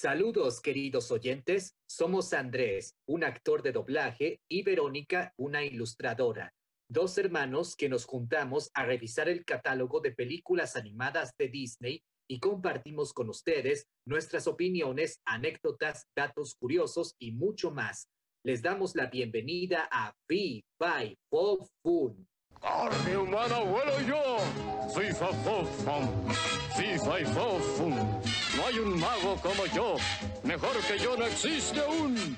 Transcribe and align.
Saludos, 0.00 0.60
queridos 0.60 1.10
oyentes. 1.10 1.74
Somos 1.88 2.32
Andrés, 2.32 2.94
un 3.08 3.24
actor 3.24 3.62
de 3.62 3.72
doblaje, 3.72 4.40
y 4.48 4.62
Verónica, 4.62 5.34
una 5.36 5.64
ilustradora. 5.64 6.54
Dos 6.88 7.18
hermanos 7.18 7.74
que 7.74 7.88
nos 7.88 8.04
juntamos 8.04 8.70
a 8.74 8.84
revisar 8.84 9.28
el 9.28 9.44
catálogo 9.44 9.98
de 9.98 10.12
películas 10.12 10.76
animadas 10.76 11.32
de 11.36 11.48
Disney 11.48 12.00
y 12.28 12.38
compartimos 12.38 13.12
con 13.12 13.28
ustedes 13.28 13.88
nuestras 14.06 14.46
opiniones, 14.46 15.20
anécdotas, 15.24 16.06
datos 16.14 16.54
curiosos 16.54 17.16
y 17.18 17.32
mucho 17.32 17.72
más. 17.72 18.08
Les 18.44 18.62
damos 18.62 18.94
la 18.94 19.06
bienvenida 19.06 19.88
a 19.90 20.14
Fi 20.28 20.64
Fi 20.78 21.18
Fo 21.28 21.68
Fun. 21.82 22.24
¡Carne 22.60 23.16
humana 23.16 23.58
vuelo 23.64 24.00
yo! 24.02 24.88
Soy 24.94 25.06
Fafofum. 25.12 26.32
Sí, 26.76 26.96
soy 26.98 27.24
Fofum. 27.24 27.96
No 28.58 28.66
hay 28.66 28.78
un 28.80 28.98
mago 28.98 29.36
como 29.40 29.66
yo. 29.66 29.94
Mejor 30.42 30.72
que 30.88 30.98
yo 30.98 31.16
no 31.16 31.24
existe 31.26 31.80
un. 31.86 32.36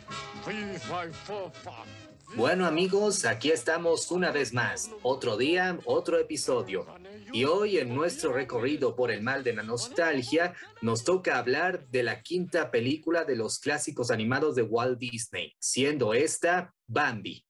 Bueno 2.36 2.66
amigos, 2.66 3.24
aquí 3.24 3.50
estamos 3.50 4.10
una 4.10 4.30
vez 4.30 4.52
más. 4.52 4.90
Otro 5.02 5.38
día, 5.38 5.78
otro 5.86 6.18
episodio. 6.18 6.84
Y 7.32 7.44
hoy 7.44 7.78
en 7.78 7.94
nuestro 7.94 8.34
recorrido 8.34 8.94
por 8.94 9.10
el 9.10 9.22
mal 9.22 9.42
de 9.42 9.54
la 9.54 9.62
nostalgia 9.62 10.52
nos 10.82 11.04
toca 11.04 11.38
hablar 11.38 11.88
de 11.88 12.02
la 12.02 12.20
quinta 12.20 12.70
película 12.70 13.24
de 13.24 13.36
los 13.36 13.58
clásicos 13.58 14.10
animados 14.10 14.54
de 14.56 14.62
Walt 14.62 14.98
Disney, 14.98 15.54
siendo 15.58 16.12
esta 16.12 16.74
Bambi. 16.86 17.46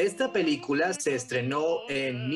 Esta 0.00 0.32
película 0.32 0.94
se 0.94 1.14
estrenó 1.14 1.80
en, 1.90 2.32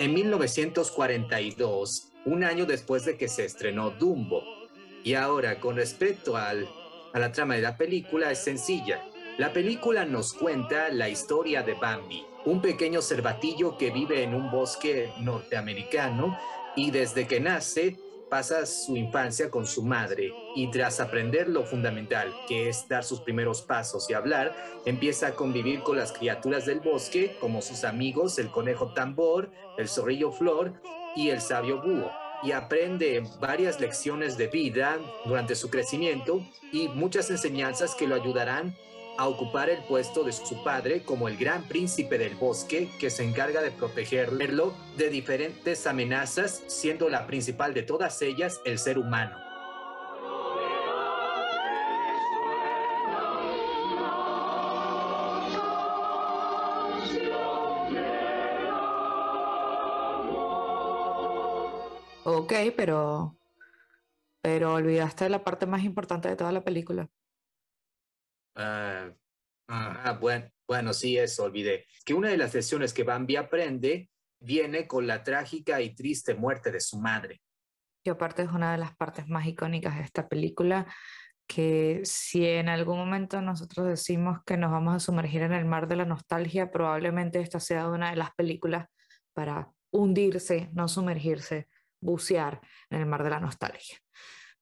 en 0.00 0.14
1942, 0.14 2.12
un 2.24 2.42
año 2.42 2.66
después 2.66 3.04
de 3.04 3.16
que 3.16 3.28
se 3.28 3.44
estrenó 3.44 3.90
Dumbo. 3.90 4.42
Y 5.04 5.14
ahora, 5.14 5.60
con 5.60 5.76
respecto 5.76 6.36
a 6.36 6.52
la 7.14 7.30
trama 7.30 7.54
de 7.54 7.62
la 7.62 7.76
película, 7.76 8.32
es 8.32 8.40
sencilla. 8.40 9.00
La 9.38 9.52
película 9.52 10.04
nos 10.06 10.32
cuenta 10.32 10.88
la 10.88 11.08
historia 11.08 11.62
de 11.62 11.74
Bambi, 11.74 12.26
un 12.46 12.60
pequeño 12.60 13.00
cervatillo 13.00 13.78
que 13.78 13.92
vive 13.92 14.24
en 14.24 14.34
un 14.34 14.50
bosque 14.50 15.12
norteamericano 15.20 16.36
y 16.74 16.90
desde 16.90 17.28
que 17.28 17.38
nace 17.38 17.96
pasa 18.28 18.66
su 18.66 18.96
infancia 18.96 19.50
con 19.50 19.66
su 19.66 19.82
madre 19.82 20.32
y 20.54 20.70
tras 20.70 21.00
aprender 21.00 21.48
lo 21.48 21.64
fundamental, 21.64 22.34
que 22.48 22.68
es 22.68 22.88
dar 22.88 23.04
sus 23.04 23.20
primeros 23.20 23.62
pasos 23.62 24.08
y 24.10 24.14
hablar, 24.14 24.54
empieza 24.84 25.28
a 25.28 25.34
convivir 25.34 25.82
con 25.82 25.96
las 25.96 26.12
criaturas 26.12 26.66
del 26.66 26.80
bosque, 26.80 27.36
como 27.40 27.62
sus 27.62 27.84
amigos, 27.84 28.38
el 28.38 28.50
conejo 28.50 28.92
tambor, 28.94 29.50
el 29.78 29.88
zorrillo 29.88 30.32
flor 30.32 30.74
y 31.14 31.30
el 31.30 31.40
sabio 31.40 31.82
búho. 31.82 32.10
Y 32.42 32.52
aprende 32.52 33.22
varias 33.40 33.80
lecciones 33.80 34.36
de 34.36 34.48
vida 34.48 34.98
durante 35.24 35.54
su 35.54 35.70
crecimiento 35.70 36.40
y 36.72 36.88
muchas 36.88 37.30
enseñanzas 37.30 37.94
que 37.94 38.06
lo 38.06 38.14
ayudarán 38.14 38.76
a 39.18 39.28
ocupar 39.28 39.70
el 39.70 39.82
puesto 39.84 40.24
de 40.24 40.32
su 40.32 40.62
padre 40.62 41.02
como 41.02 41.28
el 41.28 41.36
gran 41.36 41.62
príncipe 41.64 42.18
del 42.18 42.34
bosque 42.34 42.90
que 42.98 43.10
se 43.10 43.24
encarga 43.24 43.62
de 43.62 43.70
protegerlo 43.70 44.74
de 44.96 45.10
diferentes 45.10 45.86
amenazas, 45.86 46.62
siendo 46.66 47.08
la 47.08 47.26
principal 47.26 47.74
de 47.74 47.82
todas 47.82 48.20
ellas 48.22 48.60
el 48.64 48.78
ser 48.78 48.98
humano. 48.98 49.36
Ok, 62.28 62.52
pero, 62.76 63.36
pero 64.40 64.74
olvidaste 64.74 65.28
la 65.28 65.44
parte 65.44 65.66
más 65.66 65.84
importante 65.84 66.28
de 66.28 66.36
toda 66.36 66.52
la 66.52 66.64
película. 66.64 67.08
Ah, 68.56 69.10
ajá, 69.68 70.12
bueno, 70.14 70.50
bueno, 70.66 70.92
sí, 70.92 71.16
eso 71.16 71.44
olvidé. 71.44 71.86
Que 72.04 72.14
una 72.14 72.30
de 72.30 72.36
las 72.36 72.54
lecciones 72.54 72.92
que 72.92 73.04
Bambi 73.04 73.36
aprende 73.36 74.10
viene 74.40 74.86
con 74.86 75.06
la 75.06 75.22
trágica 75.22 75.80
y 75.80 75.94
triste 75.94 76.34
muerte 76.34 76.72
de 76.72 76.80
su 76.80 76.98
madre. 76.98 77.40
Que 78.04 78.10
aparte 78.10 78.42
es 78.42 78.50
una 78.50 78.72
de 78.72 78.78
las 78.78 78.96
partes 78.96 79.28
más 79.28 79.46
icónicas 79.46 79.96
de 79.96 80.02
esta 80.02 80.28
película, 80.28 80.86
que 81.46 82.00
si 82.04 82.46
en 82.46 82.68
algún 82.68 82.98
momento 82.98 83.40
nosotros 83.40 83.86
decimos 83.86 84.38
que 84.44 84.56
nos 84.56 84.72
vamos 84.72 84.96
a 84.96 85.00
sumergir 85.00 85.42
en 85.42 85.52
el 85.52 85.64
mar 85.64 85.86
de 85.86 85.96
la 85.96 86.04
nostalgia, 86.04 86.70
probablemente 86.70 87.40
esta 87.40 87.60
sea 87.60 87.88
una 87.88 88.10
de 88.10 88.16
las 88.16 88.34
películas 88.34 88.86
para 89.32 89.70
hundirse, 89.90 90.70
no 90.72 90.88
sumergirse, 90.88 91.68
bucear 92.00 92.60
en 92.90 93.00
el 93.00 93.06
mar 93.06 93.22
de 93.22 93.30
la 93.30 93.40
nostalgia. 93.40 93.98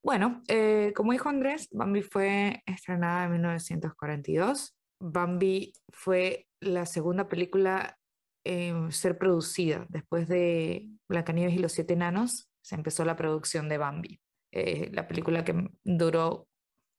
Bueno, 0.04 0.42
eh, 0.48 0.92
como 0.94 1.12
dijo 1.12 1.30
Andrés, 1.30 1.66
Bambi 1.72 2.02
fue 2.02 2.62
estrenada 2.66 3.24
en 3.24 3.32
1942. 3.32 4.76
Bambi 5.00 5.72
fue 5.94 6.46
la 6.60 6.84
segunda 6.84 7.26
película 7.26 7.96
en 8.44 8.92
ser 8.92 9.16
producida 9.16 9.86
después 9.88 10.28
de 10.28 10.90
Blancanieves 11.08 11.54
y 11.54 11.58
los 11.58 11.72
siete 11.72 11.94
enanos. 11.94 12.50
Se 12.60 12.74
empezó 12.74 13.06
la 13.06 13.16
producción 13.16 13.70
de 13.70 13.78
Bambi. 13.78 14.20
Eh, 14.52 14.90
la 14.92 15.08
película 15.08 15.42
que 15.42 15.70
duró 15.84 16.48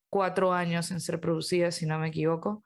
cuatro 0.10 0.52
años 0.52 0.90
en 0.90 1.00
ser 1.00 1.22
producida, 1.22 1.70
si 1.70 1.86
no 1.86 2.00
me 2.00 2.08
equivoco. 2.08 2.64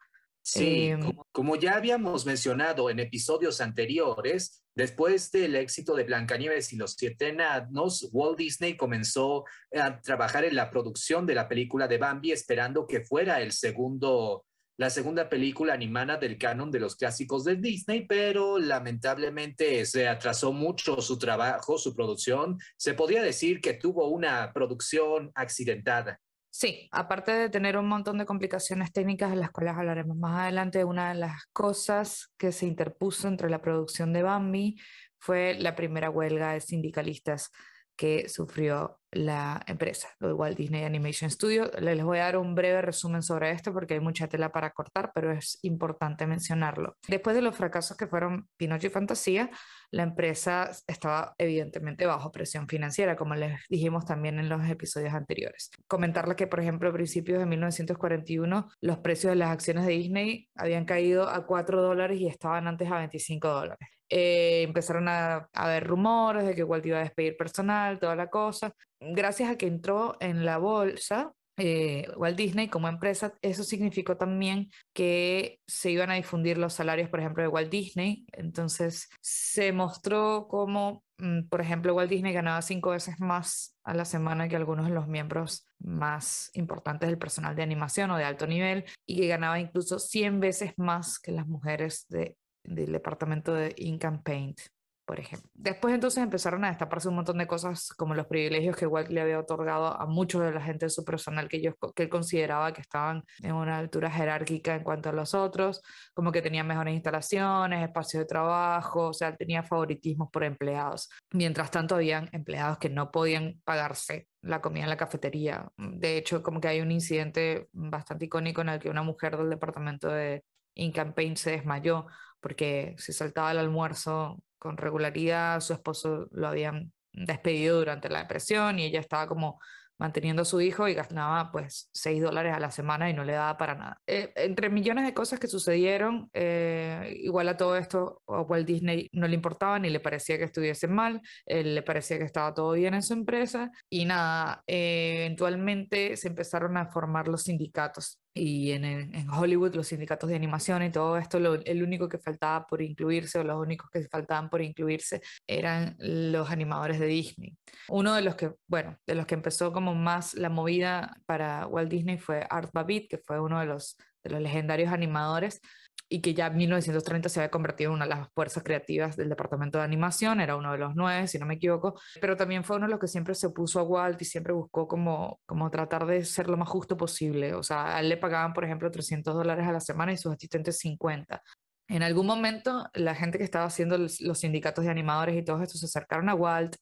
Sí, 0.51 0.87
Em, 0.87 0.99
como, 0.99 1.27
como 1.31 1.55
ya 1.57 1.75
habíamos 1.75 2.25
mencionado 2.25 2.89
en 2.89 2.99
episodios 2.99 3.61
anteriores, 3.61 4.63
después 4.73 5.31
del 5.31 5.55
éxito 5.55 5.93
de 5.95 6.05
Blancanieves 6.05 6.73
y 6.73 6.75
los 6.75 6.93
siete 6.93 7.29
enanos, 7.29 8.09
Walt 8.11 8.39
Disney 8.39 8.75
comenzó 8.75 9.45
a 9.75 10.01
trabajar 10.01 10.45
en 10.45 10.55
la 10.55 10.71
producción 10.71 11.27
de 11.27 11.35
la 11.35 11.47
película 11.47 11.87
de 11.87 11.99
Bambi, 11.99 12.31
esperando 12.31 12.87
que 12.87 13.01
fuera 13.01 13.41
el 13.41 13.51
segundo, 13.51 14.45
la 14.77 14.89
segunda 14.89 15.29
película 15.29 15.73
animada 15.73 16.17
del 16.17 16.39
canon 16.39 16.71
de 16.71 16.79
los 16.79 16.95
clásicos 16.95 17.43
de 17.43 17.57
Disney, 17.57 18.07
pero 18.07 18.57
lamentablemente 18.57 19.85
se 19.85 20.07
atrasó 20.07 20.51
mucho 20.51 20.99
su 20.99 21.19
trabajo, 21.19 21.77
su 21.77 21.93
producción. 21.93 22.57
Se 22.75 22.95
podría 22.95 23.21
decir 23.21 23.61
que 23.61 23.75
tuvo 23.75 24.07
una 24.07 24.51
producción 24.51 25.31
accidentada. 25.35 26.19
Sí, 26.51 26.89
aparte 26.91 27.31
de 27.31 27.49
tener 27.49 27.77
un 27.77 27.87
montón 27.87 28.17
de 28.17 28.25
complicaciones 28.25 28.91
técnicas 28.91 29.29
de 29.29 29.35
las 29.35 29.51
cuales 29.51 29.75
hablaremos 29.75 30.17
más 30.17 30.41
adelante, 30.41 30.83
una 30.83 31.09
de 31.09 31.15
las 31.15 31.45
cosas 31.53 32.33
que 32.37 32.51
se 32.51 32.65
interpuso 32.65 33.27
entre 33.27 33.49
la 33.49 33.61
producción 33.61 34.13
de 34.13 34.23
Bambi 34.23 34.79
fue 35.19 35.55
la 35.59 35.75
primera 35.75 36.09
huelga 36.09 36.53
de 36.53 36.61
sindicalistas 36.61 37.51
que 37.95 38.29
sufrió 38.29 38.99
la 39.11 39.61
empresa, 39.67 40.09
lo 40.19 40.27
de 40.27 40.33
Walt 40.33 40.57
Disney 40.57 40.83
Animation 40.83 41.29
Studio. 41.31 41.69
Le- 41.79 41.95
Les 41.95 42.05
voy 42.05 42.19
a 42.19 42.23
dar 42.25 42.37
un 42.37 42.55
breve 42.55 42.81
resumen 42.81 43.23
sobre 43.23 43.51
esto 43.51 43.73
porque 43.73 43.95
hay 43.95 43.99
mucha 43.99 44.27
tela 44.27 44.51
para 44.51 44.71
cortar, 44.71 45.11
pero 45.13 45.31
es 45.31 45.59
importante 45.63 46.27
mencionarlo. 46.27 46.95
Después 47.07 47.35
de 47.35 47.41
los 47.41 47.55
fracasos 47.55 47.97
que 47.97 48.07
fueron 48.07 48.47
Pinocho 48.57 48.87
y 48.87 48.89
Fantasía, 48.91 49.49
la 49.91 50.03
empresa 50.03 50.69
estaba 50.87 51.33
evidentemente 51.37 52.05
bajo 52.05 52.31
presión 52.31 52.67
financiera, 52.67 53.15
como 53.15 53.33
les 53.35 53.59
dijimos 53.69 54.05
también 54.05 54.37
en 54.39 54.47
los 54.49 54.67
episodios 54.69 55.13
anteriores. 55.13 55.71
Comentarles 55.87 56.35
que, 56.35 56.47
por 56.47 56.59
ejemplo, 56.59 56.89
a 56.89 56.93
principios 56.93 57.39
de 57.39 57.45
1941, 57.47 58.69
los 58.81 58.97
precios 58.99 59.31
de 59.31 59.35
las 59.37 59.49
acciones 59.51 59.85
de 59.85 59.93
Disney 59.93 60.49
habían 60.55 60.85
caído 60.85 61.27
a 61.29 61.45
4 61.45 61.81
dólares 61.81 62.19
y 62.19 62.27
estaban 62.27 62.67
antes 62.67 62.89
a 62.91 62.97
25 62.99 63.47
dólares. 63.47 63.89
Eh, 64.11 64.63
empezaron 64.63 65.07
a, 65.07 65.35
a 65.35 65.47
haber 65.53 65.85
rumores 65.85 66.43
de 66.45 66.55
que 66.55 66.63
Walt 66.63 66.85
iba 66.85 66.97
a 66.97 67.01
despedir 67.01 67.37
personal, 67.37 67.99
toda 67.99 68.15
la 68.15 68.27
cosa. 68.27 68.73
Gracias 68.99 69.49
a 69.49 69.57
que 69.57 69.67
entró 69.67 70.17
en 70.19 70.45
la 70.45 70.57
bolsa, 70.57 71.33
eh, 71.61 72.07
Walt 72.15 72.37
Disney 72.37 72.69
como 72.69 72.87
empresa, 72.87 73.33
eso 73.41 73.63
significó 73.63 74.15
también 74.15 74.69
que 74.93 75.59
se 75.67 75.91
iban 75.91 76.09
a 76.09 76.15
difundir 76.15 76.57
los 76.57 76.73
salarios, 76.73 77.09
por 77.09 77.19
ejemplo, 77.19 77.43
de 77.43 77.49
Walt 77.49 77.69
Disney. 77.69 78.25
Entonces 78.31 79.09
se 79.19 79.73
mostró 79.73 80.47
como, 80.47 81.03
mm, 81.17 81.49
por 81.49 81.59
ejemplo, 81.59 81.93
Walt 81.93 82.09
Disney 82.09 82.31
ganaba 82.31 82.61
cinco 82.61 82.91
veces 82.91 83.19
más 83.19 83.77
a 83.83 83.93
la 83.93 84.05
semana 84.05 84.47
que 84.47 84.55
algunos 84.55 84.87
de 84.87 84.93
los 84.93 85.07
miembros 85.07 85.67
más 85.79 86.49
importantes 86.53 87.09
del 87.09 87.17
personal 87.17 87.55
de 87.55 87.63
animación 87.63 88.11
o 88.11 88.17
de 88.17 88.23
alto 88.23 88.47
nivel 88.47 88.85
y 89.05 89.17
que 89.17 89.27
ganaba 89.27 89.59
incluso 89.59 89.99
100 89.99 90.39
veces 90.39 90.73
más 90.77 91.19
que 91.19 91.33
las 91.33 91.45
mujeres 91.45 92.05
de, 92.07 92.37
del 92.63 92.91
departamento 92.93 93.53
de 93.53 93.75
and 94.01 94.23
Paint 94.23 94.59
por 95.09 95.19
ejemplo. 95.19 95.49
Después 95.55 95.95
entonces 95.95 96.21
empezaron 96.21 96.63
a 96.63 96.67
destaparse 96.67 97.09
un 97.09 97.15
montón 97.15 97.39
de 97.39 97.47
cosas 97.47 97.89
como 97.97 98.13
los 98.13 98.27
privilegios 98.27 98.75
que 98.75 98.85
Walt 98.85 99.09
le 99.09 99.21
había 99.21 99.39
otorgado 99.39 99.99
a 99.99 100.05
muchos 100.05 100.43
de 100.43 100.51
la 100.51 100.61
gente 100.61 100.85
de 100.85 100.91
su 100.91 101.03
personal 101.03 101.49
que, 101.49 101.57
ellos, 101.57 101.73
que 101.95 102.03
él 102.03 102.09
consideraba 102.09 102.73
que 102.73 102.81
estaban 102.81 103.23
en 103.41 103.53
una 103.53 103.79
altura 103.79 104.11
jerárquica 104.11 104.75
en 104.75 104.83
cuanto 104.83 105.09
a 105.09 105.11
los 105.11 105.33
otros, 105.33 105.81
como 106.13 106.31
que 106.31 106.43
tenían 106.43 106.67
mejores 106.67 106.93
instalaciones, 106.93 107.81
espacios 107.81 108.21
de 108.21 108.27
trabajo, 108.27 109.07
o 109.07 109.13
sea, 109.13 109.35
tenía 109.35 109.63
favoritismos 109.63 110.29
por 110.31 110.43
empleados. 110.43 111.09
Mientras 111.31 111.71
tanto, 111.71 111.95
habían 111.95 112.29
empleados 112.31 112.77
que 112.77 112.89
no 112.89 113.09
podían 113.09 113.59
pagarse 113.63 114.27
la 114.43 114.61
comida 114.61 114.83
en 114.83 114.89
la 114.91 114.97
cafetería. 114.97 115.71
De 115.75 116.17
hecho, 116.17 116.43
como 116.43 116.61
que 116.61 116.67
hay 116.67 116.81
un 116.81 116.91
incidente 116.91 117.67
bastante 117.71 118.25
icónico 118.25 118.61
en 118.61 118.69
el 118.69 118.79
que 118.79 118.91
una 118.91 119.01
mujer 119.01 119.37
del 119.37 119.49
departamento 119.49 120.07
de 120.07 120.43
In 120.75 120.91
Campaign 120.91 121.35
se 121.35 121.49
desmayó 121.49 122.05
porque 122.39 122.95
se 122.97 123.13
saltaba 123.13 123.51
el 123.51 123.59
almuerzo 123.59 124.43
con 124.57 124.77
regularidad, 124.77 125.61
su 125.61 125.73
esposo 125.73 126.27
lo 126.31 126.47
habían 126.47 126.91
despedido 127.13 127.79
durante 127.79 128.09
la 128.09 128.19
depresión 128.19 128.79
y 128.79 128.85
ella 128.85 128.99
estaba 128.99 129.27
como 129.27 129.59
manteniendo 129.99 130.43
a 130.43 130.45
su 130.45 130.61
hijo 130.61 130.87
y 130.87 130.93
gastaba 130.93 131.51
pues 131.51 131.89
6 131.93 132.21
dólares 132.21 132.55
a 132.55 132.59
la 132.59 132.71
semana 132.71 133.09
y 133.09 133.13
no 133.13 133.25
le 133.25 133.33
daba 133.33 133.57
para 133.57 133.75
nada. 133.75 134.01
Eh, 134.07 134.31
entre 134.35 134.69
millones 134.69 135.05
de 135.05 135.13
cosas 135.13 135.39
que 135.39 135.47
sucedieron, 135.47 136.29
eh, 136.33 137.15
igual 137.17 137.49
a 137.49 137.57
todo 137.57 137.75
esto, 137.75 138.21
a 138.27 138.41
Walt 138.41 138.65
Disney 138.65 139.09
no 139.11 139.27
le 139.27 139.35
importaba 139.35 139.77
ni 139.77 139.89
le 139.89 139.99
parecía 139.99 140.37
que 140.37 140.45
estuviese 140.45 140.87
mal, 140.87 141.21
le 141.45 141.81
parecía 141.83 142.17
que 142.17 142.23
estaba 142.23 142.53
todo 142.53 142.71
bien 142.71 142.93
en 142.93 143.03
su 143.03 143.13
empresa 143.13 143.71
y 143.89 144.05
nada, 144.05 144.63
eh, 144.67 145.25
eventualmente 145.25 146.15
se 146.15 146.29
empezaron 146.29 146.77
a 146.77 146.87
formar 146.87 147.27
los 147.27 147.43
sindicatos 147.43 148.19
y 148.33 148.71
en, 148.71 149.29
Hollywood 149.29 149.75
los 149.75 149.87
sindicatos 149.87 150.29
de 150.29 150.35
animación 150.35 150.83
y 150.83 150.91
todo 150.91 151.17
esto, 151.17 151.37
el 151.37 151.83
único 151.83 152.07
que 152.07 152.17
faltaba 152.17 152.65
por 152.67 152.81
incluirse 152.81 153.39
o 153.39 153.43
los 153.43 153.59
únicos 153.59 153.89
que 153.89 154.07
faltaban 154.07 154.49
por 154.49 154.61
incluirse 154.61 155.21
eran 155.47 155.95
los 155.99 156.49
animadores 156.49 156.99
de 156.99 157.07
Disney. 157.07 157.57
Uno 157.89 158.13
de 158.13 158.21
los 158.21 158.35
que, 158.35 158.53
bueno, 158.67 158.97
de 159.05 159.15
los 159.15 159.25
que 159.25 159.35
empezó 159.35 159.71
como 159.71 159.95
más 159.95 160.33
la 160.35 160.49
movida 160.49 161.17
para 161.25 161.67
Walt 161.67 161.89
Disney 161.89 162.17
fue 162.17 162.45
Art 162.49 162.71
Babbitt, 162.73 163.09
que 163.09 163.17
fue 163.17 163.39
uno 163.39 163.59
de 163.59 163.65
los, 163.65 163.97
de 164.23 164.31
los 164.31 164.41
legendarios 164.41 164.91
animadores 164.91 165.61
y 166.07 166.21
que 166.21 166.33
ya 166.33 166.47
en 166.47 166.57
1930 166.57 167.29
se 167.29 167.39
había 167.39 167.51
convertido 167.51 167.91
en 167.91 167.95
una 167.95 168.05
de 168.05 168.09
las 168.09 168.29
fuerzas 168.33 168.63
creativas 168.63 169.15
del 169.15 169.29
departamento 169.29 169.77
de 169.77 169.83
animación, 169.83 170.41
era 170.41 170.55
uno 170.55 170.71
de 170.71 170.77
los 170.79 170.95
nueve, 170.95 171.27
si 171.27 171.37
no 171.37 171.45
me 171.45 171.55
equivoco, 171.55 171.99
pero 172.19 172.35
también 172.35 172.63
fue 172.63 172.77
uno 172.77 172.87
de 172.87 172.91
los 172.91 172.99
que 172.99 173.07
siempre 173.07 173.35
se 173.35 173.47
opuso 173.47 173.79
a 173.79 173.83
Walt 173.83 174.21
y 174.21 174.25
siempre 174.25 174.53
buscó 174.53 174.87
como, 174.87 175.39
como 175.45 175.69
tratar 175.69 176.05
de 176.07 176.25
ser 176.25 176.49
lo 176.49 176.57
más 176.57 176.69
justo 176.69 176.97
posible. 176.97 177.53
O 177.53 177.63
sea, 177.63 177.95
a 177.95 177.99
él 177.99 178.09
le 178.09 178.17
pagaban, 178.17 178.53
por 178.53 178.65
ejemplo, 178.65 178.89
300 178.89 179.35
dólares 179.35 179.67
a 179.67 179.71
la 179.71 179.79
semana 179.79 180.11
y 180.11 180.17
sus 180.17 180.33
asistentes 180.33 180.79
50. 180.79 181.43
En 181.87 182.03
algún 182.03 182.25
momento, 182.27 182.87
la 182.93 183.15
gente 183.15 183.37
que 183.37 183.43
estaba 183.43 183.65
haciendo 183.65 183.97
los 183.97 184.39
sindicatos 184.39 184.85
de 184.85 184.91
animadores 184.91 185.35
y 185.35 185.43
todo 185.43 185.61
esto 185.61 185.77
se 185.77 185.85
acercaron 185.85 186.29
a 186.29 186.35
Walt 186.35 186.75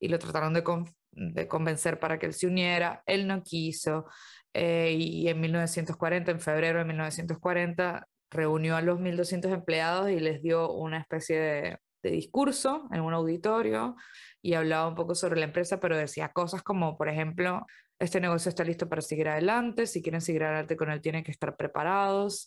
y 0.00 0.08
lo 0.08 0.18
trataron 0.18 0.54
de, 0.54 0.62
de 1.12 1.48
convencer 1.48 1.98
para 1.98 2.18
que 2.18 2.26
él 2.26 2.34
se 2.34 2.46
uniera. 2.46 3.02
Él 3.06 3.26
no 3.26 3.42
quiso. 3.42 4.06
Eh, 4.54 4.96
y 4.98 5.28
en 5.28 5.40
1940, 5.40 6.30
en 6.30 6.40
febrero 6.40 6.78
de 6.78 6.86
1940, 6.86 8.08
reunió 8.30 8.76
a 8.76 8.82
los 8.82 9.00
1.200 9.00 9.52
empleados 9.52 10.10
y 10.10 10.20
les 10.20 10.42
dio 10.42 10.72
una 10.72 10.98
especie 10.98 11.38
de, 11.38 11.78
discurso 12.02 12.88
en 12.92 13.00
un 13.00 13.14
auditorio 13.14 13.96
y 14.40 14.54
hablaba 14.54 14.86
un 14.86 14.94
poco 14.94 15.16
sobre 15.16 15.40
la 15.40 15.46
empresa, 15.46 15.80
pero 15.80 15.96
decía 15.96 16.28
cosas 16.28 16.62
como, 16.62 16.96
por 16.96 17.08
ejemplo, 17.08 17.66
este 17.98 18.20
negocio 18.20 18.48
está 18.48 18.62
listo 18.62 18.88
para 18.88 19.02
seguir 19.02 19.28
adelante, 19.28 19.88
si 19.88 20.02
quieren 20.02 20.20
seguir 20.20 20.44
adelante 20.44 20.76
con 20.76 20.88
él 20.88 21.00
tienen 21.00 21.24
que 21.24 21.32
estar 21.32 21.56
preparados, 21.56 22.46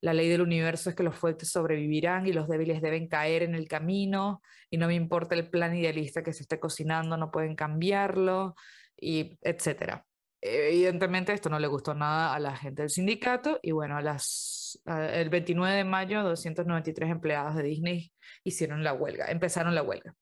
la 0.00 0.14
ley 0.14 0.28
del 0.28 0.42
universo 0.42 0.90
es 0.90 0.94
que 0.94 1.02
los 1.02 1.16
fuertes 1.16 1.50
sobrevivirán 1.50 2.28
y 2.28 2.32
los 2.32 2.46
débiles 2.46 2.80
deben 2.82 3.08
caer 3.08 3.42
en 3.42 3.56
el 3.56 3.66
camino 3.66 4.42
y 4.70 4.76
no 4.76 4.86
me 4.86 4.94
importa 4.94 5.34
el 5.34 5.50
plan 5.50 5.76
idealista 5.76 6.22
que 6.22 6.32
se 6.32 6.42
esté 6.44 6.60
cocinando, 6.60 7.16
no 7.16 7.32
pueden 7.32 7.56
cambiarlo, 7.56 8.54
y 9.00 9.38
etcétera. 9.42 10.04
Evidentemente 10.42 11.32
esto 11.32 11.50
no 11.50 11.58
le 11.58 11.66
gustó 11.66 11.94
nada 11.94 12.34
a 12.34 12.38
la 12.38 12.56
gente 12.56 12.82
del 12.82 12.90
sindicato 12.90 13.60
y 13.62 13.72
bueno, 13.72 13.98
a 13.98 14.02
las, 14.02 14.80
el 14.86 15.28
29 15.28 15.76
de 15.76 15.84
mayo 15.84 16.22
293 16.22 17.10
empleados 17.10 17.56
de 17.56 17.62
Disney 17.62 18.12
hicieron 18.42 18.82
la 18.82 18.94
huelga, 18.94 19.26
empezaron 19.26 19.74
la 19.74 19.82
huelga. 19.82 20.14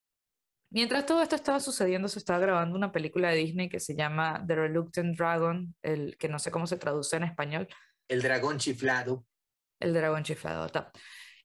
Mientras 0.71 1.05
todo 1.05 1.21
esto 1.21 1.35
estaba 1.35 1.59
sucediendo, 1.59 2.07
se 2.07 2.19
estaba 2.19 2.37
grabando 2.37 2.75
una 2.75 2.91
película 2.91 3.29
de 3.29 3.37
Disney 3.37 3.69
que 3.69 3.79
se 3.79 3.95
llama 3.95 4.43
The 4.45 4.55
Reluctant 4.55 5.17
Dragon, 5.17 5.73
el 5.81 6.15
que 6.17 6.29
no 6.29 6.37
sé 6.37 6.51
cómo 6.51 6.67
se 6.67 6.77
traduce 6.77 7.15
en 7.15 7.23
español. 7.23 7.67
El 8.07 8.21
dragón 8.21 8.59
chiflado. 8.59 9.25
El 9.79 9.93
dragón 9.93 10.23
chiflado. 10.23 10.67
Está. 10.67 10.91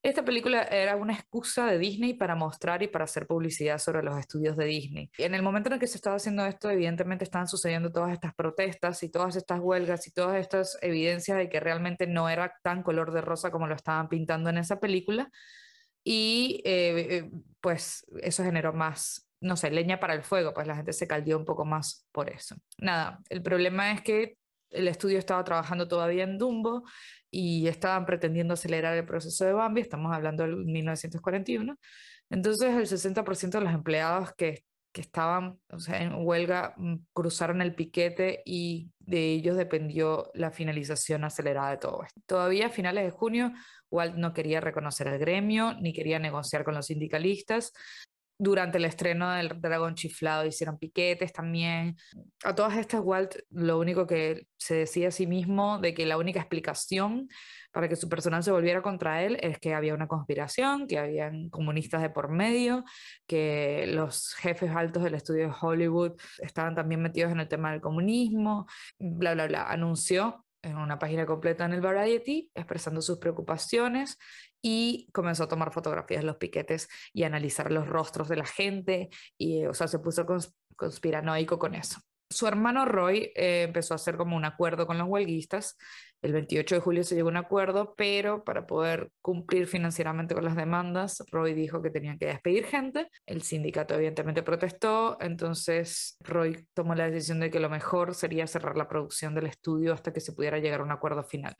Esta 0.04 0.22
película 0.22 0.64
era 0.64 0.96
una 0.96 1.14
excusa 1.14 1.64
de 1.64 1.78
Disney 1.78 2.12
para 2.12 2.34
mostrar 2.34 2.82
y 2.82 2.88
para 2.88 3.04
hacer 3.04 3.26
publicidad 3.26 3.78
sobre 3.78 4.02
los 4.02 4.18
estudios 4.18 4.54
de 4.54 4.66
Disney. 4.66 5.10
Y 5.16 5.22
en 5.22 5.34
el 5.34 5.42
momento 5.42 5.70
en 5.70 5.72
el 5.72 5.80
que 5.80 5.86
se 5.86 5.96
estaba 5.96 6.16
haciendo 6.16 6.44
esto, 6.44 6.68
evidentemente 6.68 7.24
estaban 7.24 7.48
sucediendo 7.48 7.90
todas 7.90 8.12
estas 8.12 8.34
protestas 8.34 9.02
y 9.02 9.10
todas 9.10 9.34
estas 9.34 9.60
huelgas 9.60 10.06
y 10.06 10.10
todas 10.12 10.36
estas 10.36 10.76
evidencias 10.82 11.38
de 11.38 11.48
que 11.48 11.58
realmente 11.58 12.06
no 12.06 12.28
era 12.28 12.52
tan 12.62 12.82
color 12.82 13.14
de 13.14 13.22
rosa 13.22 13.50
como 13.50 13.66
lo 13.66 13.74
estaban 13.74 14.10
pintando 14.10 14.50
en 14.50 14.58
esa 14.58 14.78
película. 14.78 15.30
Y 16.04 16.60
eh, 16.66 17.06
eh, 17.16 17.30
pues 17.62 18.04
eso 18.20 18.44
generó 18.44 18.74
más, 18.74 19.26
no 19.40 19.56
sé, 19.56 19.70
leña 19.70 20.00
para 20.00 20.12
el 20.12 20.22
fuego, 20.22 20.52
pues 20.52 20.66
la 20.66 20.76
gente 20.76 20.92
se 20.92 21.08
caldeó 21.08 21.38
un 21.38 21.46
poco 21.46 21.64
más 21.64 22.06
por 22.12 22.28
eso. 22.28 22.56
Nada, 22.76 23.22
el 23.30 23.42
problema 23.42 23.92
es 23.92 24.02
que 24.02 24.36
el 24.74 24.88
estudio 24.88 25.18
estaba 25.18 25.44
trabajando 25.44 25.88
todavía 25.88 26.24
en 26.24 26.38
Dumbo 26.38 26.84
y 27.30 27.66
estaban 27.66 28.06
pretendiendo 28.06 28.54
acelerar 28.54 28.96
el 28.96 29.06
proceso 29.06 29.44
de 29.44 29.52
Bambi, 29.52 29.80
estamos 29.80 30.14
hablando 30.14 30.44
del 30.44 30.56
1941. 30.56 31.76
Entonces 32.30 32.74
el 32.74 32.86
60% 32.86 33.58
de 33.58 33.64
los 33.64 33.74
empleados 33.74 34.32
que, 34.34 34.64
que 34.92 35.00
estaban 35.00 35.58
o 35.70 35.78
sea, 35.78 36.02
en 36.02 36.14
huelga 36.14 36.74
mm, 36.76 36.96
cruzaron 37.12 37.60
el 37.62 37.74
piquete 37.74 38.42
y 38.44 38.90
de 39.00 39.32
ellos 39.32 39.56
dependió 39.56 40.30
la 40.34 40.50
finalización 40.50 41.24
acelerada 41.24 41.70
de 41.70 41.78
todo 41.78 42.02
esto. 42.04 42.20
Todavía 42.26 42.66
a 42.66 42.70
finales 42.70 43.04
de 43.04 43.10
junio, 43.10 43.52
Walt 43.90 44.14
no 44.16 44.32
quería 44.32 44.60
reconocer 44.60 45.08
el 45.08 45.18
gremio 45.18 45.74
ni 45.80 45.92
quería 45.92 46.18
negociar 46.18 46.64
con 46.64 46.74
los 46.74 46.86
sindicalistas 46.86 47.72
durante 48.38 48.78
el 48.78 48.84
estreno 48.84 49.30
del 49.32 49.60
Dragón 49.60 49.94
Chiflado 49.94 50.44
hicieron 50.44 50.78
piquetes 50.78 51.32
también. 51.32 51.96
A 52.42 52.54
todas 52.54 52.76
estas, 52.76 53.00
Walt 53.00 53.36
lo 53.50 53.78
único 53.78 54.06
que 54.06 54.46
se 54.56 54.74
decía 54.74 55.08
a 55.08 55.10
sí 55.12 55.26
mismo 55.26 55.78
de 55.78 55.94
que 55.94 56.06
la 56.06 56.18
única 56.18 56.40
explicación 56.40 57.28
para 57.72 57.88
que 57.88 57.96
su 57.96 58.08
personal 58.08 58.42
se 58.42 58.52
volviera 58.52 58.82
contra 58.82 59.22
él 59.22 59.38
es 59.40 59.58
que 59.58 59.74
había 59.74 59.94
una 59.94 60.08
conspiración, 60.08 60.86
que 60.86 60.98
habían 60.98 61.50
comunistas 61.50 62.02
de 62.02 62.10
por 62.10 62.28
medio, 62.28 62.84
que 63.26 63.86
los 63.88 64.34
jefes 64.34 64.70
altos 64.70 65.02
del 65.02 65.14
estudio 65.14 65.48
de 65.48 65.54
Hollywood 65.60 66.12
estaban 66.38 66.74
también 66.74 67.02
metidos 67.02 67.32
en 67.32 67.40
el 67.40 67.48
tema 67.48 67.72
del 67.72 67.80
comunismo, 67.80 68.66
bla, 68.98 69.34
bla, 69.34 69.46
bla. 69.46 69.70
Anunció 69.70 70.44
en 70.62 70.76
una 70.76 70.98
página 70.98 71.26
completa 71.26 71.64
en 71.64 71.74
el 71.74 71.80
Variety 71.80 72.50
expresando 72.54 73.02
sus 73.02 73.18
preocupaciones 73.18 74.18
y 74.66 75.10
comenzó 75.12 75.44
a 75.44 75.48
tomar 75.48 75.74
fotografías 75.74 76.22
de 76.22 76.26
los 76.26 76.36
piquetes 76.36 76.88
y 77.12 77.24
analizar 77.24 77.70
los 77.70 77.86
rostros 77.86 78.30
de 78.30 78.36
la 78.36 78.46
gente 78.46 79.10
y, 79.36 79.66
o 79.66 79.74
sea, 79.74 79.88
se 79.88 79.98
puso 79.98 80.24
conspiranoico 80.74 81.58
con 81.58 81.74
eso. 81.74 82.00
Su 82.30 82.46
hermano 82.46 82.86
Roy 82.86 83.30
eh, 83.34 83.64
empezó 83.64 83.92
a 83.92 83.96
hacer 83.96 84.16
como 84.16 84.36
un 84.38 84.46
acuerdo 84.46 84.86
con 84.86 84.96
los 84.96 85.06
huelguistas. 85.06 85.76
El 86.22 86.32
28 86.32 86.76
de 86.76 86.80
julio 86.80 87.04
se 87.04 87.14
llegó 87.14 87.28
a 87.28 87.32
un 87.32 87.36
acuerdo, 87.36 87.94
pero 87.94 88.42
para 88.42 88.66
poder 88.66 89.10
cumplir 89.20 89.66
financieramente 89.66 90.34
con 90.34 90.46
las 90.46 90.56
demandas, 90.56 91.22
Roy 91.30 91.52
dijo 91.52 91.82
que 91.82 91.90
tenían 91.90 92.18
que 92.18 92.24
despedir 92.24 92.64
gente. 92.64 93.10
El 93.26 93.42
sindicato 93.42 93.92
evidentemente 93.94 94.42
protestó, 94.42 95.18
entonces 95.20 96.16
Roy 96.20 96.66
tomó 96.72 96.94
la 96.94 97.10
decisión 97.10 97.38
de 97.38 97.50
que 97.50 97.60
lo 97.60 97.68
mejor 97.68 98.14
sería 98.14 98.46
cerrar 98.46 98.78
la 98.78 98.88
producción 98.88 99.34
del 99.34 99.46
estudio 99.46 99.92
hasta 99.92 100.10
que 100.10 100.20
se 100.20 100.32
pudiera 100.32 100.58
llegar 100.58 100.80
a 100.80 100.84
un 100.84 100.92
acuerdo 100.92 101.22
final. 101.22 101.54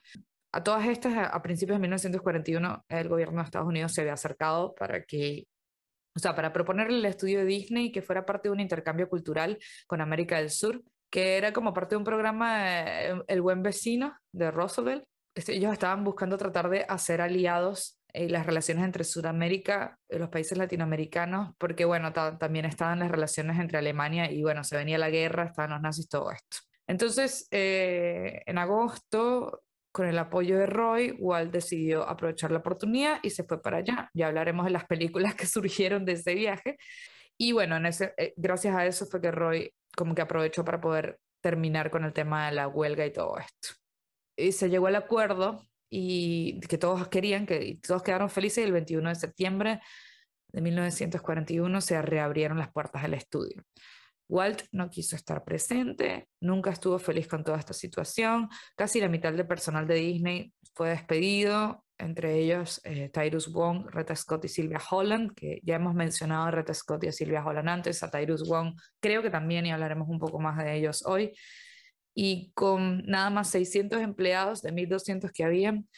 A 0.55 0.63
todas 0.63 0.87
estas, 0.87 1.13
a 1.33 1.43
principios 1.43 1.79
de 1.79 1.81
1941, 1.81 2.85
el 2.89 3.09
gobierno 3.09 3.41
de 3.41 3.45
Estados 3.45 3.67
Unidos 3.67 3.93
se 3.93 4.03
había 4.03 4.13
acercado 4.13 4.73
para 4.77 5.03
que, 5.03 5.49
o 6.15 6.21
sea, 6.21 6.37
para 6.37 6.53
proponerle 6.53 6.99
al 6.99 7.07
estudio 7.07 7.41
de 7.41 7.45
Disney 7.45 7.91
que 7.91 8.03
fuera 8.03 8.25
parte 8.25 8.49
de 8.49 8.53
un 8.53 8.61
intercambio 8.61 9.09
cultural 9.09 9.59
con 9.89 10.01
América 10.01 10.37
del 10.37 10.51
Sur, 10.51 10.81
que 11.11 11.37
era 11.39 11.53
como 11.53 11.75
parte 11.75 11.97
de 11.97 11.97
un 11.97 12.05
programa, 12.05 12.83
eh, 12.83 13.21
El 13.27 13.43
Buen 13.43 13.65
Vecino 13.65 14.17
de 14.31 14.53
Roosevelt. 14.53 15.03
Este, 15.35 15.55
ellos 15.57 15.73
estaban 15.73 16.05
buscando 16.05 16.39
tratar 16.39 16.71
de 16.71 16.87
hacer 16.89 17.21
aliados 17.21 17.99
en 18.13 18.31
las 18.31 18.47
relaciones 18.47 18.85
entre 18.85 19.03
Sudamérica 19.03 19.99
y 20.09 20.19
los 20.19 20.29
países 20.29 20.57
latinoamericanos, 20.57 21.53
porque 21.59 21.85
bueno, 21.85 22.13
también 22.13 22.65
estaban 22.65 23.01
las 23.01 23.11
relaciones 23.11 23.59
entre 23.59 23.79
Alemania 23.79 24.31
y 24.31 24.41
bueno, 24.45 24.63
se 24.63 24.77
venía 24.77 24.99
la 24.99 25.11
guerra, 25.11 25.47
estaban 25.47 25.73
los 25.73 25.81
nazis, 25.81 26.09
todo 26.09 26.31
esto. 26.31 26.59
Entonces, 26.87 27.49
eh, 27.51 28.43
en 28.47 28.59
agosto, 28.59 29.64
con 29.95 30.09
el 30.09 30.19
apoyo 30.19 30.59
de 30.59 30.67
Roy, 30.67 31.13
Walt 31.21 31.53
decidió 31.53 32.03
aprovechar 32.03 32.51
la 32.51 32.59
oportunidad 32.59 33.21
y 33.23 33.31
se 33.31 33.45
fue 33.45 33.63
para 33.63 33.77
allá. 33.77 34.11
Ya 34.13 34.27
hablaremos 34.27 34.65
de 34.65 34.73
las 34.73 34.87
películas 34.87 35.37
que 35.37 35.47
surgieron 35.47 36.05
de 36.05 36.15
ese 36.15 36.35
viaje. 36.35 36.79
Y 37.39 37.53
bueno, 37.53 37.77
eh, 37.77 38.35
gracias 38.37 38.75
a 38.75 38.87
eso 38.87 39.07
fue 39.07 39.21
que 39.21 39.31
Roy 39.31 39.73
como 39.97 40.17
que 40.17 40.23
aprovechó 40.23 40.65
para 40.65 40.81
poder 40.81 41.21
terminar 41.41 41.93
con 41.93 42.05
el 42.05 42.13
tema 42.13 42.47
de 42.47 42.57
la 42.57 42.67
huelga 42.67 43.07
y 43.07 43.13
todo 43.13 43.39
esto. 43.39 43.69
Y 44.37 44.51
se 44.51 44.69
llegó 44.69 44.89
al 44.89 44.97
acuerdo 44.97 45.65
y 45.89 46.59
que 46.63 46.77
todos 46.77 47.07
querían, 47.07 47.47
que 47.47 47.79
todos 47.87 48.03
quedaron 48.03 48.31
felices 48.31 48.59
y 48.59 48.67
el 48.67 48.73
21 48.73 49.11
de 49.11 49.15
septiembre 49.15 49.81
de 50.49 50.61
1941 50.61 51.81
se 51.81 52.03
reabrieron 52.03 52.59
las 52.59 52.73
puertas 52.73 53.03
del 53.03 53.15
estudio. 53.15 53.63
Walt 54.29 54.63
no 54.73 54.89
quiso 54.91 55.17
estar 55.17 55.45
presente, 55.45 56.29
nunca 56.41 56.71
estuvo 56.71 56.99
feliz 56.99 57.29
con 57.29 57.45
toda 57.45 57.59
esta 57.59 57.73
situación. 57.73 58.49
Casi 58.77 59.01
la 59.01 59.09
mitad 59.09 59.33
del 59.33 59.47
personal 59.47 59.87
de 59.87 59.95
Disney 59.97 60.53
fue 60.75 60.91
despedido, 60.91 61.85
entre 61.99 62.39
ellos 62.39 62.81
eh, 62.85 63.09
Tyrus 63.11 63.53
Wong, 63.53 63.87
Retta 63.91 64.17
Scott 64.17 64.45
y 64.45 64.49
Sylvia 64.49 64.81
Holland, 64.91 65.35
que 65.35 65.61
ya 65.63 65.77
hemos 65.77 65.95
mencionado 65.95 66.45
a 66.45 66.51
Retta 66.51 66.75
Scott 66.75 67.05
y 67.05 67.09
a 67.09 67.13
Sylvia 67.13 67.45
Holland 67.45 67.69
antes, 67.69 68.03
a 68.03 68.11
Tyrus 68.11 68.49
Wong 68.49 68.75
creo 69.01 69.23
que 69.23 69.31
también 69.31 69.67
y 69.67 69.73
hablaremos 69.73 70.09
un 70.09 70.19
poco 70.19 70.41
más 70.41 70.59
de 70.59 70.77
ellos 70.77 71.05
hoy. 71.07 71.33
Y 72.15 72.53
con 72.55 73.05
nada 73.07 73.31
más 73.31 73.51
600 73.51 74.01
empleados 74.01 74.63
de 74.63 74.73
1200 74.73 75.33
que 75.33 75.45
habían, 75.45 75.89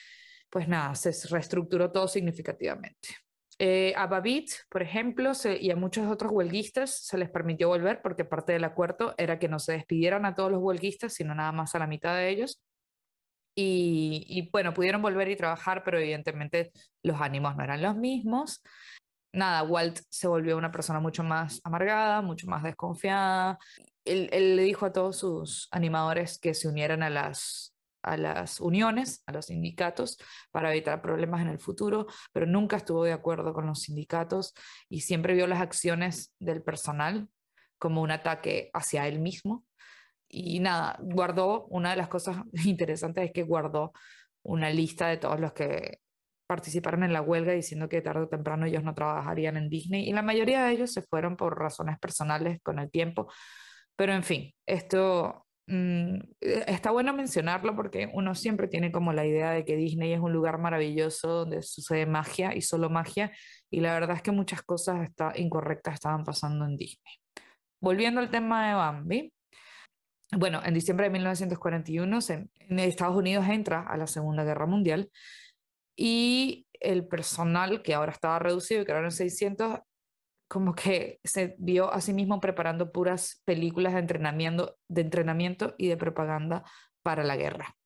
pues 0.51 0.69
nada, 0.69 0.95
se 0.95 1.13
reestructuró 1.29 1.91
todo 1.93 2.09
significativamente. 2.09 3.26
Eh, 3.59 3.95
a 3.97 4.07
Babit, 4.07 4.51
por 4.69 4.83
ejemplo, 4.83 5.33
y 5.59 5.71
a 5.71 5.77
muchos 5.77 6.07
otros 6.11 6.31
huelguistas 6.31 7.07
se 7.07 7.17
les 7.17 7.31
permitió 7.31 7.69
volver 7.69 8.03
porque 8.03 8.27
parte 8.27 8.53
del 8.53 8.65
acuerdo 8.65 9.15
era 9.17 9.39
que 9.39 9.49
no 9.49 9.59
se 9.59 9.73
despidieran 9.73 10.27
a 10.27 10.35
todos 10.35 10.51
los 10.51 10.63
huelguistas, 10.63 11.15
sino 11.15 11.35
nada 11.35 11.53
más 11.53 11.75
a 11.75 11.79
la 11.79 11.87
mitad 11.87 12.15
de 12.15 12.29
ellos. 12.29 12.61
Y, 13.59 14.51
bueno, 14.53 14.75
pudieron 14.75 15.01
volver 15.01 15.29
y 15.31 15.37
trabajar, 15.37 15.83
pero 15.83 15.99
evidentemente 15.99 16.73
los 17.03 17.19
ánimos 17.23 17.57
no 17.57 17.65
eran 17.65 17.81
los 17.81 17.97
mismos. 17.97 18.63
Nada, 19.33 19.63
Walt 19.63 20.01
se 20.11 20.29
volvió 20.29 20.59
una 20.59 20.71
persona 20.71 21.01
mucho 21.01 21.23
más 21.23 21.63
amargada, 21.65 22.21
mucho 22.21 22.47
más 22.49 22.63
desconfiada. 22.63 23.59
Él 24.05 24.57
le 24.57 24.63
dijo 24.63 24.85
a 24.85 24.93
todos 24.93 25.19
sus 25.19 25.69
animadores 25.71 26.39
que 26.39 26.53
se 26.53 26.69
unieran 26.69 27.03
a 27.03 27.09
las, 27.09 27.76
a 28.07 28.17
las 28.17 28.61
uniones, 28.61 29.23
a 29.27 29.33
los 29.33 29.47
sindicatos, 29.47 30.17
para 30.51 30.71
evitar 30.71 31.03
problemas 31.03 31.43
en 31.43 31.49
el 31.49 31.59
futuro, 31.59 32.07
pero 32.33 32.47
nunca 32.47 32.77
estuvo 32.77 33.05
de 33.05 33.13
acuerdo 33.13 33.53
con 33.53 33.67
los 33.67 33.81
sindicatos 33.81 34.55
y 34.89 35.01
siempre 35.01 35.35
vio 35.35 35.47
las 35.47 35.61
acciones 35.61 36.35
del 36.39 36.63
personal 36.63 37.29
como 37.79 38.01
un 38.03 38.13
ataque 38.13 38.71
hacia 38.73 39.07
él 39.09 39.19
mismo. 39.19 39.65
Y 40.29 40.61
nada, 40.61 40.99
guardó, 41.01 41.67
una 41.67 41.91
de 41.91 41.97
las 41.97 42.09
cosas 42.09 42.37
interesantes 42.65 43.25
es 43.25 43.33
que 43.33 43.43
guardó 43.43 43.93
una 44.43 44.71
lista 44.71 45.09
de 45.09 45.17
todos 45.17 45.41
los 45.41 45.53
que 45.53 46.01
participaron 46.47 47.03
en 47.03 47.13
la 47.13 47.23
huelga 47.23 47.53
diciendo 47.53 47.89
que 47.89 48.01
tarde 48.03 48.23
o 48.23 48.29
temprano 48.29 48.67
ellos 48.67 48.85
no 48.85 48.95
trabajarían 48.95 49.57
en 49.57 49.69
Disney 49.69 50.09
y 50.09 50.13
la 50.13 50.23
mayoría 50.23 50.65
de 50.65 50.73
ellos 50.73 50.93
se 50.93 51.03
fueron 51.03 51.37
por 51.37 51.59
razones 51.59 51.99
personales 51.99 52.61
con 52.63 52.79
el 52.79 52.89
tiempo. 52.89 53.29
Pero 53.97 54.13
en 54.13 54.23
fin, 54.23 54.55
esto 54.65 55.46
Mm, 55.69 56.19
eh, 56.41 56.65
está 56.69 56.93
bueno 56.93 57.13
mencionarlo 57.13 57.75
porque 57.75 58.09
uno 58.13 58.37
siempre 58.37 58.69
tiene 58.69 58.93
como 58.93 59.13
la 59.13 59.27
idea 59.27 59.51
de 59.51 59.65
que 59.65 59.77
Disney 59.77 60.13
es 60.13 60.21
un 60.21 60.33
lugar 60.33 60.59
maravilloso 60.59 61.29
donde 61.29 61.63
sucede 61.63 62.07
magia 62.07 62.55
y 62.55 62.63
solo 62.63 62.89
magia, 62.89 63.33
y 63.71 63.81
la 63.81 63.95
verdad 63.95 64.17
es 64.17 64.23
que 64.23 64.31
muchas 64.31 64.63
cosas 64.63 65.03
está, 65.03 65.33
incorrectas 65.37 65.95
estaban 65.95 66.25
pasando 66.25 66.65
en 66.65 66.77
Disney. 66.77 67.15
Volviendo 67.81 68.21
al 68.21 68.31
tema 68.31 68.69
de 68.69 68.75
Bambi, 68.75 69.33
bueno, 70.33 70.61
en 70.65 70.75
diciembre 70.75 71.07
de 71.07 71.11
1941 71.11 72.19
en 72.29 72.79
Estados 72.79 73.17
Unidos 73.17 73.47
entra 73.49 73.83
a 73.83 73.97
la 73.97 74.07
Segunda 74.07 74.45
Guerra 74.45 74.67
Mundial 74.67 75.11
y 75.97 76.67
el 76.81 77.07
personal 77.07 77.83
que 77.83 77.95
ahora 77.95 78.13
estaba 78.13 78.39
reducido, 78.39 78.85
que 78.85 78.93
eran 78.93 79.11
600, 79.11 79.81
como 80.49 80.75
que 80.75 81.21
se 81.25 81.57
vio 81.59 81.93
a 81.93 82.01
sí 82.01 82.13
mismo 82.13 82.41
preparando 82.41 82.93
puras 82.93 83.43
películas 83.45 83.95
de 83.95 84.01
entrenamiento, 84.01 84.77
de 84.89 85.01
entrenamiento 85.03 85.75
y 85.79 85.89
de 85.89 85.97
propaganda 85.97 86.65
para 87.03 87.25
la 87.25 87.37
guerra. 87.37 87.77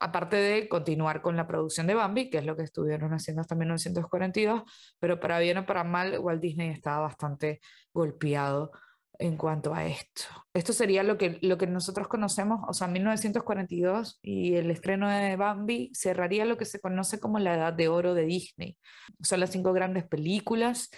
Aparte 0.00 0.36
de 0.36 0.68
continuar 0.68 1.22
con 1.22 1.36
la 1.36 1.46
producción 1.46 1.86
de 1.86 1.94
Bambi, 1.94 2.30
que 2.30 2.38
es 2.38 2.46
lo 2.46 2.56
que 2.56 2.62
estuvieron 2.64 3.12
haciendo 3.12 3.42
hasta 3.42 3.54
1942, 3.54 4.62
pero 4.98 5.20
para 5.20 5.38
bien 5.38 5.58
o 5.58 5.66
para 5.66 5.84
mal, 5.84 6.18
Walt 6.18 6.40
Disney 6.40 6.70
estaba 6.70 7.00
bastante 7.00 7.60
golpeado 7.92 8.72
en 9.18 9.36
cuanto 9.36 9.74
a 9.74 9.86
esto. 9.86 10.24
Esto 10.52 10.72
sería 10.72 11.02
lo 11.02 11.16
que, 11.18 11.38
lo 11.42 11.56
que 11.56 11.66
nosotros 11.66 12.08
conocemos, 12.08 12.60
o 12.66 12.72
sea, 12.72 12.88
1942 12.88 14.18
y 14.22 14.54
el 14.54 14.70
estreno 14.70 15.08
de 15.08 15.36
Bambi 15.36 15.92
cerraría 15.94 16.44
lo 16.44 16.56
que 16.56 16.64
se 16.64 16.80
conoce 16.80 17.20
como 17.20 17.38
la 17.38 17.54
edad 17.54 17.72
de 17.72 17.88
oro 17.88 18.14
de 18.14 18.24
Disney. 18.24 18.76
Son 19.22 19.38
las 19.38 19.50
cinco 19.50 19.72
grandes 19.72 20.04
películas 20.04 20.90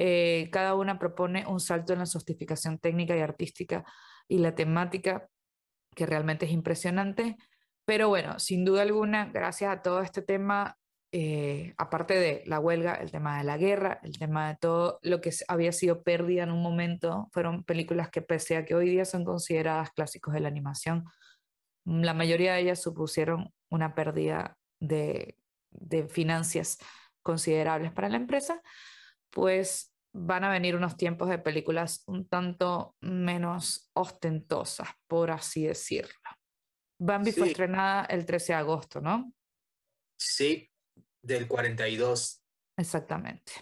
eh, 0.00 0.48
cada 0.52 0.76
una 0.76 0.96
propone 0.96 1.44
un 1.48 1.58
salto 1.58 1.92
en 1.92 1.98
la 1.98 2.06
sofisticación 2.06 2.78
técnica 2.78 3.16
y 3.16 3.20
artística 3.20 3.84
y 4.28 4.38
la 4.38 4.54
temática, 4.54 5.28
que 5.96 6.06
realmente 6.06 6.46
es 6.46 6.52
impresionante. 6.52 7.36
Pero 7.84 8.08
bueno, 8.08 8.38
sin 8.38 8.64
duda 8.64 8.82
alguna, 8.82 9.26
gracias 9.26 9.72
a 9.72 9.82
todo 9.82 10.00
este 10.02 10.22
tema, 10.22 10.78
eh, 11.10 11.74
aparte 11.78 12.14
de 12.14 12.44
la 12.46 12.60
huelga, 12.60 12.94
el 12.94 13.10
tema 13.10 13.38
de 13.38 13.44
la 13.44 13.56
guerra, 13.56 13.98
el 14.04 14.16
tema 14.16 14.50
de 14.50 14.56
todo 14.60 15.00
lo 15.02 15.20
que 15.20 15.32
había 15.48 15.72
sido 15.72 16.04
pérdida 16.04 16.44
en 16.44 16.52
un 16.52 16.62
momento, 16.62 17.28
fueron 17.32 17.64
películas 17.64 18.08
que 18.08 18.22
pese 18.22 18.56
a 18.56 18.64
que 18.64 18.76
hoy 18.76 18.88
día 18.90 19.04
son 19.04 19.24
consideradas 19.24 19.90
clásicos 19.90 20.32
de 20.32 20.40
la 20.40 20.48
animación, 20.48 21.06
la 21.84 22.14
mayoría 22.14 22.52
de 22.54 22.60
ellas 22.60 22.80
supusieron 22.80 23.52
una 23.68 23.96
pérdida 23.96 24.56
de, 24.78 25.36
de 25.72 26.06
finanzas 26.06 26.78
considerables 27.22 27.90
para 27.90 28.08
la 28.08 28.18
empresa, 28.18 28.62
pues 29.30 29.94
van 30.12 30.44
a 30.44 30.50
venir 30.50 30.74
unos 30.74 30.96
tiempos 30.96 31.28
de 31.28 31.38
películas 31.38 32.02
un 32.06 32.28
tanto 32.28 32.96
menos 33.00 33.90
ostentosas, 33.94 34.88
por 35.06 35.30
así 35.30 35.66
decirlo. 35.66 36.12
Bambi 37.00 37.32
fue 37.32 37.48
estrenada 37.48 38.04
el 38.06 38.26
13 38.26 38.52
de 38.52 38.58
agosto, 38.58 39.00
¿no? 39.00 39.32
Sí, 40.18 40.68
del 41.22 41.46
42. 41.46 42.42
Exactamente. 42.76 43.52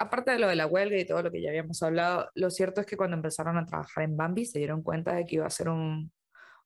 Aparte 0.00 0.32
de 0.32 0.38
lo 0.40 0.48
de 0.48 0.56
la 0.56 0.66
huelga 0.66 0.98
y 0.98 1.06
todo 1.06 1.22
lo 1.22 1.30
que 1.30 1.40
ya 1.40 1.50
habíamos 1.50 1.80
hablado, 1.82 2.28
lo 2.34 2.50
cierto 2.50 2.80
es 2.80 2.86
que 2.86 2.96
cuando 2.96 3.16
empezaron 3.16 3.56
a 3.56 3.64
trabajar 3.64 4.04
en 4.04 4.16
Bambi 4.16 4.44
se 4.44 4.58
dieron 4.58 4.82
cuenta 4.82 5.14
de 5.14 5.24
que 5.24 5.36
iba 5.36 5.46
a 5.46 5.50
ser 5.50 5.68
un, 5.68 6.12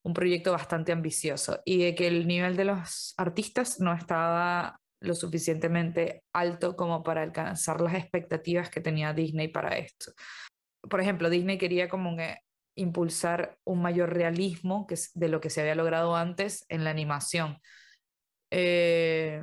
un 0.03 0.15
proyecto 0.15 0.53
bastante 0.53 0.93
ambicioso 0.93 1.61
y 1.65 1.85
de 1.85 1.95
que 1.95 2.07
el 2.07 2.27
nivel 2.27 2.57
de 2.57 2.65
los 2.65 3.15
artistas 3.19 3.81
no 3.81 3.93
estaba 3.93 4.81
lo 5.01 5.15
suficientemente 5.15 6.25
alto 6.33 6.77
como 6.77 7.03
para 7.03 7.23
alcanzar 7.23 7.81
las 7.81 7.95
expectativas 7.95 8.71
que 8.71 8.81
tenía 8.81 9.13
Disney 9.13 9.49
para 9.49 9.79
esto. 9.79 10.13
Por 10.89 11.01
ejemplo, 11.01 11.31
Disney 11.31 11.59
quería 11.59 11.89
como 11.89 12.17
que 12.17 12.39
impulsar 12.77 13.59
un 13.65 13.83
mayor 13.83 14.13
realismo 14.15 14.87
que 14.87 14.97
de 15.15 15.29
lo 15.29 15.41
que 15.41 15.51
se 15.51 15.61
había 15.61 15.75
logrado 15.75 16.17
antes 16.17 16.65
en 16.69 16.85
la 16.85 16.91
animación. 16.91 17.59
Eh, 18.51 19.43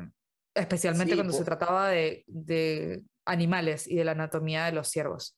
especialmente 0.56 1.16
cuando 1.16 1.34
se 1.34 1.44
trataba 1.44 1.90
de, 1.90 2.24
de, 2.28 3.04
animales 3.26 3.88
y 3.88 3.96
de 3.96 4.06
la 4.06 4.12
anatomía 4.12 4.66
de 4.66 4.72
los 4.72 4.90
ciervos. 4.90 5.38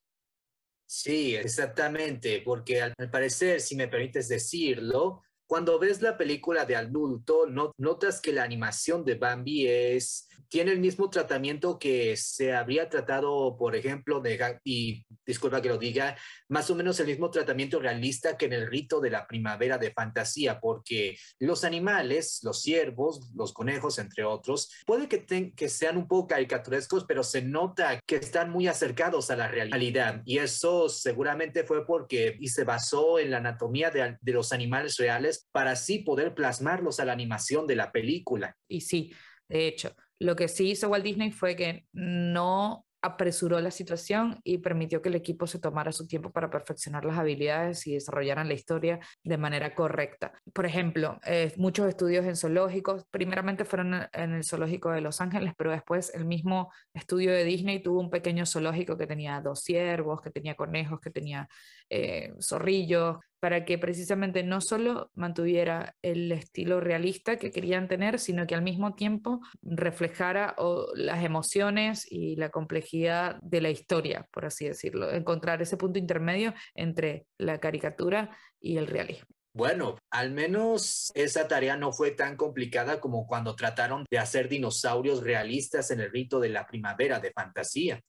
Sí, 0.86 1.36
exactamente, 1.36 2.42
porque 2.46 2.82
al 2.82 2.94
parecer, 3.12 3.60
si 3.60 3.76
me 3.76 3.88
permites 3.88 4.30
decirlo, 4.30 5.24
cuando 5.48 5.80
ves 5.80 6.02
la 6.02 6.18
película 6.18 6.66
de 6.66 6.76
adulto, 6.76 7.48
no, 7.48 7.72
notas 7.78 8.20
que 8.20 8.34
la 8.34 8.44
animación 8.44 9.06
de 9.06 9.16
Bambi 9.16 9.66
es, 9.66 10.28
tiene 10.50 10.72
el 10.72 10.80
mismo 10.80 11.10
tratamiento 11.10 11.80
que 11.80 12.16
se 12.18 12.54
habría 12.54 12.90
tratado, 12.90 13.56
por 13.58 13.76
ejemplo, 13.76 14.20
de, 14.20 14.60
y 14.64 15.06
disculpa 15.26 15.62
que 15.62 15.70
lo 15.70 15.78
diga, 15.78 16.18
más 16.50 16.70
o 16.70 16.76
menos 16.76 17.00
el 17.00 17.08
mismo 17.08 17.32
tratamiento 17.32 17.80
realista 17.80 18.38
que 18.38 18.46
en 18.46 18.54
el 18.54 18.68
rito 18.68 19.00
de 19.00 19.10
la 19.10 19.26
primavera 19.26 19.78
de 19.78 19.92
fantasía, 19.92 20.60
porque 20.60 21.18
los 21.40 21.64
animales, 21.64 22.42
los 22.44 22.62
ciervos, 22.62 23.32
los 23.34 23.54
conejos, 23.54 24.00
entre 24.00 24.26
otros, 24.26 24.72
puede 24.86 25.08
que, 25.08 25.54
que 25.54 25.70
sean 25.70 25.98
un 25.98 26.08
poco 26.08 26.28
caricaturescos, 26.28 27.06
pero 27.06 27.24
se 27.24 27.42
nota 27.42 28.02
que 28.06 28.18
están 28.18 28.50
muy 28.50 28.68
acercados 28.68 29.32
a 29.32 29.38
la 29.38 29.48
realidad. 29.48 30.22
Y 30.26 30.40
eso 30.40 30.90
seguramente 30.90 31.64
fue 31.64 31.86
porque 31.86 32.38
y 32.40 32.50
se 32.50 32.66
basó 32.66 33.20
en 33.20 33.32
la 33.32 33.38
anatomía 33.38 33.92
de, 33.92 34.18
de 34.22 34.32
los 34.34 34.52
animales 34.52 34.98
reales 34.98 35.37
para 35.52 35.72
así 35.72 36.00
poder 36.00 36.34
plasmarlos 36.34 37.00
a 37.00 37.06
la 37.06 37.14
animación 37.14 37.68
de 37.68 37.76
la 37.76 37.92
película. 37.92 38.56
Y 38.68 38.82
sí, 38.82 39.14
de 39.48 39.68
hecho, 39.68 39.96
lo 40.20 40.36
que 40.36 40.48
sí 40.48 40.72
hizo 40.72 40.90
Walt 40.90 41.04
Disney 41.04 41.32
fue 41.32 41.56
que 41.56 41.86
no 41.94 42.86
apresuró 43.02 43.60
la 43.62 43.72
situación 43.72 44.40
y 44.44 44.58
permitió 44.58 45.02
que 45.02 45.10
el 45.10 45.16
equipo 45.16 45.48
se 45.48 45.60
tomara 45.60 45.92
su 45.92 46.08
tiempo 46.08 46.32
para 46.32 46.50
perfeccionar 46.50 47.06
las 47.06 47.18
habilidades 47.18 47.86
y 47.88 47.94
desarrollaran 47.94 48.48
la 48.48 48.56
historia 48.56 49.00
de 49.24 49.38
manera 49.38 49.76
correcta. 49.76 50.34
Por 50.54 50.66
ejemplo, 50.66 51.20
eh, 51.26 51.54
muchos 51.58 51.88
estudios 51.88 52.26
en 52.26 52.36
zoológicos, 52.36 53.06
primeramente 53.12 53.66
fueron 53.66 54.08
en 54.12 54.34
el 54.34 54.44
zoológico 54.44 54.92
de 54.92 55.02
Los 55.02 55.22
Ángeles, 55.22 55.54
pero 55.58 55.72
después 55.72 56.14
el 56.16 56.26
mismo 56.26 56.72
estudio 56.94 57.32
de 57.32 57.44
Disney 57.44 57.82
tuvo 57.82 58.02
un 58.02 58.10
pequeño 58.10 58.46
zoológico 58.46 58.98
que 58.98 59.08
tenía 59.08 59.42
dos 59.42 59.62
ciervos, 59.62 60.22
que 60.22 60.32
tenía 60.32 60.56
conejos, 60.56 61.00
que 61.00 61.12
tenía 61.12 61.48
eh, 61.90 62.34
zorrillos, 62.42 63.18
para 63.40 63.66
que 63.66 63.78
precisamente 63.78 64.44
no 64.44 64.62
solo 64.62 65.12
mantuviera 65.14 65.96
el 66.02 66.32
estilo 66.32 66.80
realista 66.80 67.38
que 67.38 67.52
querían 67.52 67.88
tener, 67.88 68.20
sino 68.20 68.48
que 68.48 68.56
al 68.56 68.64
mismo 68.64 68.96
tiempo 68.96 69.42
reflejara 69.62 70.56
las 70.96 71.24
emociones 71.24 72.08
y 72.10 72.36
la 72.36 72.50
complejidad 72.50 73.38
de 73.42 73.62
la 73.62 73.70
historia, 73.70 74.28
por 74.32 74.46
así 74.46 74.66
decirlo, 74.66 75.12
encontrar 75.12 75.62
ese 75.62 75.78
punto 75.78 76.00
intermedio 76.00 76.54
entre 76.74 77.28
la 77.38 77.60
caricatura 77.60 78.36
y 78.60 78.78
el 78.78 78.88
realismo. 78.88 79.28
Bueno, 79.54 79.98
al 80.12 80.32
menos 80.32 81.12
esa 81.16 81.48
tarea 81.48 81.78
no 81.78 81.92
fue 81.92 82.12
tan 82.12 82.38
complicada 82.38 83.00
como 83.00 83.26
cuando 83.26 83.56
trataron 83.56 84.06
de 84.10 84.20
hacer 84.20 84.50
dinosaurios 84.50 85.24
realistas 85.24 85.90
en 85.90 86.00
el 86.00 86.12
rito 86.12 86.40
de 86.40 86.50
la 86.50 86.68
primavera 86.68 87.20
de 87.20 87.32
fantasía. 87.32 88.00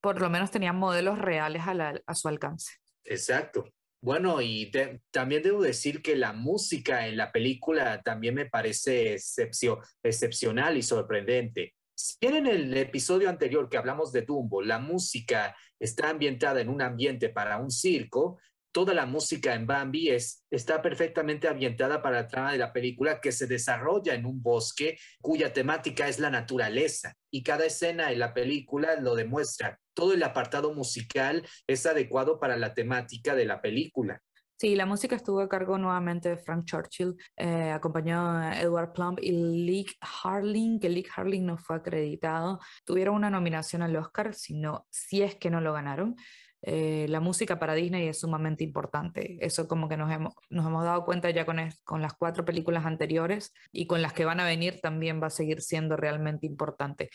Por 0.00 0.20
lo 0.20 0.30
menos 0.30 0.50
tenían 0.50 0.76
modelos 0.76 1.18
reales 1.18 1.62
a 1.66 2.14
su 2.14 2.28
alcance. 2.28 2.76
Exacto. 3.06 3.64
Bueno, 4.02 4.40
y 4.40 4.70
también 5.10 5.42
debo 5.42 5.62
decir 5.62 6.02
que 6.02 6.16
la 6.16 6.32
música 6.32 7.08
en 7.08 7.16
la 7.16 7.32
película 7.32 8.02
también 8.02 8.34
me 8.34 8.46
parece 8.46 9.14
excepcional 9.14 10.76
y 10.76 10.82
sorprendente. 10.82 11.74
Si 11.94 12.14
bien 12.20 12.36
en 12.36 12.46
el 12.46 12.76
episodio 12.76 13.28
anterior 13.28 13.68
que 13.68 13.78
hablamos 13.78 14.12
de 14.12 14.22
Dumbo, 14.22 14.62
la 14.62 14.78
música 14.78 15.56
está 15.80 16.10
ambientada 16.10 16.60
en 16.60 16.68
un 16.68 16.82
ambiente 16.82 17.30
para 17.30 17.56
un 17.56 17.70
circo, 17.70 18.38
toda 18.70 18.92
la 18.92 19.06
música 19.06 19.54
en 19.54 19.66
Bambi 19.66 20.10
es, 20.10 20.44
está 20.50 20.82
perfectamente 20.82 21.48
ambientada 21.48 22.02
para 22.02 22.20
la 22.20 22.28
trama 22.28 22.52
de 22.52 22.58
la 22.58 22.74
película 22.74 23.22
que 23.22 23.32
se 23.32 23.46
desarrolla 23.46 24.12
en 24.14 24.26
un 24.26 24.42
bosque 24.42 24.98
cuya 25.22 25.54
temática 25.54 26.06
es 26.06 26.18
la 26.18 26.28
naturaleza 26.28 27.14
y 27.30 27.42
cada 27.42 27.64
escena 27.64 28.12
en 28.12 28.18
la 28.18 28.34
película 28.34 28.96
lo 29.00 29.14
demuestra. 29.14 29.80
Todo 29.96 30.12
el 30.12 30.22
apartado 30.22 30.74
musical 30.74 31.42
es 31.66 31.86
adecuado 31.86 32.38
para 32.38 32.58
la 32.58 32.74
temática 32.74 33.34
de 33.34 33.46
la 33.46 33.62
película. 33.62 34.20
Sí, 34.58 34.76
la 34.76 34.84
música 34.84 35.16
estuvo 35.16 35.40
a 35.40 35.48
cargo 35.48 35.78
nuevamente 35.78 36.28
de 36.28 36.36
Frank 36.36 36.66
Churchill, 36.66 37.14
eh, 37.36 37.70
acompañado 37.70 38.38
de 38.38 38.60
Edward 38.60 38.92
Plumb 38.92 39.18
y 39.20 39.32
Leek 39.32 39.96
Harling, 40.00 40.80
que 40.80 40.90
Leek 40.90 41.10
Harling 41.14 41.46
no 41.46 41.56
fue 41.56 41.76
acreditado. 41.76 42.60
Tuvieron 42.84 43.16
una 43.16 43.30
nominación 43.30 43.82
al 43.82 43.96
Oscar, 43.96 44.34
si, 44.34 44.60
si 44.90 45.22
es 45.22 45.34
que 45.34 45.50
no 45.50 45.60
lo 45.62 45.72
ganaron. 45.72 46.16
Eh, 46.62 47.06
la 47.08 47.20
música 47.20 47.58
para 47.58 47.74
Disney 47.74 48.08
es 48.08 48.20
sumamente 48.20 48.64
importante. 48.64 49.38
Eso 49.40 49.68
como 49.68 49.88
que 49.88 49.96
nos 49.96 50.10
hemos, 50.10 50.34
dado 50.50 51.04
cuenta 51.04 51.30
ya 51.30 51.46
con 51.46 52.02
las 52.02 52.14
cuatro 52.14 52.44
películas 52.44 52.84
anteriores 52.84 53.54
y 53.72 53.86
con 53.86 54.02
las 54.02 54.12
que 54.12 54.24
van 54.24 54.40
a 54.40 54.44
venir 54.44 54.80
también 54.80 55.22
va 55.22 55.28
a 55.28 55.30
seguir 55.30 55.62
siendo 55.62 55.96
realmente 55.96 56.46
importante. 56.46 57.10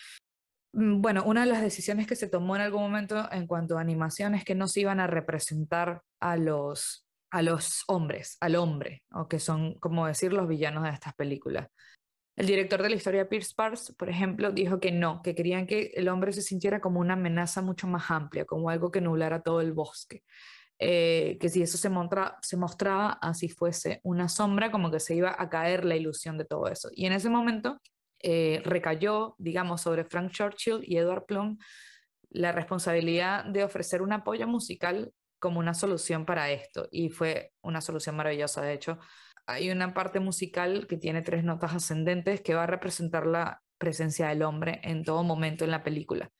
Mm, 0.74 1.02
bueno, 1.02 1.24
una 1.26 1.42
de 1.42 1.52
las 1.52 1.62
decisiones 1.62 2.08
que 2.08 2.16
se 2.16 2.28
tomó 2.28 2.56
en 2.56 2.62
algún 2.62 2.82
momento 2.82 3.28
en 3.32 3.48
cuanto 3.48 3.78
a 3.78 3.82
animación 3.82 4.36
es 4.36 4.46
que 4.46 4.56
no 4.56 4.68
se 4.68 4.82
iban 4.82 5.00
a 5.00 5.08
representar 5.08 6.02
a 6.20 6.38
los 6.38 7.06
a 7.32 7.42
los 7.42 7.84
hombres, 7.88 8.38
al 8.42 8.58
hombre, 8.58 9.04
o 9.14 9.30
que 9.30 9.40
son, 9.40 9.76
como 9.76 10.06
decir, 10.06 10.34
los 10.34 10.50
villanos 10.50 10.84
de 10.84 10.90
estas 10.90 11.14
películas. 11.14 11.70
El 12.36 12.46
director 12.46 12.82
de 12.82 12.90
la 12.90 12.96
historia, 12.96 13.30
Pierce 13.30 13.54
Pars, 13.56 13.96
por 13.98 14.10
ejemplo, 14.10 14.52
dijo 14.52 14.82
que 14.82 14.92
no, 14.92 15.22
que 15.22 15.34
querían 15.34 15.66
que 15.66 15.92
el 15.96 16.10
hombre 16.10 16.34
se 16.34 16.42
sintiera 16.42 16.82
como 16.82 17.00
una 17.00 17.14
amenaza 17.14 17.62
mucho 17.62 17.88
más 17.88 18.12
amplia, 18.12 18.44
como 18.44 18.70
algo 18.70 18.92
que 18.92 19.00
nublara 19.00 19.42
todo 19.42 19.62
el 19.62 19.72
bosque. 19.72 20.24
Eh, 20.78 21.38
que 21.40 21.48
si 21.48 21.62
eso 21.62 21.78
se, 21.78 21.90
se 22.42 22.58
mostraba 22.58 23.12
así 23.22 23.48
fuese 23.48 24.02
una 24.04 24.28
sombra, 24.28 24.72
como 24.72 24.92
que 24.92 25.00
se 25.00 25.16
iba 25.16 25.34
a 25.38 25.50
caer 25.50 25.86
la 25.86 25.96
ilusión 25.96 26.38
de 26.38 26.46
todo 26.46 26.68
eso. 26.68 26.90
Y 26.94 27.06
en 27.06 27.14
ese 27.14 27.30
momento 27.30 27.80
eh, 28.24 28.62
recayó, 28.66 29.36
digamos, 29.38 29.82
sobre 29.82 30.06
Frank 30.06 30.32
Churchill 30.32 30.82
y 30.84 30.98
Edward 30.98 31.26
Plum 31.26 31.58
la 32.30 32.52
responsabilidad 32.52 33.46
de 33.46 33.64
ofrecer 33.64 34.02
un 34.02 34.14
apoyo 34.14 34.48
musical 34.48 35.14
como 35.40 35.60
una 35.60 35.74
solución 35.74 36.26
para 36.26 36.52
esto 36.52 36.88
y 36.92 37.10
fue 37.10 37.52
una 37.62 37.82
solución 37.82 38.16
maravillosa. 38.16 38.62
De 38.62 38.74
hecho, 38.74 39.00
hay 39.48 39.70
una 39.70 39.94
parte 39.94 40.20
musical 40.20 40.88
que 40.88 40.98
tiene 40.98 41.22
tres 41.22 41.44
notas 41.44 41.74
ascendentes 41.74 42.42
que 42.42 42.54
va 42.54 42.64
a 42.64 42.68
representar 42.68 43.26
la 43.26 43.62
presencia 43.78 44.28
del 44.28 44.44
hombre 44.44 44.80
en 44.84 45.04
todo 45.04 45.24
momento 45.24 45.66
en 45.66 45.72
la 45.72 45.84
película. 45.84 46.32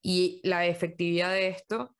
Y 0.00 0.40
la 0.44 0.66
efectividad 0.66 1.30
de 1.30 1.48
esto 1.48 1.96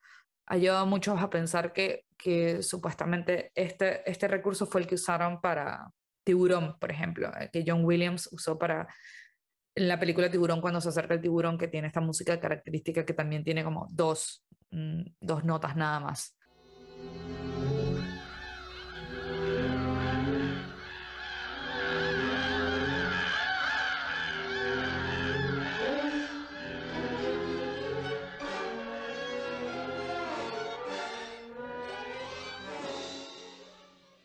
ha 0.46 0.56
llevado 0.56 0.82
a 0.82 0.86
muchos 0.86 1.20
a 1.20 1.30
pensar 1.30 1.72
que, 1.72 2.04
que 2.16 2.62
supuestamente 2.62 3.50
este, 3.54 4.08
este 4.08 4.28
recurso 4.28 4.66
fue 4.66 4.82
el 4.82 4.86
que 4.86 4.94
usaron 4.94 5.40
para 5.40 5.88
Tiburón, 6.24 6.78
por 6.78 6.90
ejemplo, 6.90 7.30
eh, 7.38 7.50
que 7.52 7.64
John 7.66 7.84
Williams 7.84 8.28
usó 8.32 8.58
para 8.58 8.86
en 9.76 9.88
la 9.88 9.98
película 9.98 10.30
Tiburón 10.30 10.60
cuando 10.60 10.80
se 10.80 10.88
acerca 10.88 11.14
el 11.14 11.20
tiburón 11.20 11.58
que 11.58 11.68
tiene 11.68 11.88
esta 11.88 12.00
música 12.00 12.38
característica 12.38 13.04
que 13.04 13.14
también 13.14 13.44
tiene 13.44 13.64
como 13.64 13.88
dos, 13.90 14.44
mm, 14.70 15.02
dos 15.20 15.44
notas 15.44 15.76
nada 15.76 16.00
más. 16.00 16.36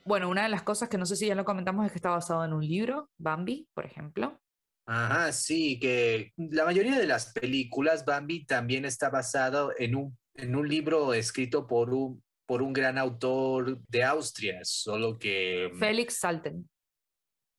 Bueno, 0.05 0.27
una 0.29 0.43
de 0.43 0.49
las 0.49 0.63
cosas 0.63 0.89
que 0.89 0.97
no 0.97 1.05
sé 1.05 1.15
si 1.15 1.27
ya 1.27 1.35
lo 1.35 1.45
comentamos 1.45 1.85
es 1.85 1.91
que 1.91 1.99
está 1.99 2.09
basado 2.09 2.43
en 2.43 2.53
un 2.53 2.65
libro, 2.65 3.09
Bambi, 3.17 3.67
por 3.75 3.85
ejemplo. 3.85 4.39
Ajá, 4.91 5.31
sí, 5.31 5.79
que 5.79 6.33
la 6.35 6.65
mayoría 6.65 6.97
de 6.97 7.05
las 7.05 7.31
películas, 7.31 8.05
Bambi 8.05 8.47
también 8.47 8.85
está 8.85 9.11
basado 9.11 9.71
en 9.77 9.95
un, 9.95 10.17
en 10.33 10.55
un 10.55 10.67
libro 10.67 11.13
escrito 11.13 11.67
por 11.67 11.93
un, 11.93 12.23
por 12.47 12.63
un 12.63 12.73
gran 12.73 12.97
autor 12.97 13.79
de 13.87 14.03
Austria, 14.03 14.61
solo 14.63 15.19
que... 15.19 15.69
Mm, 15.71 15.77
Félix 15.77 16.15
Salten. 16.15 16.67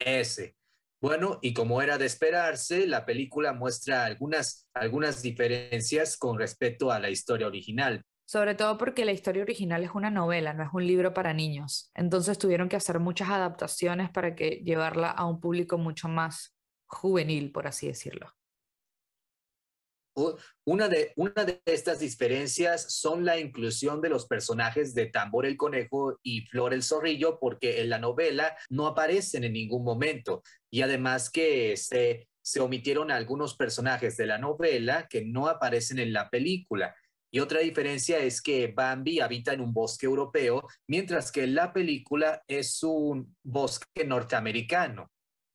Ese. 0.00 0.56
Bueno, 1.00 1.38
y 1.40 1.54
como 1.54 1.80
era 1.80 1.98
de 1.98 2.06
esperarse, 2.06 2.88
la 2.88 3.06
película 3.06 3.52
muestra 3.52 4.06
algunas, 4.06 4.68
algunas 4.74 5.22
diferencias 5.22 6.16
con 6.16 6.36
respecto 6.36 6.90
a 6.90 6.98
la 6.98 7.10
historia 7.10 7.46
original. 7.46 8.02
Sobre 8.26 8.56
todo 8.56 8.76
porque 8.76 9.04
la 9.04 9.12
historia 9.12 9.44
original 9.44 9.84
es 9.84 9.92
una 9.94 10.10
novela, 10.10 10.52
no 10.52 10.64
es 10.64 10.70
un 10.72 10.84
libro 10.84 11.14
para 11.14 11.32
niños. 11.32 11.92
Entonces 11.94 12.38
tuvieron 12.38 12.68
que 12.68 12.74
hacer 12.74 12.98
muchas 12.98 13.28
adaptaciones 13.28 14.10
para 14.10 14.34
que 14.34 14.62
llevarla 14.64 15.10
a 15.10 15.26
un 15.26 15.38
público 15.38 15.78
mucho 15.78 16.08
más 16.08 16.56
juvenil, 16.90 17.52
por 17.52 17.66
así 17.66 17.86
decirlo. 17.86 18.34
Una 20.64 20.88
de, 20.88 21.12
una 21.16 21.44
de 21.44 21.62
estas 21.64 22.00
diferencias 22.00 22.92
son 22.92 23.24
la 23.24 23.38
inclusión 23.38 24.00
de 24.00 24.08
los 24.08 24.26
personajes 24.26 24.94
de 24.94 25.06
Tambor 25.06 25.46
el 25.46 25.56
Conejo 25.56 26.18
y 26.22 26.46
Flor 26.46 26.74
el 26.74 26.82
Zorrillo, 26.82 27.38
porque 27.38 27.80
en 27.80 27.90
la 27.90 27.98
novela 27.98 28.56
no 28.68 28.86
aparecen 28.86 29.44
en 29.44 29.54
ningún 29.54 29.84
momento. 29.84 30.42
Y 30.70 30.82
además 30.82 31.30
que 31.30 31.76
se, 31.76 32.28
se 32.42 32.60
omitieron 32.60 33.10
algunos 33.10 33.56
personajes 33.56 34.16
de 34.16 34.26
la 34.26 34.38
novela 34.38 35.06
que 35.08 35.24
no 35.24 35.48
aparecen 35.48 35.98
en 35.98 36.12
la 36.12 36.28
película. 36.28 36.94
Y 37.32 37.38
otra 37.38 37.60
diferencia 37.60 38.18
es 38.18 38.42
que 38.42 38.72
Bambi 38.76 39.20
habita 39.20 39.52
en 39.52 39.60
un 39.60 39.72
bosque 39.72 40.06
europeo, 40.06 40.66
mientras 40.88 41.30
que 41.30 41.46
la 41.46 41.72
película 41.72 42.42
es 42.48 42.82
un 42.82 43.36
bosque 43.44 44.04
norteamericano. 44.04 45.08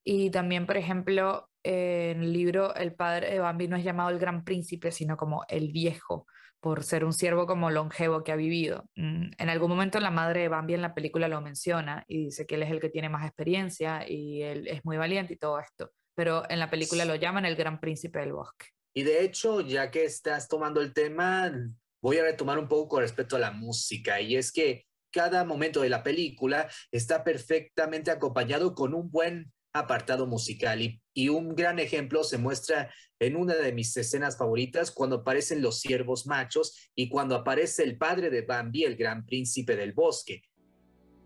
Y 0.07 0.29
también, 0.29 0.67
por 0.67 0.77
ejemplo, 0.77 1.49
en 1.63 2.21
el 2.21 2.31
libro 2.31 2.75
el 2.75 2.93
padre 2.93 3.31
de 3.31 3.39
Bambi 3.39 3.67
no 3.67 3.75
es 3.75 3.83
llamado 3.83 4.11
el 4.11 4.19
gran 4.19 4.45
príncipe, 4.45 4.91
sino 4.91 5.17
como 5.17 5.43
el 5.49 5.71
viejo, 5.71 6.27
por 6.59 6.83
ser 6.83 7.03
un 7.03 7.11
siervo 7.11 7.47
como 7.47 7.71
longevo 7.71 8.23
que 8.23 8.31
ha 8.31 8.35
vivido. 8.35 8.87
Mm, 8.95 9.31
en 9.35 9.49
algún 9.49 9.69
momento 9.69 9.99
la 9.99 10.11
madre 10.11 10.41
de 10.41 10.47
Bambi 10.47 10.75
en 10.75 10.83
la 10.83 10.93
película 10.93 11.27
lo 11.27 11.41
menciona 11.41 12.05
y 12.07 12.25
dice 12.25 12.45
que 12.45 12.55
él 12.55 12.63
es 12.63 12.71
el 12.71 12.79
que 12.79 12.89
tiene 12.89 13.09
más 13.09 13.25
experiencia 13.25 14.07
y 14.07 14.43
él 14.43 14.67
es 14.67 14.85
muy 14.85 14.97
valiente 14.97 15.33
y 15.33 15.37
todo 15.37 15.59
esto, 15.59 15.91
pero 16.13 16.43
en 16.49 16.59
la 16.59 16.69
película 16.69 17.03
lo 17.03 17.15
llaman 17.15 17.45
el 17.45 17.55
gran 17.55 17.79
príncipe 17.79 18.19
del 18.19 18.33
bosque. 18.33 18.67
Y 18.93 19.01
de 19.01 19.23
hecho, 19.23 19.61
ya 19.61 19.89
que 19.89 20.05
estás 20.05 20.47
tomando 20.47 20.81
el 20.81 20.93
tema, 20.93 21.51
voy 21.99 22.19
a 22.19 22.23
retomar 22.23 22.59
un 22.59 22.67
poco 22.67 22.89
con 22.89 23.01
respecto 23.01 23.35
a 23.35 23.39
la 23.39 23.51
música 23.51 24.21
y 24.21 24.35
es 24.35 24.51
que 24.51 24.85
cada 25.11 25.45
momento 25.45 25.81
de 25.81 25.89
la 25.89 26.03
película 26.03 26.69
está 26.91 27.23
perfectamente 27.23 28.11
acompañado 28.11 28.75
con 28.75 28.93
un 28.93 29.09
buen 29.09 29.51
apartado 29.75 30.25
musical. 30.25 30.81
Y, 31.13 31.29
un 31.29 31.53
gran 31.53 31.79
ejemplo 31.79 32.23
se 32.23 32.37
muestra 32.37 32.91
en 33.19 33.35
una 33.35 33.55
de 33.55 33.73
mis 33.73 33.95
escenas 33.97 34.37
favoritas 34.37 34.89
cuando 34.89 35.17
aparecen 35.17 35.61
los 35.61 35.81
ciervos 35.81 36.25
machos 36.25 36.89
y 36.95 37.09
cuando 37.09 37.35
aparece 37.35 37.83
el 37.83 37.97
padre 37.97 38.29
de 38.29 38.41
Bambi, 38.41 38.83
el 38.83 38.95
gran 38.95 39.25
príncipe 39.25 39.75
del 39.75 39.93
bosque. 39.93 40.41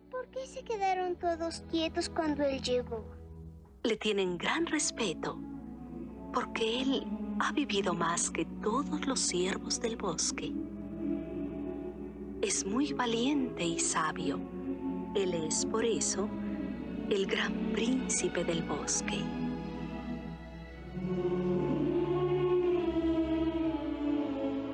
¿Por 0.10 0.30
qué 0.32 0.46
se 0.48 0.64
quedaron 0.64 1.18
todos 1.18 1.64
quietos 1.70 2.10
cuando 2.10 2.44
él 2.44 2.62
llegó? 2.62 3.16
Le 3.84 3.96
tienen 3.98 4.38
gran 4.38 4.66
respeto 4.66 5.40
porque 6.34 6.82
él 6.82 7.06
ha 7.40 7.52
vivido 7.54 7.94
más 7.94 8.30
que 8.30 8.46
todos 8.62 9.06
los 9.08 9.20
ciervos 9.20 9.80
del 9.80 9.96
bosque. 9.96 10.52
Es 12.42 12.66
muy 12.66 12.94
valiente 12.94 13.64
y 13.64 13.80
sabio. 13.80 14.40
Él 15.16 15.34
es 15.34 15.66
por 15.66 15.86
eso 15.86 16.30
el 17.10 17.26
gran 17.26 17.72
príncipe 17.74 18.44
del 18.44 18.62
bosque. 18.64 19.18